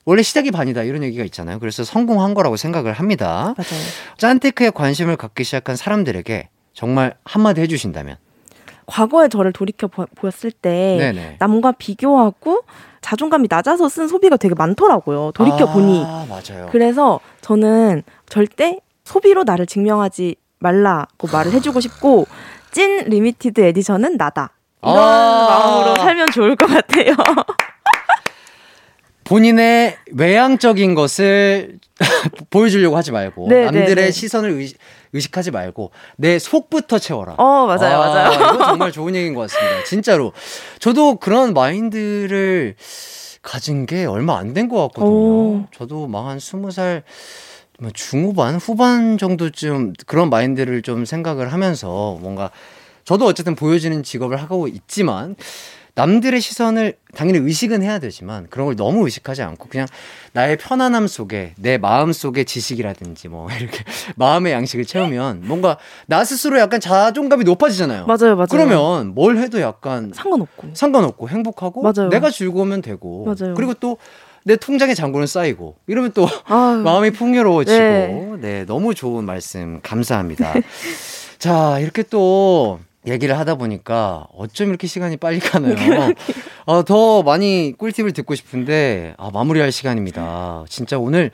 원래 0.04 0.22
시작이 0.22 0.50
반이다 0.50 0.82
이런 0.82 1.02
얘기가 1.04 1.22
있잖아요. 1.24 1.60
그래서 1.60 1.84
성공한 1.84 2.34
거라고 2.34 2.56
생각을 2.56 2.94
합니다. 2.94 3.54
맞아요. 3.56 3.82
짠테크에 4.16 4.70
관심을 4.70 5.16
갖기 5.16 5.44
시작한 5.44 5.76
사람들에게 5.76 6.48
정말 6.74 7.14
한마디 7.24 7.60
해주신다면. 7.60 8.16
과거의 8.88 9.28
저를 9.28 9.52
돌이켜 9.52 9.86
보, 9.86 10.06
보였을 10.16 10.50
때 10.50 10.96
네네. 10.98 11.36
남과 11.38 11.72
비교하고 11.72 12.62
자존감이 13.00 13.46
낮아서 13.48 13.88
쓴 13.88 14.08
소비가 14.08 14.36
되게 14.36 14.54
많더라고요. 14.54 15.32
돌이켜 15.34 15.70
보니. 15.70 16.02
아, 16.04 16.26
맞아요. 16.28 16.68
그래서 16.72 17.20
저는 17.42 18.02
절대 18.28 18.80
소비로 19.04 19.44
나를 19.44 19.66
증명하지 19.66 20.36
말라고 20.58 21.28
말을 21.30 21.52
해주고 21.52 21.80
싶고 21.80 22.26
찐 22.72 23.04
limited 23.04 23.60
edition은 23.60 24.16
나다. 24.16 24.50
이런 24.82 24.98
아. 24.98 25.46
마음으로 25.48 25.96
살면 25.96 26.28
좋을 26.32 26.56
것 26.56 26.66
같아요. 26.66 27.14
본인의 29.28 29.96
외향적인 30.12 30.94
것을 30.94 31.78
보여주려고 32.50 32.96
하지 32.96 33.12
말고 33.12 33.48
네, 33.48 33.64
남들의 33.64 33.94
네, 33.94 34.04
네. 34.06 34.10
시선을 34.10 34.50
의식, 34.52 34.78
의식 35.12 35.36
하지 35.36 35.50
말고 35.50 35.90
내 36.16 36.38
속부터 36.38 36.98
채워라. 36.98 37.34
어 37.36 37.66
맞아요 37.66 37.96
아, 38.00 38.08
맞아요. 38.08 38.54
이거 38.54 38.64
정말 38.66 38.90
좋은 38.92 39.14
얘기인 39.14 39.34
것 39.34 39.42
같습니다. 39.50 39.84
진짜로 39.84 40.32
저도 40.78 41.16
그런 41.16 41.52
마인드를 41.52 42.76
가진 43.42 43.84
게 43.86 44.04
얼마 44.06 44.38
안 44.38 44.54
된 44.54 44.68
것 44.68 44.80
같거든요. 44.88 45.10
오. 45.10 45.64
저도 45.76 46.06
막 46.06 46.26
한 46.28 46.38
스무 46.40 46.70
살뭐 46.70 47.02
중후반, 47.92 48.56
후반 48.56 49.18
정도쯤 49.18 49.92
그런 50.06 50.30
마인드를 50.30 50.80
좀 50.82 51.04
생각을 51.04 51.52
하면서 51.52 52.16
뭔가 52.20 52.50
저도 53.04 53.26
어쨌든 53.26 53.54
보여지는 53.54 54.02
직업을 54.02 54.36
하고 54.40 54.68
있지만 54.68 55.36
남들의 55.98 56.40
시선을 56.40 56.94
당연히 57.16 57.38
의식은 57.40 57.82
해야 57.82 57.98
되지만 57.98 58.46
그런 58.50 58.66
걸 58.66 58.76
너무 58.76 59.04
의식하지 59.04 59.42
않고 59.42 59.68
그냥 59.68 59.88
나의 60.32 60.56
편안함 60.56 61.08
속에 61.08 61.54
내 61.58 61.76
마음 61.76 62.12
속에 62.12 62.44
지식이라든지 62.44 63.26
뭐 63.26 63.48
이렇게 63.58 63.82
마음의 64.14 64.52
양식을 64.52 64.84
채우면 64.84 65.42
뭔가 65.46 65.76
나 66.06 66.24
스스로 66.24 66.58
약간 66.60 66.80
자존감이 66.80 67.42
높아지잖아요. 67.42 68.06
맞아요, 68.06 68.36
맞아요. 68.36 68.46
그러면 68.48 69.14
뭘 69.14 69.38
해도 69.38 69.60
약간 69.60 70.12
상관없고. 70.14 70.68
상관없고 70.74 71.28
행복하고 71.28 71.82
맞아요. 71.82 72.10
내가 72.10 72.30
즐거우면 72.30 72.82
되고 72.82 73.24
맞아요. 73.24 73.54
그리고 73.54 73.74
또 73.74 73.96
내 74.44 74.56
통장에 74.56 74.94
잔고는 74.94 75.26
쌓이고 75.26 75.76
이러면 75.86 76.12
또 76.12 76.26
마음이 76.48 77.10
풍요로워지고 77.10 77.76
네. 77.76 78.32
네. 78.40 78.64
너무 78.64 78.94
좋은 78.94 79.24
말씀 79.24 79.80
감사합니다. 79.82 80.54
자 81.38 81.78
이렇게 81.80 82.02
또 82.02 82.80
얘기를 83.08 83.38
하다 83.38 83.56
보니까 83.56 84.26
어쩜 84.34 84.68
이렇게 84.68 84.86
시간이 84.86 85.16
빨리 85.16 85.40
가나요? 85.40 85.74
어, 86.66 86.84
더 86.84 87.22
많이 87.22 87.74
꿀팁을 87.76 88.12
듣고 88.12 88.34
싶은데 88.34 89.14
아, 89.16 89.30
마무리할 89.32 89.72
시간입니다. 89.72 90.64
진짜 90.68 90.98
오늘 90.98 91.30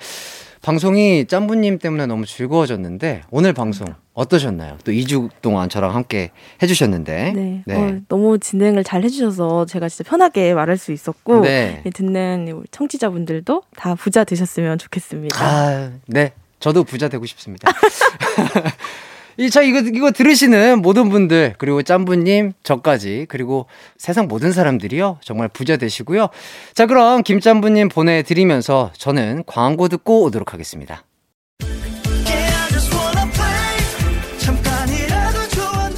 방송이 0.62 1.26
짬부님 1.26 1.78
때문에 1.78 2.06
너무 2.06 2.24
즐거워졌는데 2.24 3.22
오늘 3.30 3.52
방송 3.52 3.86
어떠셨나요? 4.14 4.78
또 4.84 4.92
2주 4.92 5.28
동안 5.42 5.68
저랑 5.68 5.94
함께 5.94 6.30
해주셨는데 6.62 7.62
네. 7.66 7.74
어, 7.74 8.00
너무 8.08 8.38
진행을 8.38 8.82
잘 8.82 9.02
해주셔서 9.02 9.66
제가 9.66 9.90
진짜 9.90 10.08
편하게 10.08 10.54
말할 10.54 10.78
수 10.78 10.92
있었고 10.92 11.40
네. 11.40 11.82
이 11.84 11.90
듣는 11.90 12.64
청취자분들도 12.70 13.62
다 13.76 13.94
부자 13.94 14.24
되셨으면 14.24 14.78
좋겠습니다. 14.78 15.44
아, 15.44 15.90
네. 16.06 16.32
저도 16.60 16.84
부자 16.84 17.08
되고 17.08 17.26
싶습니다. 17.26 17.70
이, 19.36 19.50
자, 19.50 19.62
이거, 19.62 19.80
이거 19.80 20.10
들으시는 20.10 20.80
모든 20.82 21.08
분들, 21.08 21.54
그리고 21.58 21.82
짬부님, 21.82 22.52
저까지, 22.62 23.26
그리고 23.28 23.66
세상 23.98 24.28
모든 24.28 24.52
사람들이요. 24.52 25.18
정말 25.22 25.48
부자 25.48 25.76
되시고요. 25.76 26.28
자, 26.74 26.86
그럼 26.86 27.22
김짬부님 27.22 27.88
보내드리면서 27.88 28.92
저는 28.96 29.44
광고 29.46 29.88
듣고 29.88 30.22
오도록 30.24 30.52
하겠습니다. 30.52 31.04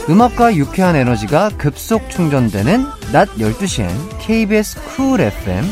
음악과 0.09 0.55
유쾌한 0.55 0.95
에너지가 0.95 1.51
급속 1.59 2.09
충전되는 2.11 2.85
낮 3.13 3.29
12시엔 3.39 3.89
KBS 4.21 4.81
쿨 4.97 5.21
FM 5.21 5.65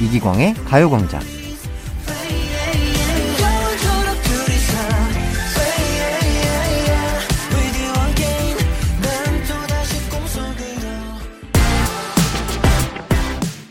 이기광의 0.00 0.54
가요광장. 0.66 1.39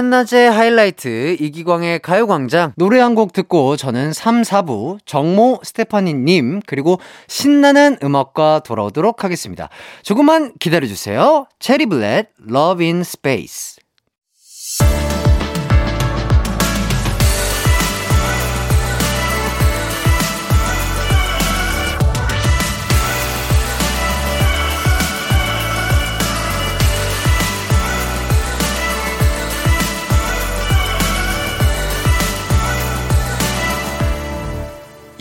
한낮의 0.00 0.50
하이라이트 0.50 1.36
이기광의 1.38 1.98
가요광장 1.98 2.72
노래 2.76 3.00
한 3.00 3.10
곡 3.10 3.32
듣고 3.32 3.76
저는 3.76 4.12
3, 4.12 4.42
4부 4.42 4.98
정모 5.04 5.60
스테파니님 5.62 6.60
그리고 6.64 7.00
신나는 7.26 7.98
음악과 8.02 8.60
돌아오도록 8.60 9.24
하겠습니다. 9.24 9.68
조금만 10.02 10.52
기다려주세요. 10.58 11.46
체리블렛 11.58 12.28
in 12.80 13.00
Space 13.00 13.76
이 14.80 15.09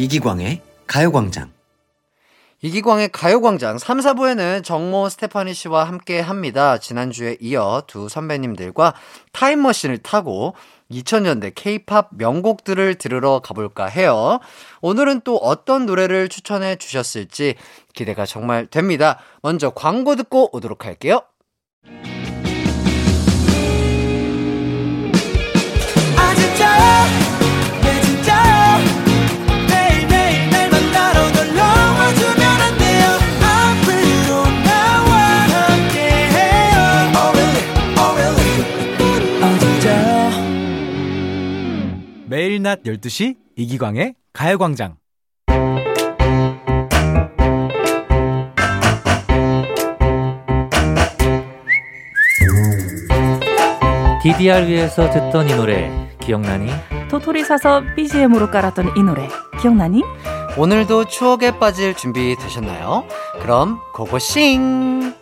기광의 0.08 0.62
가요광장. 0.88 1.52
이기광의 2.62 3.10
가요광장 3.10 3.78
3, 3.78 4.00
4부에는 4.00 4.64
정모 4.64 5.08
스테파니 5.10 5.54
씨와 5.54 5.86
함께 5.86 6.20
합니다. 6.20 6.78
지난주에 6.78 7.38
이어 7.40 7.84
두 7.88 8.10
선배님들과 8.10 8.94
타임머신을 9.32 10.00
타고 10.00 10.56
2000년대 10.92 11.54
케이팝 11.56 12.10
명곡들을 12.12 12.96
들으러 12.96 13.40
가볼까 13.40 13.86
해요. 13.86 14.40
오늘은 14.82 15.22
또 15.24 15.38
어떤 15.38 15.86
노래를 15.86 16.28
추천해 16.28 16.76
주셨을지 16.76 17.56
기대가 17.94 18.26
정말 18.26 18.68
됩니다. 18.68 19.20
먼저 19.42 19.70
광고 19.70 20.16
듣고 20.16 20.56
오도록 20.56 20.86
할게요. 20.86 21.22
토요일 42.60 42.64
낮 42.64 42.84
12시 42.84 43.36
이기광의 43.56 44.16
가요광장 44.34 44.98
DDR 54.22 54.68
위에서 54.68 55.10
듣던 55.10 55.50
이 55.50 55.56
노래 55.56 55.90
기억나니? 56.20 56.70
토토리 57.10 57.44
사서 57.44 57.82
BGM으로 57.96 58.52
깔았던 58.52 58.98
이 58.98 59.04
노래 59.04 59.28
기억나니? 59.62 60.04
오늘도 60.58 61.06
추억에 61.06 61.58
빠질 61.58 61.96
준비 61.96 62.36
되셨나요? 62.36 63.06
그럼 63.42 63.80
고고싱! 63.94 65.19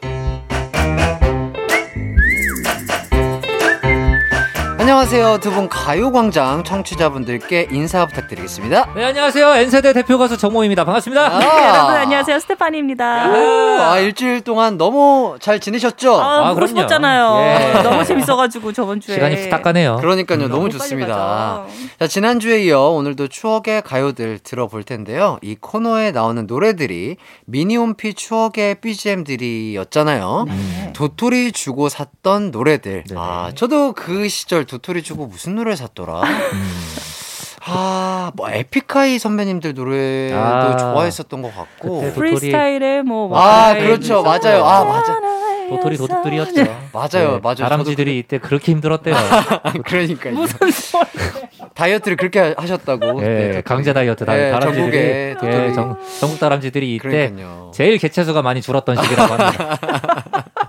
안녕하세요. 5.01 5.37
두 5.41 5.51
분 5.51 5.69
가요광장 5.69 6.63
청취자분들께 6.63 7.67
인사 7.69 8.07
부탁드리겠습니다. 8.07 8.93
네 8.95 9.05
안녕하세요 9.05 9.53
N세대 9.57 9.93
대표 9.93 10.17
가수 10.17 10.37
정모입니다 10.37 10.85
반갑습니다 10.85 11.35
아. 11.35 11.39
네, 11.39 11.45
여러분 11.67 11.93
안녕하세요 11.95 12.39
스테파니입니다. 12.39 13.29
오, 13.29 13.33
아, 13.79 13.99
일주일 13.99 14.41
동안 14.41 14.79
너무 14.79 15.37
잘 15.39 15.59
지내셨죠? 15.59 16.19
아, 16.19 16.47
아, 16.47 16.53
보고. 16.55 16.65
싶었잖아요. 16.65 17.75
예. 17.77 17.83
너무 17.83 18.03
재밌어가지고 18.05 18.73
저번 18.73 18.99
주에 18.99 19.13
시간이 19.15 19.49
가네요 19.51 19.97
그러니까요. 19.97 20.47
너무 20.47 20.61
빨리 20.63 20.71
좋습니다. 20.73 21.65
자, 21.99 22.07
지난주에 22.07 22.63
이어 22.63 22.89
오늘도 22.89 23.27
추억의 23.27 23.83
가요들 23.83 24.39
들어볼 24.39 24.83
텐데요. 24.83 25.37
이 25.43 25.55
코너에 25.61 26.09
나오는 26.11 26.47
노래들이 26.47 27.17
미니홈피 27.45 28.15
추억의 28.15 28.81
BGM들이었잖아요. 28.81 30.45
네. 30.47 30.93
도토리 30.93 31.51
주고 31.51 31.87
샀던 31.87 32.49
노래들. 32.49 33.03
네네. 33.07 33.19
아, 33.21 33.51
저도 33.53 33.93
그 33.93 34.27
시절 34.27 34.65
도토리 34.65 34.86
주고 35.03 35.27
무슨 35.27 35.55
노래 35.55 35.75
샀더라? 35.75 36.21
아, 37.69 38.31
뭐 38.35 38.49
에픽하이 38.49 39.19
선배님들 39.19 39.73
노래도 39.73 40.37
아, 40.37 40.77
좋아했었던 40.77 41.41
것 41.41 41.53
같고. 41.55 42.13
프리스타일의 42.13 43.03
뭐 43.03 43.37
아, 43.37 43.73
그렇죠. 43.73 44.23
맞아요. 44.23 44.63
아, 44.63 44.83
맞아. 44.85 45.19
도토리 45.69 45.97
도둑들이었죠 45.97 46.63
맞아요. 46.93 47.31
네, 47.33 47.39
맞아요. 47.43 47.55
다람쥐들이 47.57 48.19
이때 48.19 48.37
그렇게 48.37 48.71
힘들었대요 48.71 49.13
그러니까요. 49.85 50.33
무슨 50.33 50.71
소리? 50.71 51.05
다이어트를 51.73 52.15
그렇게 52.15 52.55
하셨다고. 52.57 53.21
예, 53.21 53.27
네, 53.27 53.61
강제 53.65 53.91
다이어트 53.91 54.23
다, 54.23 54.33
네, 54.33 54.49
다람쥐들이 54.49 54.81
전국에 54.81 55.33
도토리. 55.41 55.53
예, 55.69 55.73
전, 55.73 55.97
전국 56.21 56.39
다람쥐들이 56.39 56.95
이때 56.95 57.09
그러니까요. 57.09 57.71
제일 57.73 57.97
개체수가 57.97 58.41
많이 58.43 58.61
줄었던 58.61 58.95
시기라고 58.95 59.33
합니다 59.33 59.77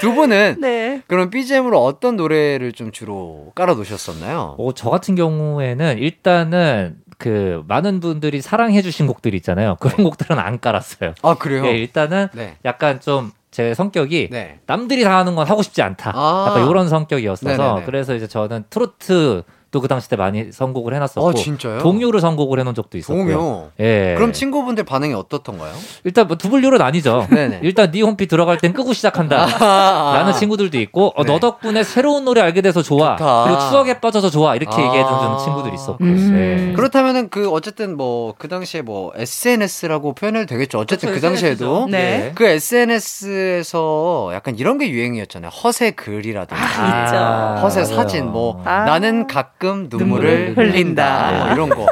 두 0.00 0.14
분은 0.14 0.56
네. 0.60 1.02
그럼 1.06 1.30
BGM으로 1.30 1.82
어떤 1.82 2.16
노래를 2.16 2.72
좀 2.72 2.92
주로 2.92 3.52
깔아 3.54 3.74
놓으셨었나요? 3.74 4.56
어, 4.58 4.72
저 4.74 4.90
같은 4.90 5.14
경우에는 5.14 5.98
일단은 5.98 6.96
그 7.18 7.62
많은 7.68 8.00
분들이 8.00 8.40
사랑해 8.40 8.80
주신 8.80 9.06
곡들 9.06 9.34
있잖아요 9.34 9.76
그런 9.78 10.04
곡들은 10.04 10.38
안 10.38 10.58
깔았어요 10.58 11.14
아, 11.22 11.34
그래요? 11.34 11.66
예, 11.66 11.72
일단은 11.72 12.28
네. 12.32 12.56
약간 12.64 12.98
좀제 13.00 13.74
성격이 13.74 14.28
네. 14.30 14.60
남들이 14.66 15.04
다 15.04 15.18
하는 15.18 15.34
건 15.34 15.46
하고 15.46 15.62
싶지 15.62 15.82
않다. 15.82 16.12
아. 16.14 16.46
약간 16.48 16.68
이런 16.68 16.88
성격이었어서 16.88 17.56
네네네. 17.56 17.86
그래서 17.86 18.14
이제 18.14 18.26
저는 18.26 18.64
트로트 18.70 19.42
또 19.70 19.80
그 19.80 19.88
당시 19.88 20.08
때 20.08 20.16
많이 20.16 20.52
선곡을 20.52 20.94
해놨었고 20.94 21.28
아, 21.30 21.32
진짜요? 21.34 21.78
동요를 21.78 22.20
선곡을 22.20 22.58
해놓은 22.60 22.74
적도 22.74 22.98
있었고요. 22.98 23.36
동요. 23.36 23.68
예. 23.80 24.14
그럼 24.16 24.32
친구분들 24.32 24.84
반응이 24.84 25.14
어떻던가요? 25.14 25.72
일단 26.04 26.26
뭐 26.26 26.36
두블류는 26.36 26.82
아니죠. 26.82 27.26
네네. 27.30 27.60
일단 27.62 27.90
네 27.90 28.02
홈피 28.02 28.26
들어갈 28.26 28.58
땐 28.58 28.72
끄고 28.72 28.92
시작한다. 28.92 29.46
아, 29.60 30.12
라는 30.16 30.32
친구들도 30.34 30.78
있고 30.80 31.12
어, 31.16 31.22
네. 31.24 31.32
너 31.32 31.38
덕분에 31.38 31.82
새로운 31.84 32.24
노래 32.24 32.40
알게 32.40 32.60
돼서 32.62 32.82
좋아. 32.82 33.16
좋다. 33.16 33.44
그리고 33.44 33.60
추억에 33.70 34.00
빠져서 34.00 34.30
좋아. 34.30 34.54
이렇게 34.56 34.74
아. 34.80 34.84
얘기해주는 34.86 35.38
친구들이 35.44 35.74
있었고. 35.74 36.04
음. 36.04 36.68
예. 36.70 36.72
그렇다면은 36.74 37.28
그 37.30 37.48
어쨌든 37.50 37.96
뭐 37.96 38.20
그 38.38 38.48
당시에 38.48 38.82
뭐 38.82 39.12
SNS라고 39.16 40.14
표현해도 40.14 40.46
되겠죠. 40.46 40.78
어쨌든 40.78 41.08
그 41.10 41.20
그렇죠, 41.20 41.26
당시에도 41.28 41.86
SNS죠. 41.86 41.88
네. 41.90 42.32
그 42.34 42.44
SNS에서 42.44 44.30
약간 44.34 44.56
이런 44.58 44.78
게 44.78 44.90
유행이었잖아요. 44.90 45.50
허세 45.50 45.92
글이라든지 45.92 46.62
아. 46.78 47.60
허세 47.62 47.82
맞아요. 47.82 47.94
사진 47.96 48.30
뭐 48.30 48.62
아. 48.64 48.84
나는 48.84 49.26
가끔 49.60 49.88
눈물을 49.90 50.54
눈물을 50.54 50.56
흘린다. 50.56 51.28
흘린다 51.28 51.44
뭐 51.44 51.52
이런 51.52 51.68
거 51.68 51.86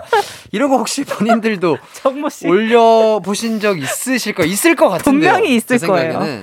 이런 0.51 0.71
거 0.71 0.79
혹시 0.79 1.05
본인들도. 1.05 1.77
올려 2.49 3.21
보신 3.23 3.61
적 3.61 3.79
있으실 3.79 4.33
거 4.33 4.45
있을 4.45 4.75
것 4.75 4.89
같은데 4.89 5.11
분명히 5.11 5.55
있을 5.55 5.79
거예요. 5.79 6.43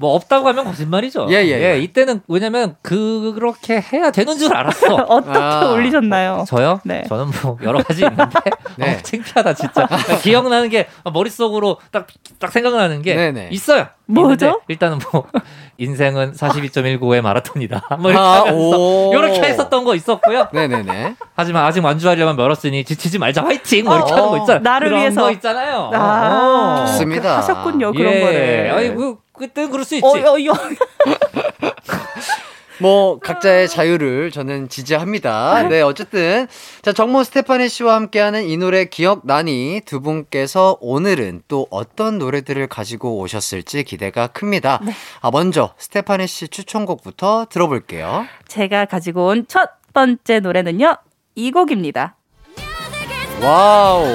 뭐 0.00 0.14
없다고 0.14 0.48
하면 0.48 0.64
거짓말이죠. 0.64 1.26
예, 1.28 1.44
예, 1.44 1.72
예. 1.74 1.78
이때는 1.80 2.22
왜냐면 2.26 2.74
그렇게 2.80 3.84
해야 3.92 4.10
되는 4.10 4.38
줄 4.38 4.56
알았어. 4.56 4.94
어떻게 5.08 5.38
아. 5.38 5.70
올리셨나요? 5.72 6.44
저요? 6.48 6.80
네. 6.86 7.04
저는 7.06 7.26
뭐 7.42 7.58
여러 7.62 7.82
가지 7.82 8.04
있는데 8.04 8.24
네. 8.78 8.94
어, 8.94 8.98
창피하다 9.02 9.52
진짜. 9.52 9.86
기억나는 10.24 10.70
게 10.70 10.88
머릿속으로 11.12 11.76
딱, 11.90 12.06
딱 12.38 12.50
생각나는 12.50 13.02
게 13.02 13.14
네네. 13.14 13.48
있어요. 13.52 13.88
뭐죠? 14.06 14.46
있는데 14.46 14.60
일단은 14.68 15.00
뭐 15.12 15.26
인생은 15.76 16.32
42.19의 16.32 17.20
마라톤이다. 17.20 17.98
뭐 18.00 18.10
이렇게 18.10 18.24
아, 18.24 18.40
하면서. 18.40 19.10
이렇게 19.12 19.42
했었던 19.42 19.84
거 19.84 19.94
있었고요. 19.94 20.48
네네네. 20.54 21.14
하지만 21.36 21.66
아직 21.66 21.84
완주하려면 21.84 22.36
멀었으니 22.36 22.84
지치지 22.84 23.18
말자 23.18 23.44
화이팅 23.44 23.84
뭐 23.84 23.96
이렇게 23.96 24.12
어. 24.12 24.16
하는 24.16 24.28
거 24.30 24.38
있잖아요. 24.38 24.62
나를 24.62 24.88
그런 24.88 25.00
위해서. 25.02 25.20
거 25.20 25.30
있잖아요. 25.32 25.90
아, 25.92 26.80
어. 26.84 26.86
좋습니다. 26.86 27.36
하셨군요 27.36 27.92
그런 27.92 28.14
예. 28.14 28.20
거를. 28.20 28.70
아니 28.74 28.88
뭐 28.88 29.18
그때는 29.40 29.70
그럴 29.70 29.84
수 29.84 29.96
있지. 29.96 30.06
어, 30.06 30.10
어, 30.10 30.36
뭐 32.78 33.18
각자의 33.18 33.68
자유를 33.68 34.30
저는 34.30 34.70
지지합니다. 34.70 35.64
네, 35.68 35.82
어쨌든 35.82 36.46
자 36.80 36.94
정모 36.94 37.24
스테파니 37.24 37.68
씨와 37.68 37.94
함께하는 37.96 38.48
이 38.48 38.56
노래 38.56 38.86
기억 38.86 39.26
나니 39.26 39.82
두 39.84 40.00
분께서 40.00 40.78
오늘은 40.80 41.42
또 41.46 41.66
어떤 41.70 42.18
노래들을 42.18 42.66
가지고 42.68 43.18
오셨을지 43.18 43.84
기대가 43.84 44.28
큽니다. 44.28 44.80
아 45.20 45.30
먼저 45.30 45.74
스테파니 45.76 46.26
씨 46.26 46.48
추천곡부터 46.48 47.48
들어볼게요. 47.50 48.24
제가 48.48 48.86
가지고 48.86 49.26
온 49.26 49.44
첫 49.46 49.68
번째 49.92 50.40
노래는요. 50.40 50.96
이 51.34 51.50
곡입니다. 51.50 52.16
Wow. 53.42 54.06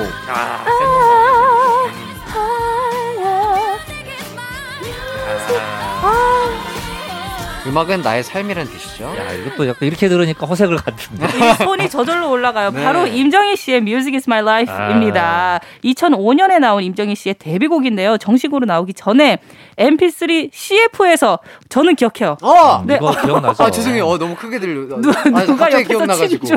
음악은 7.67 8.01
나의 8.01 8.23
삶이란 8.23 8.67
뜻이죠. 8.67 9.05
야 9.17 9.31
이것도 9.33 9.67
약간 9.67 9.87
이렇게 9.87 10.07
들으니까 10.07 10.45
허색을 10.45 10.77
갖는데. 10.77 11.25
이 11.37 11.53
손이 11.63 11.89
저절로 11.89 12.29
올라가요. 12.29 12.71
네. 12.71 12.83
바로 12.83 13.07
임정희 13.07 13.55
씨의 13.55 13.77
Music 13.81 14.15
is 14.15 14.25
my 14.29 14.41
life입니다. 14.41 15.59
2005년에 15.83 16.59
나온 16.59 16.83
임정희 16.83 17.15
씨의 17.15 17.35
데뷔곡인데요. 17.39 18.17
정식으로 18.17 18.65
나오기 18.65 18.93
전에 18.93 19.39
MP3 19.77 20.49
CF에서 20.53 21.39
저는 21.69 21.95
기억해요. 21.95 22.37
어. 22.41 22.83
네. 22.85 22.95
이거 22.95 23.11
기억나죠? 23.19 23.63
아 23.63 23.71
죄송해요. 23.71 24.05
어, 24.07 24.17
너무 24.17 24.35
크게 24.35 24.59
들려. 24.59 24.97
누- 24.97 25.09
아, 25.09 25.23
누가 25.23 25.65
갑자기 25.65 25.93
옆에서 25.93 26.15
기억나가지고. 26.37 26.47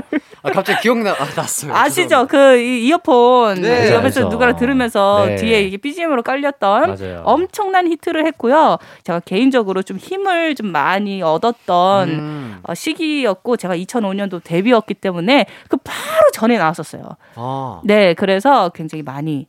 아 0.42 0.50
갑자기 0.50 0.80
기억나. 0.82 1.12
아 1.12 1.26
났어요. 1.36 1.74
아시죠? 1.74 2.26
그 2.28 2.56
이- 2.58 2.86
이어폰 2.86 3.60
네. 3.62 3.92
옆에서 3.92 4.20
알죠. 4.20 4.28
누가 4.28 4.54
들으면서 4.56 5.24
네. 5.26 5.36
뒤에 5.36 5.62
이게 5.62 5.76
BGM으로 5.76 6.22
깔렸던 6.22 6.96
맞아요. 6.96 7.22
엄청난 7.24 7.86
히트를 7.88 8.24
했고요. 8.26 8.78
제가 9.04 9.20
개인적으로 9.20 9.82
좀 9.82 9.96
힘을 9.96 10.54
좀 10.54 10.68
많이 10.68 11.22
얻었던 11.22 12.08
음. 12.08 12.58
어, 12.62 12.74
시기였고 12.74 13.56
제가 13.56 13.76
2005년도 13.76 14.42
데뷔였기 14.44 14.94
때문에 14.94 15.46
그 15.68 15.76
바로 15.78 16.30
전에 16.32 16.58
나왔었어요. 16.58 17.02
아. 17.34 17.80
네, 17.84 18.14
그래서 18.14 18.68
굉장히 18.70 19.02
많이 19.02 19.46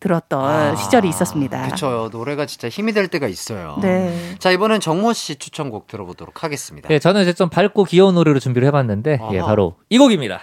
들었던 0.00 0.44
아, 0.44 0.74
시절이 0.76 1.08
있었습니다. 1.10 1.68
그쵸. 1.68 2.08
노래가 2.10 2.46
진짜 2.46 2.68
힘이 2.68 2.92
될 2.92 3.08
때가 3.08 3.28
있어요. 3.28 3.78
네. 3.82 4.34
자, 4.38 4.50
이번엔 4.50 4.80
정모 4.80 5.12
씨 5.12 5.36
추천곡 5.36 5.86
들어보도록 5.86 6.42
하겠습니다. 6.42 6.88
예, 6.90 6.98
저는 6.98 7.22
이제 7.22 7.32
좀 7.32 7.50
밝고 7.50 7.84
귀여운 7.84 8.14
노래로 8.14 8.40
준비를 8.40 8.66
해봤는데, 8.68 9.20
예, 9.32 9.38
아하. 9.38 9.46
바로 9.48 9.76
이 9.90 9.98
곡입니다. 9.98 10.40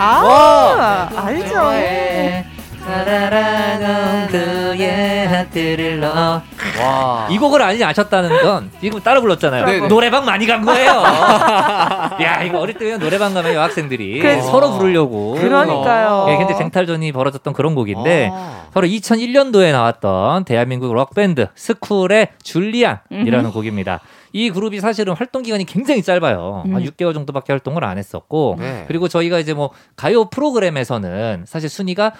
아, 0.00 1.10
알죠. 1.16 2.48
사랑하는 2.88 4.28
그의 4.28 5.26
하트를 5.28 6.00
넣어. 6.00 6.40
와. 6.80 7.26
이 7.30 7.38
곡을 7.38 7.60
아니 7.62 7.82
아셨다는 7.82 8.42
건 8.42 8.70
이거 8.82 9.00
따라 9.00 9.20
불렀잖아요. 9.20 9.64
네네. 9.66 9.88
노래방 9.88 10.24
많이 10.24 10.46
간 10.46 10.64
거예요. 10.64 10.90
야 12.22 12.42
이거 12.44 12.60
어릴 12.60 12.74
때 12.76 12.84
그냥 12.84 13.00
노래방 13.00 13.34
가면 13.34 13.54
여학생들이 13.54 14.20
그- 14.20 14.42
서로 14.42 14.72
부르려고. 14.78 15.34
그러니까요. 15.34 16.26
예, 16.30 16.36
근데 16.36 16.54
쟁탈전이 16.56 17.12
벌어졌던 17.12 17.52
그런 17.54 17.74
곡인데 17.74 18.30
아. 18.32 18.66
바로 18.72 18.86
2001년도에 18.86 19.72
나왔던 19.72 20.44
대한민국 20.44 20.92
록 20.92 21.14
밴드 21.14 21.48
스쿨의 21.54 22.28
줄리안이라는 22.42 23.50
곡입니다. 23.52 24.00
이 24.32 24.50
그룹이 24.50 24.80
사실은 24.80 25.14
활동 25.14 25.42
기간이 25.42 25.64
굉장히 25.64 26.02
짧아요. 26.02 26.62
음. 26.66 26.74
한 26.74 26.82
6개월 26.84 27.14
정도밖에 27.14 27.52
활동을 27.52 27.82
안 27.84 27.96
했었고 27.98 28.56
네. 28.58 28.84
그리고 28.86 29.08
저희가 29.08 29.38
이제 29.38 29.54
뭐 29.54 29.70
가요 29.96 30.26
프로그램에서는 30.26 31.44
사실 31.46 31.68
순위가 31.70 32.12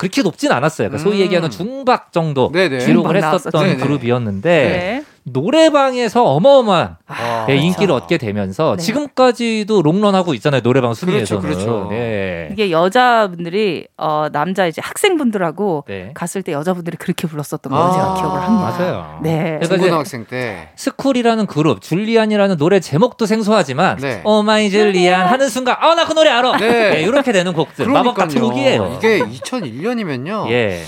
그렇게 0.00 0.22
높진 0.22 0.50
않았어요. 0.50 0.88
그러니까 0.88 1.04
소위 1.04 1.20
음. 1.20 1.24
얘기하는 1.26 1.50
중박 1.50 2.10
정도 2.10 2.50
네네. 2.52 2.86
기록을 2.86 3.16
했었던 3.16 3.20
나왔었죠. 3.20 3.58
네네. 3.58 3.76
그룹이었는데 3.76 4.50
네. 4.50 5.04
노래방에서 5.24 6.24
어마어마한 6.24 6.96
아, 7.06 7.44
네, 7.46 7.56
인기를 7.56 7.92
얻게 7.94 8.16
되면서 8.18 8.76
네. 8.76 8.82
지금까지도 8.82 9.82
롱런하고 9.82 10.34
있잖아요 10.34 10.60
노래방 10.62 10.94
순위에서는. 10.94 11.42
그렇죠, 11.42 11.64
그렇죠. 11.64 11.86
네. 11.90 12.48
이게 12.52 12.70
여자분들이 12.70 13.86
어 13.96 14.28
남자 14.32 14.66
이제 14.66 14.80
학생분들하고 14.82 15.84
네. 15.86 16.10
갔을 16.14 16.42
때 16.42 16.52
여자분들이 16.52 16.96
그렇게 16.96 17.26
불렀었던 17.28 17.70
걸 17.70 17.92
제가 17.92 18.12
아, 18.12 18.14
기억을 18.14 18.40
합니다. 18.42 18.76
맞아요. 18.78 19.20
네. 19.22 19.38
그러니까 19.60 19.66
중고등학생 19.68 20.24
때. 20.26 20.68
스쿨이라는 20.76 21.46
그룹 21.46 21.80
줄리안이라는 21.82 22.56
노래 22.56 22.80
제목도 22.80 23.26
생소하지만 23.26 23.98
네. 23.98 24.20
Oh 24.24 24.47
my 24.47 24.70
줄리안 24.70 25.26
하는 25.28 25.48
순간 25.48 25.76
아 25.78 25.94
나 25.94 26.04
그 26.06 26.14
노래 26.14 26.30
알아. 26.30 26.56
네. 26.56 26.90
네. 26.90 27.02
이렇게 27.02 27.30
되는 27.30 27.52
곡들 27.52 27.86
마법 27.86 28.14
같은 28.14 28.40
곡이에요. 28.40 28.94
이게 28.98 29.20
2001년이면요. 29.20 30.50
예. 30.50 30.82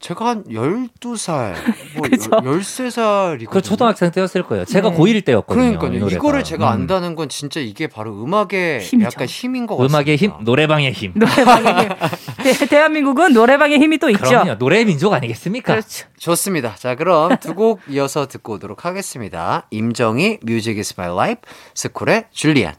제가 0.00 0.26
한 0.26 0.44
12살, 0.44 1.54
뭐 1.96 2.02
그죠? 2.08 2.30
13살이거든요. 2.30 3.50
그 3.50 3.62
초등학생 3.62 4.10
때였을 4.10 4.42
거예요. 4.44 4.64
제가 4.64 4.90
네. 4.90 4.96
고1 4.96 5.24
때였거든요. 5.24 5.72
이 5.72 5.76
그러니까요. 5.76 6.08
이거를 6.08 6.44
제가 6.44 6.66
음. 6.68 6.72
안다는 6.72 7.14
건 7.16 7.28
진짜 7.28 7.60
이게 7.60 7.86
바로 7.86 8.12
음악의 8.22 8.80
힘이죠. 8.80 9.06
약간 9.06 9.26
힘인 9.26 9.66
것 9.66 9.76
같습니다. 9.76 9.98
음악의 9.98 10.16
힘, 10.16 10.32
노래방의 10.42 10.92
힘. 10.92 11.12
노래방의 11.16 11.82
힘. 11.82 11.88
대, 12.44 12.66
대한민국은 12.66 13.32
노래방의 13.32 13.78
힘이 13.78 13.98
또 13.98 14.08
있죠. 14.10 14.22
그럼요. 14.22 14.58
노래 14.58 14.84
민족 14.84 15.12
아니겠습니까? 15.12 15.72
그렇죠. 15.74 16.06
좋습니다. 16.18 16.74
자, 16.76 16.94
그럼 16.94 17.36
두 17.38 17.54
곡 17.54 17.80
이어서 17.88 18.26
듣고 18.26 18.52
오도록 18.54 18.84
하겠습니다. 18.84 19.66
임정희 19.70 20.38
뮤직 20.42 20.78
is 20.78 20.94
my 20.96 21.10
life, 21.12 21.42
스쿨의 21.74 22.26
줄리안. 22.30 22.74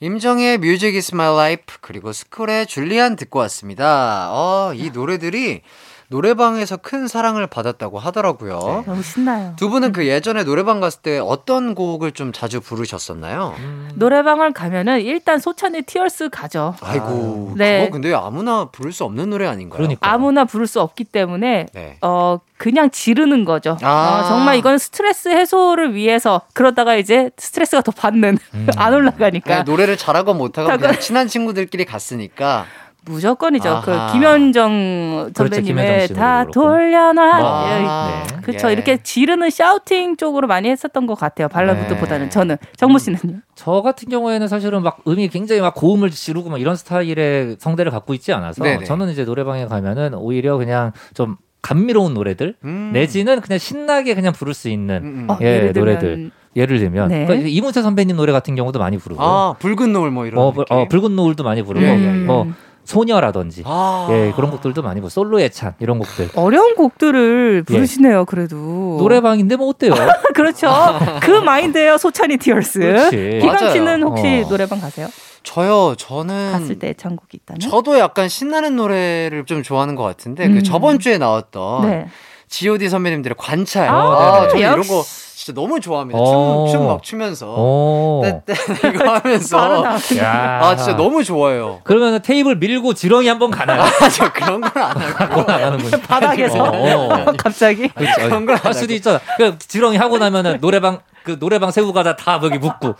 임정희의 0.00 0.58
Music 0.58 0.94
is 0.94 1.12
my 1.12 1.32
life 1.34 1.64
그리고 1.80 2.12
스쿨의 2.12 2.66
줄리안 2.68 3.16
듣고 3.16 3.40
왔습니다. 3.40 4.28
어, 4.30 4.72
이 4.74 4.90
노래들이 4.90 5.62
노래방에서 6.10 6.78
큰 6.78 7.06
사랑을 7.06 7.46
받았다고 7.46 7.98
하더라고요. 7.98 8.84
너무 8.86 9.02
신나요. 9.02 9.52
두 9.56 9.68
분은 9.68 9.92
그 9.92 10.06
예전에 10.06 10.42
노래방 10.42 10.80
갔을 10.80 11.02
때 11.02 11.18
어떤 11.18 11.74
곡을 11.74 12.12
좀 12.12 12.32
자주 12.32 12.60
부르셨었나요? 12.60 13.54
노래방을 13.94 14.54
가면은 14.54 15.02
일단 15.02 15.38
소찬휘 15.38 15.82
Tears 15.82 16.30
가죠. 16.30 16.74
아이고, 16.80 17.52
네. 17.56 17.80
그거 17.80 17.92
근데 17.92 18.14
아무나 18.14 18.64
부를 18.66 18.92
수 18.92 19.04
없는 19.04 19.28
노래 19.28 19.46
아닌가요? 19.46 19.76
그러니까. 19.76 20.10
아무나 20.10 20.46
부를 20.46 20.66
수 20.66 20.80
없기 20.80 21.04
때문에 21.04 21.66
네. 21.74 21.98
어 22.00 22.38
그냥 22.56 22.90
지르는 22.90 23.44
거죠. 23.44 23.76
아. 23.82 24.22
어, 24.24 24.28
정말 24.28 24.56
이건 24.56 24.78
스트레스 24.78 25.28
해소를 25.28 25.94
위해서 25.94 26.40
그러다가 26.54 26.96
이제 26.96 27.30
스트레스가 27.36 27.82
더 27.82 27.92
받는 27.92 28.38
안 28.76 28.94
올라가니까 28.94 29.44
그냥 29.44 29.64
노래를 29.66 29.98
잘하고 29.98 30.32
못하고 30.32 30.74
그냥 30.76 30.98
친한 31.00 31.28
친구들끼리 31.28 31.84
갔으니까 31.84 32.64
무조건이죠. 33.04 33.68
아하. 33.68 33.80
그 33.80 34.12
김현정 34.12 35.30
그렇죠, 35.34 35.60
김현정 35.60 35.76
선배님의 35.76 36.02
씨도 36.08 36.14
다. 36.14 36.44
돌려놔. 36.52 37.22
아, 37.40 38.24
네. 38.26 38.36
그렇죠. 38.42 38.68
예. 38.68 38.72
이렇게 38.72 38.98
지르는 39.02 39.50
샤우팅 39.50 40.16
쪽으로 40.16 40.46
많이 40.46 40.68
했었던 40.68 41.06
것 41.06 41.14
같아요. 41.14 41.48
발라드보다는 41.48 42.26
네. 42.26 42.30
저는 42.30 42.56
정모 42.76 42.98
씨는요. 42.98 43.38
저 43.54 43.82
같은 43.82 44.08
경우에는 44.08 44.46
사실은 44.48 44.82
막 44.82 44.98
음이 45.06 45.28
굉장히 45.28 45.60
막 45.60 45.74
고음을 45.74 46.10
지르고 46.10 46.50
막 46.50 46.60
이런 46.60 46.76
스타일의 46.76 47.56
성대를 47.58 47.90
갖고 47.90 48.14
있지 48.14 48.32
않아서 48.32 48.62
네네. 48.62 48.84
저는 48.84 49.08
이제 49.10 49.24
노래방에 49.24 49.66
가면은 49.66 50.14
오히려 50.14 50.56
그냥 50.58 50.92
좀 51.14 51.36
감미로운 51.62 52.14
노래들 52.14 52.54
음. 52.64 52.90
내지는 52.92 53.40
그냥 53.40 53.58
신나게 53.58 54.14
그냥 54.14 54.32
부를 54.32 54.54
수 54.54 54.68
있는 54.68 54.96
음, 55.02 55.06
음. 55.24 55.30
어, 55.30 55.38
예, 55.40 55.46
예를 55.46 55.72
들면 55.72 55.94
노래들. 55.94 56.30
예를 56.56 56.78
들면 56.78 57.08
네. 57.08 57.26
그러니까 57.26 57.48
이문세 57.48 57.82
선배님 57.82 58.16
노래 58.16 58.32
같은 58.32 58.54
경우도 58.54 58.78
많이 58.78 58.96
부르고 58.96 59.22
아 59.22 59.54
붉은 59.58 59.92
노을 59.92 60.10
뭐 60.10 60.26
이런 60.26 60.40
어, 60.42 60.52
느낌. 60.52 60.64
어, 60.70 60.88
붉은 60.88 61.14
노을도 61.16 61.44
많이 61.44 61.62
부르고 61.62 61.84
예, 61.84 61.90
예, 61.90 62.04
예. 62.04 62.10
뭐 62.24 62.46
소녀라든지 62.88 63.62
아. 63.66 64.08
예 64.10 64.32
그런 64.34 64.50
곡들도 64.50 64.80
많이 64.80 64.94
부르고 65.00 65.10
솔로의 65.10 65.50
찬 65.50 65.74
이런 65.78 65.98
곡들 65.98 66.30
어려운 66.34 66.74
곡들을 66.74 67.64
부르시네요. 67.64 68.24
그래도 68.24 68.56
노래방인데 68.98 69.56
뭐 69.56 69.68
어때요? 69.68 69.92
그렇죠. 70.34 70.68
그 71.20 71.30
마인드예요. 71.30 71.98
소찬이 71.98 72.38
티얼스. 72.38 73.10
기광. 73.40 73.72
씨는 73.72 74.02
혹시 74.02 74.44
어. 74.46 74.48
노래방 74.48 74.80
가세요? 74.80 75.08
저요 75.42 75.94
저는 75.96 76.52
갔을 76.52 76.78
때 76.78 76.88
애창곡이 76.88 77.38
있다면? 77.42 77.60
저도 77.60 77.98
약간 77.98 78.28
신나는 78.28 78.76
노래를 78.76 79.44
좀 79.44 79.62
좋아하는 79.62 79.94
것 79.94 80.02
같은데 80.04 80.48
그 80.48 80.54
음. 80.56 80.62
저번 80.62 80.98
주에 80.98 81.18
나왔던 81.18 81.90
네. 81.90 82.06
G.O.D 82.48 82.88
선배님들의 82.88 83.34
관찰. 83.38 83.88
아, 83.88 83.94
아, 83.94 84.34
네네. 84.40 84.48
저는 84.48 84.60
이런 84.62 84.78
역시. 84.78 84.90
거 84.90 85.04
진짜 85.38 85.52
너무 85.60 85.78
좋아합니다. 85.78 86.18
어. 86.20 86.66
춤춤막 86.66 87.02
추면서 87.04 87.46
오. 87.56 88.22
떼떼 88.24 88.88
이거 88.88 89.04
하면서 89.14 89.56
바로 89.56 89.82
나오는 89.82 90.16
야. 90.18 90.60
아 90.64 90.74
진짜 90.74 90.96
너무 90.96 91.22
좋아요. 91.22 91.78
그러면 91.84 92.20
테이블 92.20 92.56
밀고 92.56 92.94
지렁이 92.94 93.28
한번 93.28 93.52
가나요? 93.52 93.82
아, 93.82 93.88
저 94.10 94.32
그런 94.32 94.60
건 94.60 94.82
안 94.82 94.96
하고 94.96 95.36
그건 95.44 95.50
안. 95.50 95.78
바닥에서 96.08 96.60
어, 96.60 97.14
어. 97.22 97.32
갑자기 97.38 97.86
그렇죠. 97.86 98.22
그런 98.22 98.46
건안 98.46 98.60
할 98.64 98.74
수도 98.74 98.92
있잖아. 98.94 99.20
그 99.36 99.56
지렁이 99.60 99.96
하고 99.96 100.18
나면은 100.18 100.58
노래방 100.60 100.98
그 101.22 101.38
노래방 101.38 101.70
새우 101.70 101.92
과자 101.92 102.16
다 102.16 102.40
거기 102.40 102.58
묻고. 102.58 102.96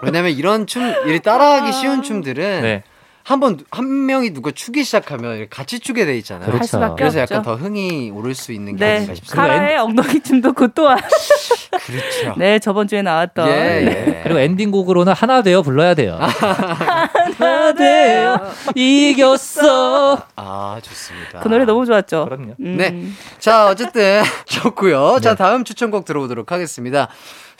왜냐면 0.00 0.32
이런 0.32 0.66
춤, 0.66 0.94
이 1.06 1.20
따라하기 1.20 1.72
쉬운 1.74 2.02
춤들은 2.02 2.62
네. 2.62 2.82
한번 3.24 3.58
한 3.70 4.06
명이 4.06 4.30
누가 4.30 4.50
추기 4.50 4.84
시작하면 4.84 5.46
같이 5.48 5.78
추게 5.80 6.04
돼 6.04 6.16
있잖아요. 6.18 6.46
그렇죠. 6.46 6.58
할 6.58 6.66
수밖에 6.66 6.94
그래서 7.02 7.20
없죠. 7.22 7.34
약간 7.34 7.42
더 7.42 7.54
흥이 7.56 8.10
오를 8.10 8.34
수 8.34 8.52
있는 8.52 8.76
게 8.76 8.84
네, 8.84 8.96
아닌가 8.96 9.14
싶습니다. 9.14 9.42
카라의 9.42 9.78
엉덩이 9.78 10.20
춤도 10.20 10.52
그 10.54 10.72
또한 10.74 10.98
그렇죠. 11.86 12.34
네 12.36 12.58
저번 12.58 12.88
주에 12.88 13.02
나왔던 13.02 13.48
예, 13.48 13.52
네. 13.52 14.04
예. 14.08 14.20
그리고 14.24 14.38
엔딩곡으로는 14.40 15.12
하나 15.12 15.42
되어 15.42 15.62
불러야 15.62 15.94
돼요. 15.94 16.18
하나 17.38 17.72
되어 17.74 18.40
이겼어. 18.74 20.26
아 20.36 20.78
좋습니다. 20.82 21.40
그 21.40 21.48
노래 21.48 21.64
너무 21.64 21.86
좋았죠. 21.86 22.24
그럼요. 22.24 22.54
음. 22.60 22.76
네. 22.76 23.06
자, 23.38 23.68
어쨌든 23.68 24.22
좋고요. 24.46 25.14
네. 25.16 25.20
자, 25.20 25.34
다음 25.34 25.64
추천곡 25.64 26.04
들어보도록 26.04 26.52
하겠습니다. 26.52 27.08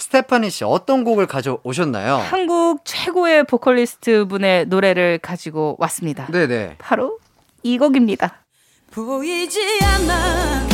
스테파니 0.03 0.50
씨 0.50 0.64
어떤 0.64 1.05
곡을 1.05 1.26
가져오셨나요? 1.26 2.16
한국 2.16 2.80
최고의 2.84 3.44
보컬리스트 3.44 4.26
분의 4.26 4.66
노래를 4.66 5.18
가지고 5.18 5.76
왔습니다. 5.78 6.26
네, 6.32 6.48
네. 6.48 6.74
바로 6.78 7.18
이 7.62 7.78
곡입니다. 7.78 8.42
보이지 8.90 9.61
않아 9.80 10.66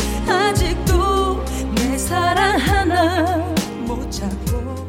아직도 0.48 1.44
내 1.74 1.98
사랑 1.98 2.58
하나 2.58 3.36
못 3.86 4.10
찾고 4.10 4.88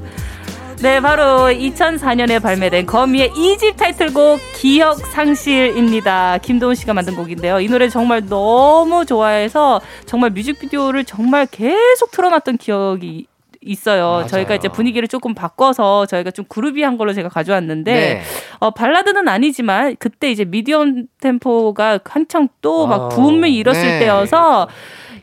네, 0.81 1.01
바로 1.01 1.49
2004년에 1.49 2.41
발매된 2.41 2.85
거미의 2.85 3.31
2집 3.31 3.75
타이틀곡 3.75 4.39
기억 4.55 4.99
상실입니다. 4.99 6.37
김도훈 6.37 6.75
씨가 6.75 6.93
만든 6.93 7.17
곡인데요. 7.17 7.59
이 7.59 7.67
노래 7.67 7.89
정말 7.89 8.25
너무 8.25 9.05
좋아해서 9.05 9.81
정말 10.05 10.29
뮤직비디오를 10.29 11.03
정말 11.03 11.45
계속 11.45 12.11
틀어놨던 12.11 12.57
기억이 12.57 13.27
있어요. 13.61 14.07
맞아요. 14.09 14.27
저희가 14.27 14.55
이제 14.55 14.67
분위기를 14.67 15.07
조금 15.07 15.33
바꿔서 15.33 16.05
저희가 16.05 16.31
좀 16.31 16.45
그루비한 16.47 16.97
걸로 16.97 17.13
제가 17.13 17.29
가져왔는데 17.29 17.93
네. 17.93 18.21
어, 18.59 18.71
발라드는 18.71 19.27
아니지만 19.27 19.95
그때 19.99 20.31
이제 20.31 20.45
미디엄 20.45 21.07
템포가 21.19 21.99
한창 22.05 22.47
또막 22.61 23.01
아, 23.01 23.09
붐을 23.09 23.49
일었을 23.49 23.81
네. 23.81 23.99
때여서 23.99 24.67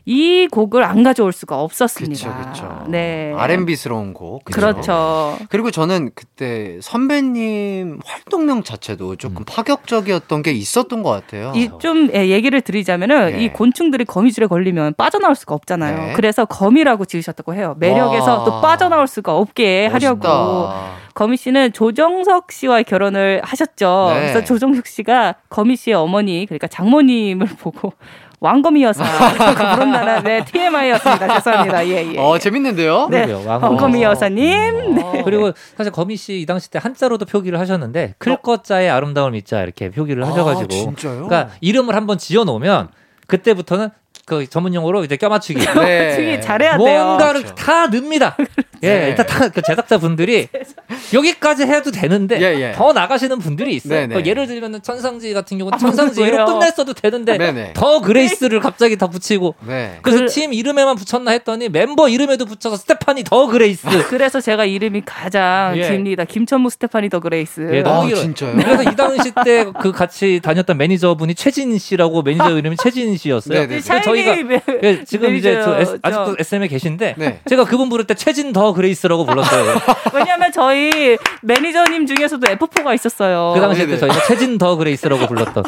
이 0.09 0.47
곡을 0.49 0.85
안 0.85 1.03
가져올 1.03 1.33
수가 1.33 1.59
없었습니다. 1.59 2.31
그렇죠, 2.31 2.63
그렇죠. 2.63 2.85
네. 2.87 3.33
R&B스러운 3.35 4.13
곡. 4.13 4.45
그쵸? 4.45 4.55
그렇죠. 4.57 5.37
그리고 5.49 5.69
저는 5.69 6.11
그때 6.15 6.79
선배님 6.81 7.99
활동명 8.05 8.63
자체도 8.63 9.17
조금 9.17 9.43
파격적이었던 9.43 10.43
게 10.43 10.53
있었던 10.53 11.03
것 11.03 11.09
같아요. 11.09 11.51
이좀 11.57 12.09
예, 12.15 12.29
얘기를 12.29 12.61
드리자면은 12.61 13.33
네. 13.33 13.43
이 13.43 13.49
곤충들이 13.49 14.05
거미줄에 14.05 14.47
걸리면 14.47 14.93
빠져나올 14.97 15.35
수가 15.35 15.53
없잖아요. 15.55 15.97
네. 15.97 16.13
그래서 16.13 16.45
거미라고 16.45 17.03
지으셨다고 17.03 17.53
해요. 17.53 17.75
매력에서 17.77 18.37
와. 18.39 18.43
또 18.45 18.61
빠져나올 18.61 19.07
수가 19.07 19.35
없게 19.35 19.87
하려고. 19.87 20.25
멋있다. 20.25 21.07
거미 21.17 21.35
씨는 21.35 21.73
조정석 21.73 22.51
씨와 22.51 22.83
결혼을 22.83 23.41
하셨죠. 23.43 24.11
네. 24.13 24.19
그래서 24.19 24.43
조정석 24.45 24.85
씨가 24.85 25.33
거미 25.49 25.75
씨의 25.75 25.95
어머니 25.95 26.45
그러니까 26.45 26.67
장모님을 26.67 27.47
보고 27.59 27.91
왕거미 28.39 28.83
여사라고 28.83 29.75
부른다는 29.75 30.23
네, 30.23 30.45
TMI였습니다. 30.45 31.27
죄송합니다. 31.41 31.87
예, 31.87 32.13
예. 32.13 32.17
어, 32.19 32.37
재밌는데요? 32.37 33.07
네. 33.09 33.31
왕거미 33.33 34.03
여사님. 34.03 34.95
네. 34.95 35.21
그리고 35.25 35.51
사실 35.75 35.91
거미 35.91 36.15
씨 36.15 36.41
이 36.41 36.45
당시 36.45 36.69
때 36.69 36.77
한자로도 36.81 37.25
표기를 37.25 37.59
하셨는데 37.59 38.13
클 38.19 38.37
것자의 38.37 38.89
아름다움을 38.91 39.31
믿자 39.31 39.63
이렇게 39.63 39.89
표기를 39.89 40.25
하셔가지고 40.27 40.65
아, 40.65 40.67
진짜요? 40.67 41.27
그러니까 41.27 41.49
이름을 41.61 41.95
한번 41.95 42.17
지어 42.19 42.43
놓으면 42.43 42.89
그때부터는 43.25 43.89
그 44.27 44.45
전문 44.49 44.73
용어로 44.75 45.05
이제 45.05 45.15
껴맞추기 45.15 45.65
네. 45.65 46.41
잘해야 46.41 46.77
돼요. 46.77 47.05
뭔가를 47.05 47.43
그렇죠. 47.43 47.55
다 47.55 47.87
넣습니다. 47.87 48.35
예, 48.83 48.87
네. 48.99 49.07
일단 49.09 49.25
다그 49.25 49.61
제작자 49.63 49.97
분들이 49.97 50.47
여기까지 51.13 51.63
해도 51.63 51.89
되는데 51.91 52.39
예, 52.41 52.61
예. 52.61 52.71
더 52.73 52.93
나가시는 52.93 53.39
분들이 53.39 53.73
있어요. 53.75 54.01
네, 54.01 54.07
네. 54.07 54.15
그 54.21 54.29
예를 54.29 54.45
들면 54.45 54.81
천상지희 54.83 55.33
같은 55.33 55.57
경우는 55.57 55.75
아, 55.75 55.79
천상지희로? 55.79 56.45
끝냈어도 56.45 56.93
되는데 56.93 57.37
네, 57.37 57.51
네. 57.53 57.73
The 57.73 58.01
Grace를 58.01 58.59
갑자기 58.59 58.97
더 58.97 59.07
붙이고 59.09 59.55
네. 59.65 59.97
그래서 60.03 60.25
그- 60.25 60.29
팀 60.29 60.53
이름에만 60.53 60.95
붙였나 60.97 61.31
했더니 61.31 61.69
멤버 61.69 62.07
이름에도 62.09 62.45
붙여서 62.45 62.75
스테파니 62.77 63.23
The 63.23 63.47
Grace. 63.47 63.87
그래서 64.09 64.41
제가 64.41 64.65
이름이 64.65 65.03
가장 65.05 65.73
예. 65.77 65.89
깁니다. 65.89 66.25
김천무 66.25 66.69
스테파니 66.69 67.09
The 67.09 67.19
Grace. 67.21 67.67
예, 67.71 67.81
너무 67.81 68.01
아, 68.01 68.05
길어요. 68.05 68.21
진짜요? 68.21 68.55
그래서 68.57 68.83
이 68.83 68.95
당시 68.95 69.31
때 69.45 69.65
그 69.79 69.91
같이 69.91 70.39
다녔던 70.43 70.77
매니저분이 70.77 71.33
최진 71.35 71.77
씨라고 71.77 72.21
매니저 72.21 72.57
이름이 72.59 72.75
최진 72.77 73.15
씨였어요. 73.17 73.59
네, 73.61 73.67
네, 73.67 73.79
네. 73.81 74.01
저희 74.01 74.16
저희가 74.25 74.43
매- 74.43 74.61
예, 74.83 75.03
지금 75.03 75.35
이제 75.35 75.61
저 75.63 75.75
아직도 76.01 76.35
SM에 76.39 76.67
계신데 76.67 77.15
네. 77.17 77.39
제가 77.49 77.65
그분 77.65 77.89
부를 77.89 78.05
때 78.05 78.13
최진 78.13 78.53
The 78.53 78.73
Grace라고 78.73 79.25
불렀어요. 79.25 79.75
왜냐면 80.13 80.51
저희 80.51 81.17
매니저님 81.41 82.05
중에서도 82.05 82.45
F4가 82.47 82.93
있었어요. 82.95 83.53
그 83.55 83.61
당시에 83.61 83.85
네네. 83.85 83.99
때 83.99 84.07
저희가 84.07 84.25
최진 84.27 84.57
The 84.57 84.75
Grace라고 84.75 85.27
불렀던. 85.27 85.63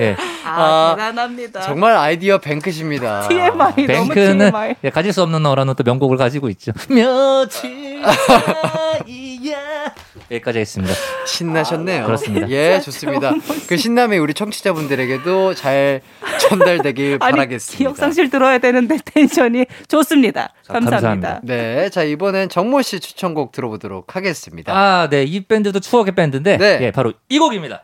예. 0.00 0.16
아, 0.44 0.92
아, 0.92 0.94
대단합니다. 0.96 1.60
정말 1.60 1.96
아이디어 1.96 2.38
뱅크십니다. 2.38 3.28
TMI 3.28 3.74
뱅크는 3.86 4.50
TMI. 4.50 4.74
예, 4.84 4.90
가질 4.90 5.12
수 5.12 5.22
없는 5.22 5.42
너라는 5.42 5.74
또 5.74 5.84
명곡을 5.84 6.16
가지고 6.16 6.48
있죠. 6.50 6.72
며칠 6.90 8.02
사이 8.04 9.18
야 9.18 9.94
여기까지 10.30 10.58
했습니다. 10.58 10.94
신나셨네요. 11.26 12.06
그렇습니다. 12.06 12.48
예, 12.50 12.80
좋습니다. 12.80 13.32
그 13.68 13.76
신남이 13.76 14.18
우리 14.18 14.34
청취자분들에게도 14.34 15.54
잘 15.54 16.00
전달되길 16.40 17.18
아니 17.22 17.32
바라겠습니다. 17.32 17.78
기억상실 17.78 18.30
들어야 18.30 18.58
되는데 18.58 18.98
텐션이 19.04 19.66
좋습니다. 19.88 20.52
자, 20.62 20.72
감사합니다. 20.72 20.90
감사합니다. 20.90 21.40
네, 21.44 21.90
자 21.90 22.02
이번엔 22.02 22.48
정모 22.48 22.82
씨 22.82 23.00
추천곡 23.00 23.52
들어보도록 23.52 24.16
하겠습니다. 24.16 24.72
아, 24.74 25.08
네. 25.10 25.24
이 25.24 25.40
밴드도 25.44 25.80
추억의 25.80 26.14
밴드인데 26.14 26.56
네. 26.56 26.78
예, 26.82 26.90
바로 26.90 27.12
이 27.28 27.38
곡입니다. 27.38 27.82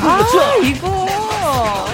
아 0.00 0.56
이거 0.62 1.06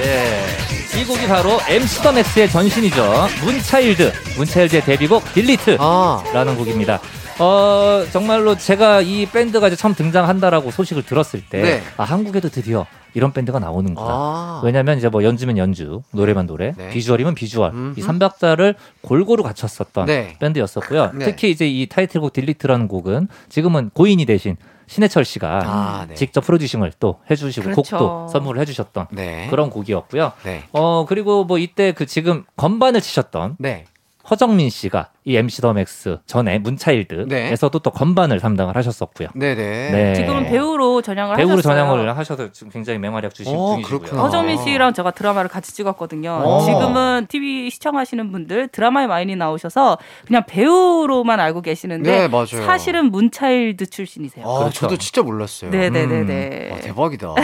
예. 0.02 0.67
이 0.98 1.04
곡이 1.04 1.28
바로 1.28 1.60
the 2.02 2.10
MAX의 2.10 2.50
전신이죠. 2.50 3.28
문차일드. 3.44 4.12
문차일드의 4.36 4.82
데뷔곡 4.82 5.32
Delete. 5.32 5.76
아, 5.78 6.24
라는 6.32 6.56
곡입니다. 6.56 6.98
어, 7.40 8.04
정말로 8.10 8.56
제가 8.56 9.00
이 9.00 9.26
밴드가 9.26 9.68
이제 9.68 9.76
처음 9.76 9.94
등장한다라고 9.94 10.70
소식을 10.70 11.04
들었을 11.04 11.44
때, 11.48 11.62
네. 11.62 11.82
아, 11.96 12.02
한국에도 12.02 12.48
드디어 12.48 12.86
이런 13.14 13.32
밴드가 13.32 13.58
나오는구나. 13.58 14.08
아. 14.08 14.60
왜냐면 14.64 14.98
이제 14.98 15.08
뭐 15.08 15.22
연주면 15.22 15.56
연주, 15.56 16.02
노래면 16.12 16.46
노래, 16.46 16.74
네. 16.76 16.90
비주얼이면 16.90 17.34
비주얼, 17.34 17.70
음흠. 17.72 18.00
이 18.00 18.02
삼박자를 18.02 18.74
골고루 19.02 19.42
갖췄었던 19.44 20.06
네. 20.06 20.36
밴드였었고요. 20.40 21.12
네. 21.14 21.24
특히 21.26 21.50
이제 21.50 21.68
이 21.68 21.86
타이틀곡 21.86 22.32
Delete라는 22.32 22.88
곡은 22.88 23.28
지금은 23.48 23.90
고인이 23.94 24.24
되신 24.26 24.56
신해철 24.88 25.24
씨가 25.24 25.60
아, 25.64 26.06
네. 26.08 26.14
직접 26.14 26.40
프로듀싱을 26.40 26.92
또 26.98 27.20
해주시고 27.30 27.70
그렇죠. 27.70 27.98
곡도 27.98 28.28
선물을 28.28 28.60
해주셨던 28.62 29.08
네. 29.12 29.46
그런 29.50 29.70
곡이었고요. 29.70 30.32
네. 30.44 30.64
어 30.72 31.04
그리고 31.06 31.44
뭐 31.44 31.58
이때 31.58 31.92
그 31.92 32.06
지금 32.06 32.44
건반을 32.56 33.02
치셨던 33.02 33.56
네. 33.58 33.84
허정민 34.30 34.70
씨가 34.70 35.10
이 35.28 35.36
MC 35.36 35.60
the 35.60 35.74
MAX 35.74 36.16
전에 36.24 36.58
문차일드에서도 36.58 37.78
또 37.80 37.90
건반을 37.90 38.40
담당을 38.40 38.74
하셨었고요. 38.76 39.28
네네. 39.34 39.90
네. 39.90 40.14
지금은 40.14 40.46
배우로 40.46 41.02
전향을 41.02 41.36
배우로 41.36 41.58
하셨어요. 41.58 41.74
전향을 41.74 42.16
하셔서 42.16 42.50
지금 42.50 42.72
굉장히 42.72 42.98
맹활약 42.98 43.34
주신 43.34 43.54
어, 43.54 43.74
중이시고요. 43.74 43.98
그렇구나. 44.00 44.22
허정민 44.22 44.56
씨랑 44.56 44.94
제가 44.94 45.10
드라마를 45.10 45.50
같이 45.50 45.74
찍었거든요. 45.74 46.32
어. 46.42 46.64
지금은 46.64 47.26
TV 47.28 47.68
시청하시는 47.68 48.32
분들 48.32 48.68
드라마에 48.68 49.06
많이 49.06 49.36
나오셔서 49.36 49.98
그냥 50.26 50.44
배우로만 50.46 51.38
알고 51.40 51.60
계시는데 51.60 52.10
네, 52.10 52.28
맞아요. 52.28 52.64
사실은 52.64 53.10
문차일드 53.10 53.84
출신이세요. 53.90 54.48
아, 54.48 54.60
그렇죠. 54.60 54.80
저도 54.80 54.96
진짜 54.96 55.20
몰랐어요. 55.22 55.70
네네네네. 55.70 56.70
와, 56.72 56.78
대박이다. 56.78 57.34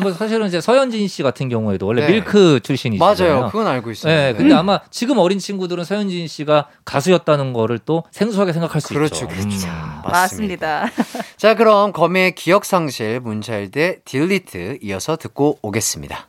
뭐 0.00 0.12
사실은 0.12 0.48
이제 0.48 0.60
서현진 0.60 1.06
씨 1.06 1.22
같은 1.22 1.48
경우에도 1.48 1.86
원래 1.86 2.04
네. 2.04 2.14
밀크 2.14 2.58
출신이시잖아요. 2.64 3.34
맞아요. 3.36 3.50
그건 3.52 3.68
알고 3.68 3.92
있어요. 3.92 4.12
네, 4.12 4.34
근데 4.34 4.52
아마 4.54 4.80
지금 4.90 5.18
어린 5.18 5.38
친구들은 5.38 5.84
서현진 5.84 6.26
씨가 6.26 6.66
가수 6.84 7.11
였다는 7.12 7.52
거를 7.52 7.78
또 7.78 8.04
생소하게 8.10 8.52
생각할 8.52 8.80
수 8.80 8.88
그렇죠, 8.88 9.26
있죠. 9.26 9.28
그렇죠. 9.28 9.68
음. 9.68 10.02
맞습니다. 10.04 10.86
자, 11.36 11.54
그럼 11.54 11.92
검의 11.92 12.34
기억 12.34 12.64
상실 12.64 13.20
문차일드의 13.20 14.00
딜리트 14.04 14.78
이어서 14.82 15.16
듣고 15.16 15.58
오겠습니다. 15.62 16.26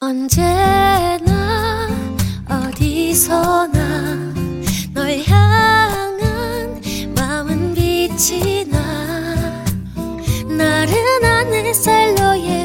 언제나 0.00 1.88
어디서나 2.48 4.32
널 4.92 5.18
향한 5.26 6.80
마음은 7.16 7.74
빛이 7.74 8.64
나 8.66 9.64
나른한 10.48 11.52
햇살 11.54 12.14
너의 12.14 12.61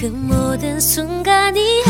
그 0.00 0.06
모든 0.06 0.80
순간이 0.80 1.82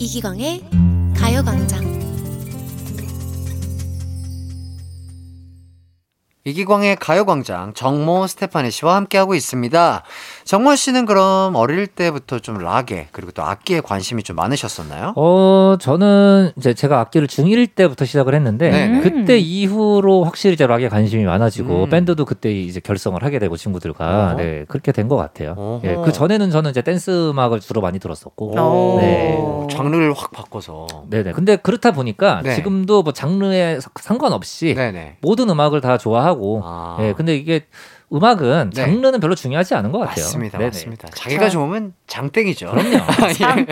이기광의 0.00 0.64
가요광장. 1.16 1.84
이기광의 6.44 6.96
가요광장 6.96 7.74
정모 7.74 8.26
스테파니 8.26 8.72
씨와 8.72 8.96
함께하고 8.96 9.36
있습니다. 9.36 10.02
정모 10.44 10.76
씨는 10.76 11.06
그럼 11.06 11.54
어릴 11.56 11.86
때부터 11.86 12.38
좀 12.38 12.58
락에 12.58 13.08
그리고 13.12 13.30
또 13.32 13.42
악기에 13.42 13.80
관심이 13.80 14.22
좀 14.22 14.36
많으셨었나요? 14.36 15.14
어, 15.16 15.76
저는 15.80 16.52
이제 16.58 16.74
제가 16.74 17.00
악기를 17.00 17.28
중1 17.28 17.74
때부터 17.74 18.04
시작을 18.04 18.34
했는데 18.34 18.70
네네. 18.70 19.00
그때 19.00 19.38
이후로 19.38 20.24
확실히 20.24 20.52
이제 20.54 20.66
락에 20.66 20.90
관심이 20.90 21.24
많아지고 21.24 21.84
음. 21.84 21.88
밴드도 21.88 22.26
그때 22.26 22.52
이제 22.52 22.78
결성을 22.80 23.22
하게 23.22 23.38
되고 23.38 23.56
친구들과 23.56 24.32
어허. 24.32 24.34
네, 24.36 24.64
그렇게 24.68 24.92
된 24.92 25.04
것 25.08 25.16
같아요. 25.16 25.80
예, 25.84 25.96
그 26.02 26.12
전에는 26.12 26.50
저는 26.50 26.70
이제 26.70 26.80
댄스 26.80 27.30
음악을 27.30 27.60
주로 27.60 27.82
많이 27.82 27.98
들었었고 27.98 28.54
오. 28.58 29.00
네. 29.00 29.38
장르를 29.70 30.14
확 30.14 30.30
바꿔서. 30.32 30.86
네네. 31.10 31.32
근데 31.32 31.56
그렇다 31.56 31.92
보니까 31.92 32.40
네. 32.42 32.54
지금도 32.54 33.02
뭐 33.02 33.12
장르에 33.12 33.80
사- 33.80 33.90
상관없이 34.00 34.74
네네. 34.74 35.18
모든 35.20 35.48
음악을 35.50 35.80
다 35.82 35.98
좋아하고 35.98 36.62
아. 36.64 36.96
예, 37.00 37.12
근데 37.14 37.34
이게 37.36 37.66
음악은 38.14 38.70
네. 38.70 38.82
장르는 38.82 39.20
별로 39.20 39.34
중요하지 39.34 39.74
않은 39.74 39.90
것 39.90 39.98
같아요. 39.98 40.24
맞습니다, 40.24 40.58
네네. 40.58 40.68
맞습니다. 40.68 41.08
자기가 41.14 41.48
좋으면 41.48 41.94
장땡이죠. 42.06 42.70
그럼요. 42.70 42.98
장땡. 43.34 43.66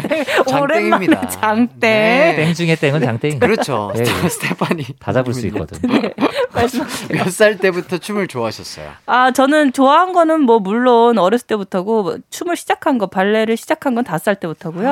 장땡입니다. 0.48 0.60
오랜만에 0.60 1.28
장땡. 1.28 1.68
네. 1.80 2.34
땡 2.36 2.54
중에 2.54 2.74
땡은 2.76 3.00
장땡. 3.00 3.38
그렇죠. 3.38 3.92
예, 3.96 4.00
예. 4.00 4.28
스테파니. 4.28 4.84
다 4.98 5.12
잡을 5.12 5.32
수 5.34 5.46
있거든. 5.48 5.78
몇 7.12 7.30
살 7.30 7.56
때부터 7.58 7.98
춤을 7.98 8.28
좋아하셨어요? 8.28 8.90
아, 9.06 9.30
저는 9.32 9.72
좋아한 9.72 10.12
거는 10.12 10.42
뭐 10.42 10.58
물론 10.58 11.18
어렸을 11.18 11.46
때부터고 11.46 12.02
뭐 12.02 12.16
춤을 12.30 12.56
시작한 12.56 12.98
거 12.98 13.06
발레를 13.06 13.56
시작한 13.56 13.94
건 13.94 14.04
다섯 14.04 14.24
살 14.24 14.34
때부터고요. 14.36 14.88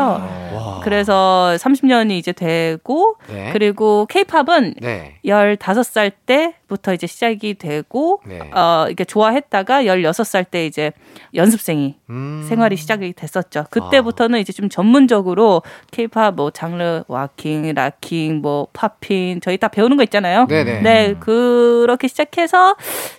와. 0.55 0.81
그래서 0.83 1.55
30년이 1.59 2.13
이제 2.13 2.33
되고 2.33 3.17
네. 3.29 3.51
그리고 3.53 4.07
케이팝은 4.07 4.75
네. 4.81 5.17
15살 5.25 6.13
때부터 6.27 6.95
이제 6.95 7.07
시작이 7.07 7.55
되고 7.55 8.21
네. 8.27 8.39
어 8.55 8.87
이게 8.91 9.05
좋아했다가 9.05 9.85
16살 9.85 10.47
때 10.51 10.67
이제 10.67 10.93
연습생이 11.35 11.97
음. 12.11 12.47
생활이 12.49 12.77
시작이 12.77 13.13
됐었죠. 13.13 13.67
그때부터는 13.71 14.41
이제 14.41 14.53
좀 14.53 14.69
전문적으로 14.69 15.63
케이팝 15.91 16.35
뭐 16.35 16.51
장르 16.51 17.03
waacking, 17.07 17.73
locking, 17.75 18.41
뭐 18.41 18.69
popping 18.73 19.41
저희 19.41 19.59
다 19.59 19.69
배우는 19.69 19.97
거 19.97 20.03
있잖아요. 20.05 20.47
네네. 20.47 20.81
네, 20.81 21.15
그렇게 21.21 22.09
시작해서 22.09 22.77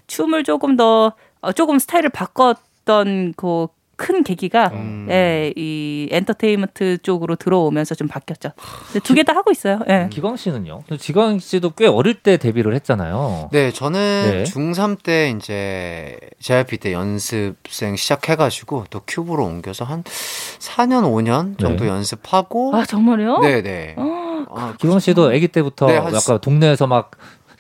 춤을 0.08 0.44
조금 0.44 0.76
더 0.78 1.14
어, 1.42 1.52
조금 1.54 1.80
스타일을 1.80 2.10
바꿨던 2.10 3.34
그 3.36 3.73
큰 3.73 4.24
계기가 4.24 4.68
음. 4.74 5.08
예, 5.10 5.54
이 5.56 6.08
엔터테인먼트 6.12 7.00
쪽으로 7.04 7.36
들어오면서 7.36 7.94
좀 7.96 8.08
바뀌었죠. 8.08 8.50
두 9.04 9.14
개 9.16 9.24
다 9.24 9.34
하고 9.36 9.52
있어요. 9.52 9.80
예. 9.90 10.08
기광 10.12 10.38
씨는요? 10.38 10.84
기광 11.00 11.40
씨도 11.40 11.72
꽤 11.72 11.88
어릴 11.88 12.16
때 12.16 12.38
데뷔를 12.38 12.74
했잖아요. 12.76 13.50
네, 13.52 13.72
저는 13.72 14.00
네. 14.32 14.44
중3 14.44 15.02
때 15.04 15.34
이제 15.38 16.18
JYP 16.40 16.78
때 16.78 16.94
연습생 16.94 17.96
시작해가지고 17.96 18.86
또 18.90 19.02
큐브로 19.08 19.44
옮겨서 19.46 19.86
한 19.86 20.04
4년, 20.04 21.04
5년 21.04 21.60
정도 21.60 21.84
네. 21.86 21.90
연습하고. 21.90 22.76
아, 22.76 22.86
정말요? 22.86 23.40
네 23.40 23.62
네. 23.62 23.96
어, 23.98 24.46
아, 24.50 24.74
기광 24.80 25.00
씨도 25.00 25.30
아기 25.32 25.48
때부터 25.48 25.88
네, 25.88 25.98
한 25.98 26.14
약간 26.14 26.40
동네에서 26.40 26.88
막 26.88 27.12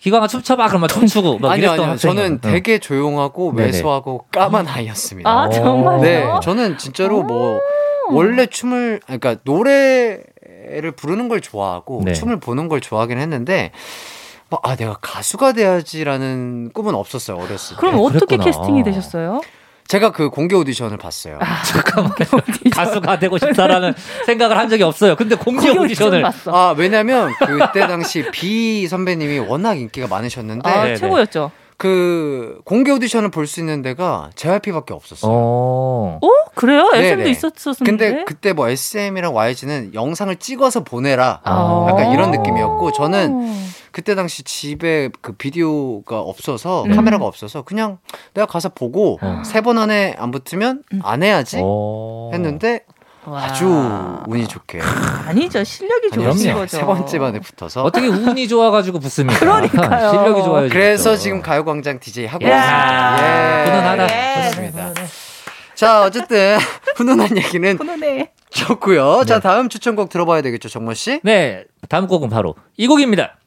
기광아 0.01 0.27
춤춰봐 0.27 0.67
그러면 0.67 0.89
춤추고 0.89 1.37
막 1.39 1.51
아니요, 1.51 1.67
이랬던 1.67 1.85
아니요. 1.85 1.97
저는. 1.97 2.41
되게 2.41 2.79
조용하고 2.79 3.53
네네. 3.53 3.67
왜소하고 3.67 4.25
까만 4.31 4.67
아이였습니다. 4.67 5.29
아, 5.29 5.49
정말요? 5.49 6.01
네, 6.01 6.27
저는 6.41 6.77
진짜로 6.79 7.21
뭐 7.21 7.59
원래 8.09 8.47
춤을 8.47 9.01
그러니까 9.05 9.37
노래를 9.43 10.91
부르는 10.95 11.29
걸 11.29 11.39
좋아하고 11.39 12.01
네. 12.03 12.13
춤을 12.13 12.39
보는 12.39 12.67
걸 12.67 12.81
좋아하긴 12.81 13.19
했는데 13.19 13.71
뭐, 14.49 14.59
아 14.63 14.75
내가 14.75 14.97
가수가 14.99 15.53
돼야지라는 15.53 16.71
꿈은 16.73 16.95
없었어요 16.95 17.37
어렸을 17.37 17.75
때. 17.75 17.79
그럼 17.79 17.99
어떻게 17.99 18.37
그랬구나. 18.37 18.43
캐스팅이 18.43 18.83
되셨어요? 18.83 19.41
제가 19.91 20.13
그 20.13 20.29
공개 20.29 20.55
오디션을 20.55 20.95
봤어요. 20.97 21.37
잠깐만 21.67 22.13
가수가 22.73 23.19
되고 23.19 23.37
싶다라는 23.37 23.93
생각을 24.25 24.57
한 24.57 24.69
적이 24.69 24.83
없어요. 24.83 25.17
근데 25.17 25.35
공개 25.35 25.69
오디션을 25.69 26.21
봤어. 26.21 26.51
아 26.55 26.73
왜냐면 26.77 27.33
그때 27.39 27.81
당시 27.87 28.23
비 28.31 28.87
선배님이 28.87 29.39
워낙 29.39 29.73
인기가 29.77 30.07
많으셨는데 30.07 30.69
아. 30.69 30.95
최고였죠. 30.95 31.51
그 31.75 32.61
공개 32.63 32.89
오디션을 32.91 33.31
볼 33.31 33.47
수 33.47 33.59
있는 33.59 33.81
데가 33.81 34.29
JYP밖에 34.35 34.93
없었어요. 34.93 35.29
어. 35.29 36.19
어? 36.21 36.27
그래요? 36.55 36.87
네네. 36.93 37.07
SM도 37.07 37.29
있었었는데. 37.29 37.83
근데 37.83 38.23
그때 38.25 38.53
뭐 38.53 38.69
SM이랑 38.69 39.35
YG는 39.35 39.93
영상을 39.93 40.33
찍어서 40.37 40.85
보내라. 40.85 41.41
아. 41.43 41.85
약간 41.89 42.13
이런 42.13 42.31
느낌이었고 42.31 42.93
저는 42.93 43.51
그때 43.91 44.15
당시 44.15 44.43
집에 44.43 45.09
그 45.21 45.33
비디오가 45.33 46.19
없어서 46.19 46.83
음. 46.85 46.95
카메라가 46.95 47.25
없어서 47.25 47.61
그냥 47.63 47.97
내가 48.33 48.45
가서 48.45 48.69
보고 48.69 49.19
어. 49.21 49.41
세번 49.45 49.77
안에 49.77 50.15
안 50.17 50.31
붙으면 50.31 50.83
안 51.03 51.23
해야지 51.23 51.59
어. 51.61 52.29
했는데 52.33 52.85
와. 53.25 53.43
아주 53.43 53.67
운이 54.27 54.47
좋게 54.47 54.81
아니죠. 54.81 55.63
실력이. 55.63 56.09
좋으신 56.11 56.53
거죠. 56.53 56.77
세 56.77 56.83
번째 56.83 57.19
반에 57.19 57.39
붙어서 57.39 57.83
어떻게 57.83 58.07
운이 58.07 58.47
좋아가지고 58.47 58.99
붙습니까? 58.99 59.39
그러니까요. 59.39 60.09
실력이 60.11 60.43
좋아요. 60.43 60.69
그래서 60.69 61.15
지금 61.15 61.41
가요광장 61.41 61.99
DJ 61.99 62.25
하고 62.25 62.45
야. 62.49 63.15
있습니다. 63.15 63.21
예. 63.21 63.69
훈훈하다. 63.69 64.03
예. 64.05 64.49
좋습니다. 64.49 64.93
자 65.75 66.03
어쨌든 66.03 66.57
훈훈한 66.97 67.37
얘기는 67.37 67.77
훈훈해. 67.77 68.31
좋고요. 68.49 69.23
자 69.25 69.35
네. 69.35 69.39
다음 69.41 69.69
추천곡 69.69 70.09
들어봐야 70.09 70.41
되겠죠, 70.41 70.67
정모 70.69 70.93
씨? 70.93 71.19
네, 71.23 71.63
다음 71.89 72.07
곡은 72.07 72.29
바로 72.29 72.55
이 72.75 72.87
곡입니다. 72.87 73.37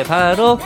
네, 0.00 0.04
바로 0.04 0.58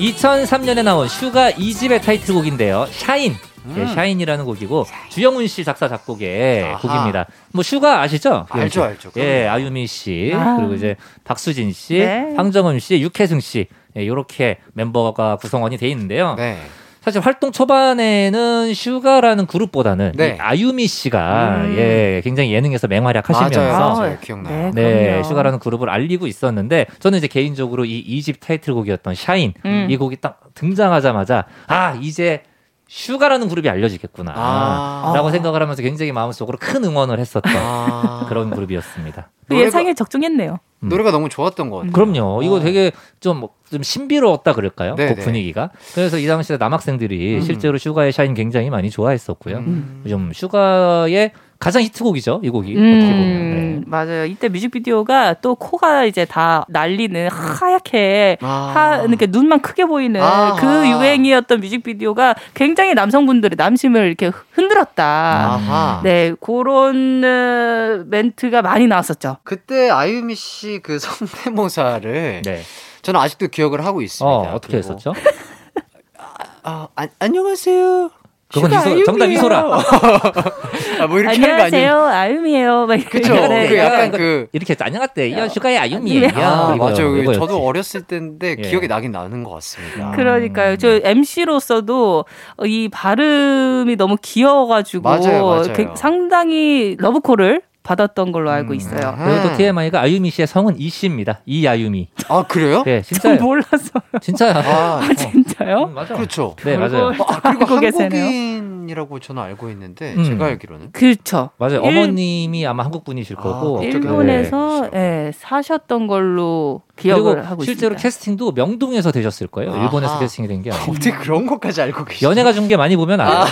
2003년에 0.00 0.82
나온 0.82 1.06
슈가 1.06 1.52
2집의 1.52 2.02
타이틀곡인데요. 2.02 2.86
Shine. 2.90 3.36
네, 3.62 3.86
Shine이라는 3.86 4.44
곡이고 4.44 4.86
주영훈 5.10 5.46
씨 5.46 5.62
작사 5.64 5.86
작곡의 5.86 6.64
아하. 6.64 6.78
곡입니다. 6.78 7.26
뭐 7.52 7.62
슈가 7.62 8.00
아시죠? 8.00 8.46
알죠, 8.48 8.82
알죠. 8.82 9.12
예. 9.18 9.46
아유미 9.46 9.86
씨 9.86 10.32
아. 10.34 10.56
그리고 10.56 10.74
이제 10.74 10.96
박수진 11.22 11.72
씨, 11.72 11.98
네. 11.98 12.32
황정음 12.36 12.80
씨, 12.80 13.00
육혜승 13.00 13.38
씨 13.38 13.68
예, 13.96 14.02
이렇게 14.02 14.58
멤버가 14.72 15.36
구성원이 15.36 15.76
돼 15.76 15.88
있는데요. 15.88 16.34
네. 16.34 16.58
사실 17.00 17.20
활동 17.22 17.50
초반에는 17.50 18.74
슈가라는 18.74 19.46
그룹보다는 19.46 20.12
네. 20.16 20.36
이 20.36 20.40
아유미 20.40 20.86
씨가 20.86 21.62
음. 21.64 21.74
예 21.78 22.20
굉장히 22.22 22.52
예능에서 22.52 22.88
맹활약하시면서 22.88 23.60
맞아요. 23.60 24.12
아. 24.12 24.18
기억나요. 24.18 24.70
네, 24.74 24.82
네, 24.82 25.04
그럼요. 25.04 25.22
슈가라는 25.24 25.58
그룹을 25.60 25.88
알리고 25.88 26.26
있었는데 26.26 26.86
저는 26.98 27.18
이제 27.18 27.26
개인적으로 27.26 27.84
이 27.86 28.04
2집 28.20 28.40
타이틀곡이었던 28.40 29.14
Shine 29.14 29.54
음. 29.64 29.86
이 29.88 29.96
곡이 29.96 30.16
딱 30.20 30.40
등장하자마자 30.54 31.46
아 31.66 31.98
이제 32.02 32.42
슈가라는 32.88 33.48
그룹이 33.48 33.68
알려지겠구나 33.70 34.32
아. 34.34 35.12
라고 35.14 35.30
생각을 35.30 35.62
하면서 35.62 35.80
굉장히 35.80 36.12
마음속으로 36.12 36.58
큰 36.60 36.84
응원을 36.84 37.18
했었던 37.18 37.52
아. 37.56 38.26
그런 38.28 38.50
그룹이었습니다. 38.50 39.30
그 39.48 39.58
예상에 39.58 39.94
적중했네요. 39.94 40.58
음. 40.82 40.88
노래가 40.88 41.10
너무 41.10 41.28
좋았던 41.28 41.70
것 41.70 41.76
같아요. 41.78 41.92
그럼요. 41.92 42.42
이거 42.42 42.54
어. 42.54 42.60
되게 42.60 42.92
좀, 43.20 43.46
좀 43.70 43.82
신비로웠다 43.82 44.54
그럴까요? 44.54 44.94
네, 44.94 45.08
곡 45.08 45.18
네. 45.18 45.24
분위기가. 45.24 45.70
그래서 45.94 46.18
이 46.18 46.26
당시에 46.26 46.56
남학생들이 46.56 47.36
음. 47.36 47.40
실제로 47.42 47.78
슈가의 47.78 48.12
Shine 48.12 48.34
굉장히 48.34 48.70
많이 48.70 48.90
좋아했었고요. 48.90 49.58
음. 49.58 50.04
좀 50.08 50.32
슈가의 50.32 51.32
가장 51.60 51.82
히트곡이죠. 51.82 52.40
이 52.42 52.48
곡이. 52.48 52.72
어떻게 52.72 53.12
보면. 53.12 53.12
음, 53.12 53.84
맞아요. 53.86 54.24
이때 54.24 54.48
뮤직비디오가 54.48 55.34
또 55.34 55.54
코가 55.54 56.06
이제 56.06 56.24
다 56.24 56.64
날리는 56.68 57.28
하얗게 57.28 58.38
아. 58.40 58.46
하, 58.74 59.02
이렇게 59.02 59.26
눈만 59.26 59.60
크게 59.60 59.84
보이는 59.84 60.22
아하. 60.22 60.54
그 60.56 60.88
유행이었던 60.88 61.60
뮤직비디오가 61.60 62.34
굉장히 62.54 62.94
남성분들의 62.94 63.56
남심을 63.58 64.06
이렇게 64.06 64.32
흔들었다. 64.52 65.04
아하. 65.04 66.00
네, 66.02 66.34
그런 66.40 67.22
어, 67.22 68.04
멘트가 68.08 68.62
많이 68.62 68.86
나왔었죠. 68.86 69.36
그때 69.44 69.90
아유미 69.90 70.34
씨 70.34 70.80
그 70.82 70.98
성대모사를 70.98 72.40
네. 72.42 72.62
저는 73.02 73.20
아직도 73.20 73.48
기억을 73.48 73.84
하고 73.84 74.00
있습니다. 74.00 74.26
어, 74.34 74.54
어떻게 74.54 74.78
그리고, 74.78 74.94
했었죠? 74.94 75.12
아, 76.62 76.88
아, 76.96 77.06
안녕하세요. 77.18 78.10
그건 78.52 78.72
이소, 78.72 79.04
정답. 79.04 79.26
이소라. 79.30 79.58
아, 81.00 81.06
뭐 81.06 81.18
이렇게 81.20 81.40
하는 81.40 81.56
거 81.56 81.62
아니에요? 81.64 81.92
안녕하세요, 81.94 82.04
아유미예요. 82.06 82.86
막. 82.86 82.96
그쵸. 83.08 83.34
네. 83.48 83.68
그 83.68 83.76
약간 83.78 84.08
이거 84.08 84.18
그 84.18 84.46
이렇게 84.52 84.74
안녕하세요. 84.78 85.26
이건 85.26 85.48
슈가의 85.48 85.78
아유미예요. 85.78 86.26
아, 86.34 86.74
이거요, 86.74 86.76
맞아요. 86.76 87.16
이거였지. 87.16 87.38
저도 87.40 87.58
어렸을 87.64 88.02
때인데 88.02 88.56
예. 88.58 88.62
기억이 88.68 88.88
나긴 88.88 89.12
나는 89.12 89.44
것 89.44 89.50
같습니다. 89.54 90.10
그러니까요. 90.12 90.76
저 90.76 91.00
MC로서도 91.02 92.24
이 92.64 92.88
발음이 92.92 93.96
너무 93.96 94.16
귀여워가지고 94.20 95.02
맞아요, 95.02 95.46
맞아요. 95.46 95.72
그- 95.72 95.86
상당히 95.94 96.96
러브콜을 96.98 97.62
받았던 97.82 98.32
걸로 98.32 98.50
알고 98.50 98.72
음. 98.72 98.76
있어요. 98.76 99.14
그리고 99.18 99.48
또 99.48 99.56
TMI가 99.56 100.00
아유미 100.02 100.30
씨의 100.30 100.46
성은 100.46 100.78
이 100.78 100.88
씨입니다. 100.90 101.40
이아유미. 101.46 102.08
아, 102.28 102.44
그래요? 102.46 102.82
네, 102.84 103.02
전 103.02 103.14
진짜요. 103.14 103.40
몰라서 103.42 103.90
진짜요. 104.20 104.52
아, 104.54 105.00
아, 105.02 105.14
진짜요? 105.14 105.84
음, 105.84 105.94
맞아. 105.94 106.14
그렇죠. 106.14 106.54
네, 106.62 106.76
맞아요. 106.76 107.06
어, 107.06 107.12
아, 107.26 107.40
그리고. 107.54 107.66
한국인이라고 107.74 109.18
저는 109.20 109.42
알고 109.42 109.70
있는데 109.70 110.14
음. 110.14 110.24
제가 110.24 110.46
알기로는 110.46 110.92
그렇죠. 110.92 111.50
맞아요. 111.58 111.82
일- 111.82 111.96
어머님이 111.98 112.66
아마 112.66 112.84
한국 112.84 113.04
분이실 113.04 113.36
아, 113.38 113.42
거고. 113.42 113.76
어떻게 113.78 113.88
일본에서 113.88 114.90
예, 114.94 115.32
사셨던 115.34 116.06
걸로 116.06 116.82
기억을 117.00 117.34
그리고 117.34 117.46
하고 117.48 117.64
실제로 117.64 117.94
있습니다. 117.94 118.02
캐스팅도 118.02 118.52
명동에서 118.52 119.10
되셨을 119.12 119.46
거예요. 119.48 119.72
아하. 119.72 119.82
일본에서 119.84 120.18
캐스팅이 120.18 120.48
된 120.48 120.62
게 120.62 120.70
아니고. 120.70 120.92
어떻게 120.92 121.10
그런 121.12 121.46
것까지 121.46 121.80
알고 121.82 122.04
계시죠? 122.04 122.28
연예가 122.28 122.52
중계 122.52 122.76
많이 122.76 122.96
보면 122.96 123.20
알아요. 123.20 123.44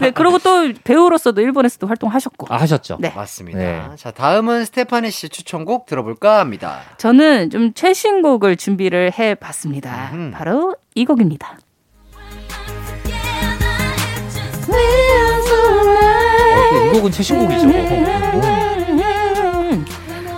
네, 0.00 0.10
그리고 0.10 0.38
또 0.38 0.72
배우로서도 0.84 1.40
일본에서도 1.40 1.86
활동하셨고. 1.86 2.46
아, 2.50 2.56
하셨죠. 2.56 2.96
네. 3.00 3.12
맞습니다. 3.14 3.58
네. 3.58 3.82
자, 3.96 4.10
다음은 4.10 4.64
스테파니 4.64 5.10
씨 5.10 5.28
추천곡 5.28 5.86
들어볼까 5.86 6.38
합니다. 6.40 6.80
저는 6.98 7.50
좀 7.50 7.72
최신곡을 7.74 8.56
준비를 8.56 9.12
해 9.18 9.34
봤습니다. 9.34 10.10
음흠. 10.12 10.30
바로 10.36 10.76
이 10.94 11.04
곡입니다. 11.04 11.58
어, 16.72 16.86
이 16.86 16.90
곡은 16.92 17.10
최신곡이죠. 17.12 18.69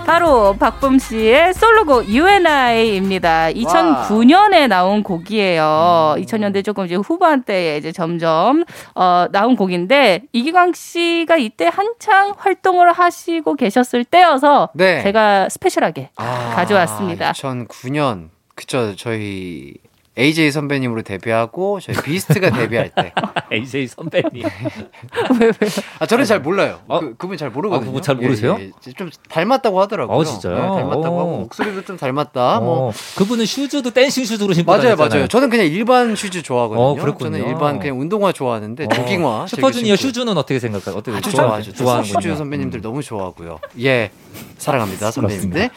바로 0.04 0.54
박범 0.58 0.98
씨의 0.98 1.54
솔로곡 1.54 2.08
UNI입니다. 2.08 3.50
2009년에 3.52 4.68
나온 4.68 5.02
곡이에요. 5.02 6.16
2000년대 6.18 6.64
조금 6.64 6.84
이제 6.86 6.96
후반대에 6.96 7.76
이제 7.78 7.92
점점 7.92 8.64
어, 8.94 9.26
나온 9.30 9.56
곡인데 9.56 10.22
이기광 10.32 10.72
씨가 10.74 11.36
이때 11.36 11.70
한창 11.72 12.34
활동을 12.36 12.92
하시고 12.92 13.54
계셨을 13.54 14.04
때여서 14.04 14.70
네. 14.74 15.02
제가 15.02 15.48
special하게 15.48 16.10
아, 16.16 16.52
가져왔습니다. 16.56 17.32
2009년 17.32 18.28
그쵸 18.54 18.94
저희 18.96 19.74
AJ 20.18 20.50
선배님으로 20.52 21.00
데뷔하고 21.02 21.80
저희 21.80 21.96
비스트가 21.96 22.50
데뷔할 22.50 22.90
때. 22.94 23.12
AJ 23.50 23.86
선배님. 23.86 24.42
왜 25.40 25.46
왜? 25.46 25.52
아 25.98 26.06
저는 26.06 26.26
잘 26.26 26.40
몰라요. 26.40 26.80
어? 26.86 27.00
그 27.00 27.14
그분 27.16 27.36
잘 27.38 27.48
모르거든요. 27.50 27.84
아, 27.84 27.86
그분 27.88 28.02
잘 28.02 28.16
모르세요? 28.16 28.56
예, 28.60 28.70
예. 28.86 28.92
좀 28.92 29.10
닮았다고 29.30 29.80
하더라고요. 29.80 30.14
어, 30.16 30.22
진짜요? 30.24 30.54
네, 30.54 30.60
닮았다고 30.60 31.16
오. 31.16 31.18
하고 31.18 31.38
목소리도 31.38 31.84
좀 31.86 31.96
닮았다. 31.96 32.60
뭐 32.60 32.88
어, 32.88 32.92
그분은 33.16 33.46
shoes도 33.46 33.90
dancing 33.92 34.26
shoes로 34.26 34.52
신고 34.52 34.70
맞아요, 34.72 34.82
다녔잖아요. 34.96 35.08
맞아요. 35.10 35.28
저는 35.28 35.48
그냥 35.48 35.66
일반 35.66 36.14
shoes 36.14 36.42
좋아하거든요. 36.42 36.84
어, 36.84 36.94
그렇군요. 36.94 37.30
저는 37.38 37.48
일반 37.48 37.78
그냥 37.78 37.98
운동화 37.98 38.32
좋아하는데 38.32 38.84
어. 38.84 38.88
조깅화. 38.88 39.46
슈퍼주니어. 39.46 39.96
슈주는 39.96 40.36
어떻게 40.36 40.58
생각해요? 40.60 40.98
어떻게 40.98 41.16
아주 41.16 41.30
좋아- 41.30 41.44
좋아하죠. 41.46 41.72
좋아하는군요. 41.72 42.20
슈주 42.20 42.36
선배님들 42.36 42.82
너무 42.82 43.02
좋아하고요. 43.02 43.60
예, 43.80 44.10
사랑합니다. 44.58 45.10
선배님들. 45.12 45.70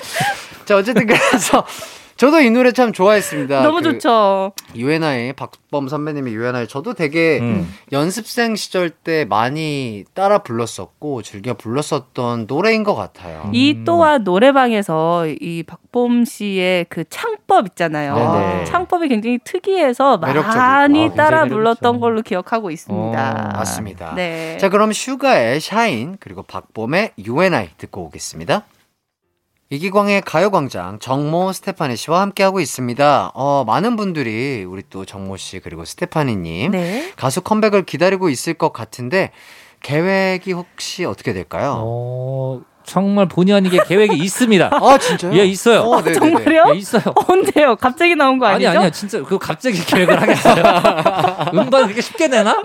자, 0.65 0.75
어쨌든 0.75 1.05
그래서 1.07 1.65
저도 2.17 2.39
이 2.39 2.49
노래 2.49 2.71
참 2.71 2.93
좋아했습니다. 2.93 3.63
너무 3.63 3.81
그 3.81 3.83
좋죠. 3.83 4.53
UNI 4.73 5.33
박범 5.33 5.89
선배님의 5.89 6.33
UNI 6.33 6.67
저도 6.67 6.93
되게 6.93 7.39
음. 7.41 7.69
연습생 7.91 8.55
시절 8.55 8.89
때 8.89 9.25
많이 9.25 10.05
따라 10.13 10.37
불렀었고 10.37 11.23
즐겨 11.23 11.53
불렀었던 11.53 12.45
노래인 12.47 12.83
것 12.83 12.95
같아요. 12.95 13.49
이 13.53 13.73
음. 13.73 13.83
또한 13.83 14.23
노래방에서 14.23 15.27
이 15.27 15.63
박봄 15.63 16.23
씨의 16.23 16.85
그 16.87 17.03
창법 17.09 17.67
있잖아요. 17.69 18.15
네네. 18.15 18.63
창법이 18.65 19.09
굉장히 19.09 19.37
특이해서 19.43 20.17
매력적이고. 20.17 20.57
많이 20.57 21.05
아, 21.07 21.13
따라 21.13 21.45
불렀던. 21.45 21.99
걸로 21.99 22.21
기억하고 22.21 22.71
있습니다. 22.71 23.51
어, 23.53 23.57
맞습니다. 23.57 24.15
네. 24.15 24.57
자, 24.57 24.69
그럼 24.69 24.91
슈가의 24.91 25.59
Shine 25.61 26.17
그리고 26.19 26.43
박범의 26.43 27.11
UNI 27.25 27.69
듣고 27.77 28.03
오겠습니다. 28.05 28.63
이기광의 29.69 30.21
가요광장 30.21 30.99
정모 30.99 31.51
스테파니 31.51 31.95
씨와 31.95 32.21
함께하고 32.21 32.59
있습니다. 32.59 33.31
어, 33.33 33.63
많은 33.65 33.95
분들이 33.95 34.63
우리 34.63 34.83
또 34.89 35.05
정모 35.05 35.37
씨 35.37 35.59
그리고 35.59 35.85
스테파니님 35.85 36.71
네. 36.71 37.11
가수 37.15 37.41
컴백을 37.41 37.83
기다리고 37.83 38.29
있을 38.29 38.53
것 38.53 38.71
같은데 38.73 39.31
계획이 39.81 40.51
혹시 40.51 41.05
어떻게 41.05 41.33
될까요? 41.33 41.77
어, 41.79 42.61
정말 42.85 43.27
본의 43.27 43.53
아니게 43.55 43.79
계획이 43.87 44.15
있습니다. 44.15 44.69
아 44.73 44.97
진짜요? 44.97 45.33
예, 45.37 45.45
있어요. 45.45 45.81
어, 45.81 45.97
네네네. 46.01 46.13
정말요? 46.13 46.63
예, 46.73 46.77
있어요. 46.77 47.03
언제요? 47.27 47.75
갑자기 47.75 48.15
나온 48.15 48.39
거 48.39 48.45
아니 48.45 48.65
아니죠? 48.65 48.79
아니야 48.79 48.89
진짜 48.91 49.21
그 49.23 49.37
갑자기 49.37 49.83
계획을 49.83 50.21
하겠어요. 50.21 50.55
음반 51.53 51.83
그렇게 51.83 52.01
쉽게 52.01 52.27
내나? 52.27 52.61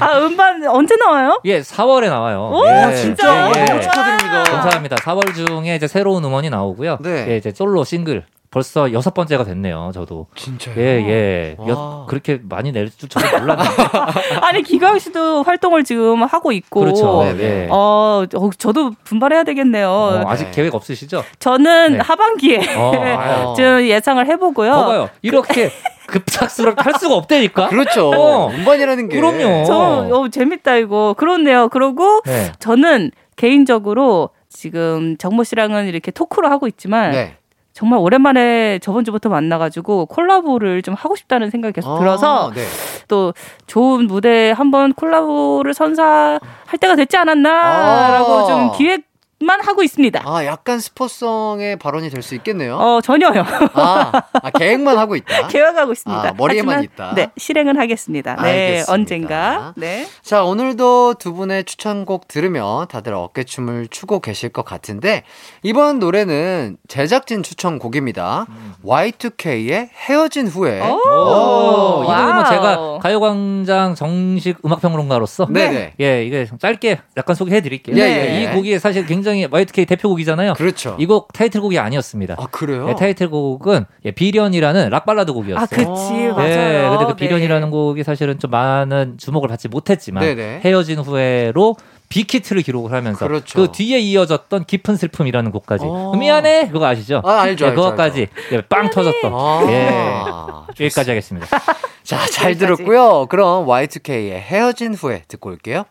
아, 0.00 0.18
음반 0.18 0.64
언제 0.66 0.96
나와요? 0.96 1.40
예, 1.44 1.60
4월에 1.60 2.08
나와요. 2.08 2.50
오, 2.52 2.66
예, 2.66 2.94
진짜? 2.96 3.52
예, 3.54 3.60
예. 3.60 3.64
너무 3.64 3.80
축하드립니다. 3.80 4.42
감사합니다. 4.44 4.96
4월 4.96 5.34
중에 5.34 5.76
이제 5.76 5.86
새로운 5.86 6.24
음원이 6.24 6.50
나오고요. 6.50 6.98
네. 7.00 7.26
예, 7.30 7.36
이제 7.36 7.52
솔로 7.54 7.84
싱글 7.84 8.24
벌써 8.54 8.92
여섯 8.92 9.12
번째가 9.14 9.42
됐네요. 9.42 9.90
저도. 9.92 10.28
진짜요? 10.36 10.76
예, 10.78 10.82
예. 11.08 11.56
와. 11.58 11.68
여, 11.68 12.06
그렇게 12.08 12.38
많이 12.48 12.70
낼 12.70 12.88
줄 12.88 13.08
저도 13.08 13.26
몰랐는데. 13.40 13.70
아니, 14.42 14.62
기광 14.62 15.00
씨도 15.00 15.42
활동을 15.42 15.82
지금 15.82 16.22
하고 16.22 16.52
있고. 16.52 16.80
그렇죠. 16.80 17.24
네, 17.24 17.32
네. 17.34 17.42
예. 17.64 17.68
어, 17.68 18.24
어, 18.32 18.50
저도 18.56 18.92
분발해야 19.02 19.42
되겠네요. 19.42 19.88
어, 19.88 20.22
아직 20.28 20.44
네. 20.44 20.50
계획 20.52 20.72
없으시죠? 20.76 21.24
저는 21.40 21.94
네. 21.94 21.98
하반기에 21.98 22.60
어. 22.76 23.54
좀 23.58 23.82
예상을 23.82 24.24
해보고요. 24.24 24.70
봐봐요. 24.70 25.08
이렇게 25.22 25.72
급작스럽게 26.06 26.80
할 26.80 26.92
수가 27.00 27.16
없다니까. 27.16 27.70
그렇죠. 27.70 28.10
어. 28.10 28.50
음반이라는 28.50 29.08
게. 29.08 29.16
그럼요. 29.20 29.64
저, 29.64 29.74
어, 30.12 30.28
재밌다, 30.28 30.76
이거. 30.76 31.16
그렇네요. 31.18 31.68
그러고 31.70 32.20
네. 32.24 32.52
저는 32.60 33.10
개인적으로 33.34 34.30
지금 34.48 35.16
정모 35.16 35.42
씨랑은 35.42 35.88
이렇게 35.88 36.12
토크를 36.12 36.52
하고 36.52 36.68
있지만 36.68 37.10
네. 37.10 37.36
정말 37.74 37.98
오랜만에 37.98 38.78
저번 38.78 39.04
주부터 39.04 39.28
만나가지고 39.28 40.06
콜라보를 40.06 40.82
좀 40.82 40.94
하고 40.94 41.16
싶다는 41.16 41.50
생각이 41.50 41.72
계속 41.74 41.98
들어서 41.98 42.50
아, 42.50 42.54
네. 42.54 42.62
또 43.08 43.34
좋은 43.66 44.06
무대 44.06 44.52
한번 44.52 44.92
콜라보를 44.94 45.74
선사할 45.74 46.38
때가 46.80 46.94
됐지 46.94 47.16
않았나라고 47.16 48.32
아. 48.32 48.46
좀 48.46 48.72
기획 48.78 49.13
만 49.44 49.60
하고 49.60 49.82
있습니다. 49.82 50.22
아, 50.24 50.44
약간 50.44 50.80
스포성의 50.80 51.78
발언이 51.78 52.10
될 52.10 52.24
수 52.24 52.34
있겠네요. 52.36 52.76
어 52.76 53.00
전혀요. 53.02 53.44
아, 53.74 54.12
아, 54.32 54.50
계획만 54.50 54.96
하고 54.96 55.14
있다. 55.14 55.48
계획하고 55.48 55.92
있습니다. 55.92 56.28
아, 56.28 56.32
머리에만 56.34 56.76
하지만, 56.78 56.84
있다. 56.84 57.14
네, 57.14 57.30
실행은 57.36 57.76
하겠습니다. 57.78 58.36
네, 58.36 58.50
알겠습니다. 58.50 58.92
언젠가. 58.92 59.74
네. 59.76 60.06
자, 60.22 60.42
오늘도 60.44 61.14
두 61.18 61.34
분의 61.34 61.64
추천곡 61.64 62.28
들으며 62.28 62.86
다들 62.90 63.12
어깨춤을 63.12 63.88
추고 63.88 64.20
계실 64.20 64.48
것 64.48 64.64
같은데, 64.64 65.24
이번 65.62 65.98
노래는 65.98 66.78
제작진 66.88 67.42
추천곡입니다. 67.42 68.46
Y2K의 68.84 69.88
헤어진 70.08 70.46
후에. 70.46 70.80
오, 70.80 70.94
오, 70.94 72.04
이 72.04 72.06
노래는 72.08 72.32
와우. 72.36 72.44
제가 72.48 72.98
가요광장 73.02 73.94
정식 73.94 74.58
음악평론가로서 74.64 75.48
네네. 75.50 75.94
예, 76.00 76.24
이게 76.24 76.46
짧게 76.58 77.00
약간 77.16 77.36
소개해 77.36 77.60
드릴게요. 77.60 77.96
예, 77.96 78.02
예, 78.02 78.40
이 78.40 78.44
예. 78.46 78.50
곡이 78.52 78.78
사실 78.78 79.04
굉장히 79.06 79.33
Y2K 79.42 79.86
대표곡이잖아요. 79.88 80.54
그렇죠. 80.54 80.96
이 80.98 81.06
곡 81.06 81.32
타이틀곡이 81.32 81.78
아니었습니다. 81.78 82.36
아, 82.38 82.46
그래요? 82.50 82.88
예, 82.88 82.94
타이틀곡은 82.94 83.84
예, 84.06 84.10
비련이라는 84.10 84.88
락 84.90 85.04
발라드 85.06 85.32
곡이었어요. 85.32 85.62
아, 85.62 85.66
그치, 85.66 85.84
어. 85.86 86.34
맞아요. 86.34 86.84
예, 86.84 86.88
근데 86.90 87.04
그 87.04 87.10
네. 87.10 87.16
비련이라는 87.16 87.70
곡이 87.70 88.02
사실은 88.04 88.38
좀 88.38 88.50
많은 88.50 89.16
주목을 89.18 89.48
받지 89.48 89.68
못했지만 89.68 90.22
네네. 90.24 90.60
헤어진 90.64 90.98
후에로 90.98 91.76
big 92.08 92.24
hit를 92.24 92.62
기록을 92.62 92.92
하면서 92.92 93.26
그렇죠. 93.26 93.58
그 93.60 93.72
뒤에 93.72 93.98
이어졌던 93.98 94.64
깊은 94.66 94.96
슬픔이라는 94.96 95.50
곡까지 95.50 95.84
어. 95.88 96.12
미안해 96.16 96.68
그거 96.70 96.86
아시죠? 96.86 97.22
아, 97.24 97.40
알죠, 97.40 97.64
예, 97.64 97.68
알죠, 97.70 97.80
그거까지 97.82 98.28
예, 98.52 98.60
빵 98.62 98.90
터졌던 98.90 99.32
아, 99.34 99.66
예. 99.68 100.84
여기까지 100.84 101.10
하겠습니다. 101.10 101.46
자, 102.04 102.18
잘. 102.30 102.56
들었고요. 102.56 103.26
그럼 103.26 103.66
Y2K의 103.66 104.32
헤어진 104.32 104.94
후에 104.94 105.22
듣고 105.26 105.50
올게요. 105.50 105.84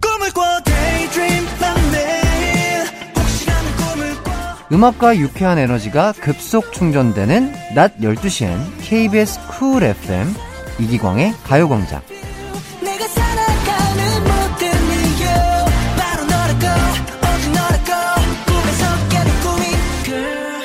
꿈을 0.00 0.30
꿔 0.32 0.42
음악과 4.74 5.16
유쾌한 5.18 5.56
에너지가 5.58 6.10
급속 6.14 6.72
충전되는 6.72 7.52
낮 7.76 7.96
12시엔 7.98 8.58
KBS 8.80 9.38
쿨 9.46 9.84
FM 9.84 10.26
이기광의 10.80 11.32
가요광장. 11.44 12.02
girl 20.04 20.64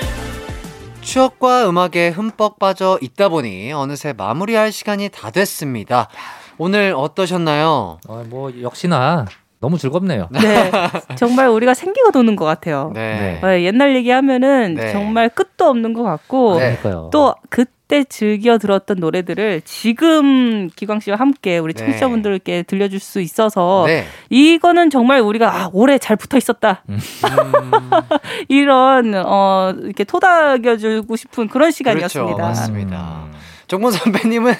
추억과 1.01 1.70
음악에 1.70 2.10
흠뻑 2.10 2.57
빠져 2.57 2.97
있다 3.03 3.30
보니 3.30 3.72
어느새 3.74 4.14
마무리할 4.14 4.72
시간이 4.72 5.10
다 5.10 5.30
됐습니다. 5.30 6.10
오늘 6.57 6.95
어떠셨나요? 6.97 7.99
어, 8.07 8.24
뭐 8.28 8.51
역시나 8.60 9.28
너무 9.62 9.78
즐겁네요. 9.78 10.30
네. 10.32 10.72
정말 11.18 11.49
우리가 11.49 11.74
생기가 11.74 12.12
도는 12.12 12.36
것 12.36 12.45
같아요. 12.45 12.91
네. 12.93 13.39
어, 13.43 13.60
옛날 13.60 13.95
얘기하면은 13.95 14.76
네. 14.76 14.91
정말 14.91 15.30
끝도 15.30 15.66
없는 15.66 15.93
것 15.93 16.03
같고 16.03 16.60
네. 16.60 16.80
또 17.12 17.36
그때 17.49 18.05
즐겨 18.05 18.57
들었던 18.57 18.97
노래들을 18.97 19.62
지금 19.66 20.70
기광 20.70 21.01
씨와 21.01 21.18
함께 21.18 21.57
우리 21.57 21.74
네. 21.74 21.84
청취자분들께 21.86 22.64
들려줄 22.64 23.01
수 23.01 23.20
있어서 23.20 23.84
네. 23.88 24.05
이거는 24.30 24.89
정말 24.89 25.20
우리가 25.20 25.53
아, 25.53 25.70
오래 25.74 25.97
잘 25.97 26.16
붙어 26.16 26.38
있었다. 26.38 26.84
음, 26.88 26.97
이런 28.47 29.14
어 29.26 29.74
이렇게 29.78 30.05
토닥여주고 30.05 31.18
싶은 31.18 31.49
그런 31.49 31.72
시간이었습니다. 31.72 32.34
그렇죠. 32.34 32.47
맞습니다. 32.47 33.24
음. 33.26 33.48
정문 33.70 33.91
선배님은 33.91 34.55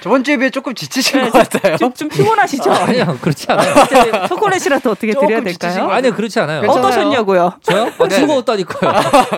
저번 0.00 0.24
주에 0.24 0.36
비해 0.38 0.50
조금 0.50 0.74
지치신 0.74 1.22
네, 1.22 1.30
것 1.30 1.48
같아요. 1.48 1.76
좀, 1.76 1.92
좀 1.92 2.08
피곤하시죠? 2.08 2.72
아니요 2.72 3.18
그렇지 3.20 3.46
않아요. 3.48 4.24
초콜릿이라도 4.28 4.90
어떻게 4.90 5.12
드려야 5.12 5.42
될까요? 5.42 5.86
것 5.86 5.92
아니요 5.92 6.14
그렇지 6.14 6.40
않아요. 6.40 6.62
괜찮아요. 6.62 6.86
어떠셨냐고요? 6.86 7.52
저요? 7.62 7.92
어, 7.98 8.08
네, 8.08 8.16
즐거웠다니까요. 8.16 8.92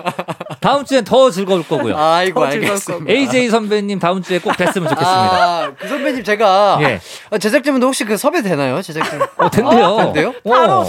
다음 0.61 0.85
주엔 0.85 1.03
더 1.03 1.29
즐거울 1.29 1.67
거고요. 1.67 1.97
아이고 1.97 2.43
알겠습니다. 2.43 3.11
AJ 3.11 3.49
선배님 3.49 3.99
다음 3.99 4.21
주에 4.21 4.39
꼭 4.39 4.53
뵀으면 4.53 4.89
좋겠습니다. 4.89 5.05
아, 5.05 5.71
그 5.77 5.87
선배님 5.87 6.23
제가 6.23 6.79
예. 6.81 6.99
아, 7.29 7.37
제작진분도 7.37 7.87
혹시 7.87 8.05
그 8.05 8.15
섭외 8.15 8.41
되나요? 8.41 8.81
제작진. 8.81 9.19
어, 9.37 9.49
된대요. 9.49 9.97
된대요? 9.97 10.33
어, 10.45 10.85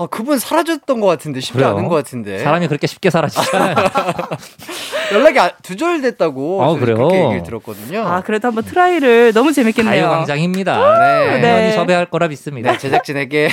아, 0.00 0.06
그분 0.06 0.38
사라졌던 0.38 1.00
것 1.00 1.06
같은데 1.08 1.40
쉽지 1.40 1.54
그래요? 1.54 1.70
않은 1.70 1.88
것 1.88 1.96
같은데. 1.96 2.38
사람이 2.38 2.68
그렇게 2.68 2.86
쉽게 2.86 3.10
사라지잖아요. 3.10 3.74
연락이 5.12 5.40
아- 5.40 5.50
두절됐다고 5.62 6.62
아, 6.64 6.74
그래요? 6.78 6.96
그렇게 6.96 7.24
얘기를 7.24 7.42
들었거든요. 7.42 8.02
아 8.06 8.20
그래도 8.22 8.46
한번 8.48 8.64
try를 8.64 9.32
너무 9.32 9.52
재밌겠네요. 9.52 10.02
가요광장입니다. 10.08 10.98
네. 10.98 11.40
네. 11.40 11.40
당연히 11.40 11.72
섭외할 11.72 12.06
거라 12.06 12.28
믿습니다. 12.28 12.72
네, 12.72 12.78
제작진에게 12.78 13.48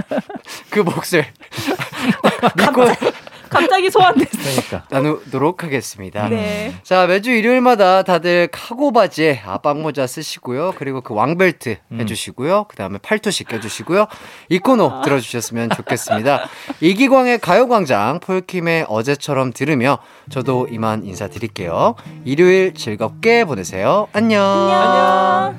그 0.70 0.80
몫을 0.80 1.26
믿고 2.56 2.82
갑자기 3.54 3.90
소환됐어. 3.90 4.38
그러니까. 4.38 4.84
나누도록 4.90 5.62
하겠습니다. 5.64 6.28
네. 6.28 6.74
자, 6.82 7.06
매주 7.06 7.30
일요일마다 7.30 8.02
다들 8.02 8.48
카고 8.48 8.92
바지에 8.92 9.40
아 9.46 9.58
빵모자 9.58 10.06
쓰시고요. 10.06 10.74
그리고 10.76 11.00
그 11.00 11.14
왕벨트 11.14 11.76
음. 11.92 12.00
해주시고요. 12.00 12.66
그 12.68 12.76
다음에 12.76 12.98
팔토시 12.98 13.44
껴주시고요. 13.44 14.06
이 14.48 14.58
코너 14.58 15.02
들어주셨으면 15.02 15.70
좋겠습니다. 15.70 16.48
이기광의 16.80 17.38
가요광장 17.38 18.20
폴킴의 18.20 18.86
어제처럼 18.88 19.52
들으며 19.52 19.98
저도 20.30 20.68
이만 20.70 21.04
인사드릴게요. 21.04 21.94
일요일 22.24 22.74
즐겁게 22.74 23.44
보내세요. 23.44 24.08
안녕. 24.12 24.42
안녕. 24.42 25.54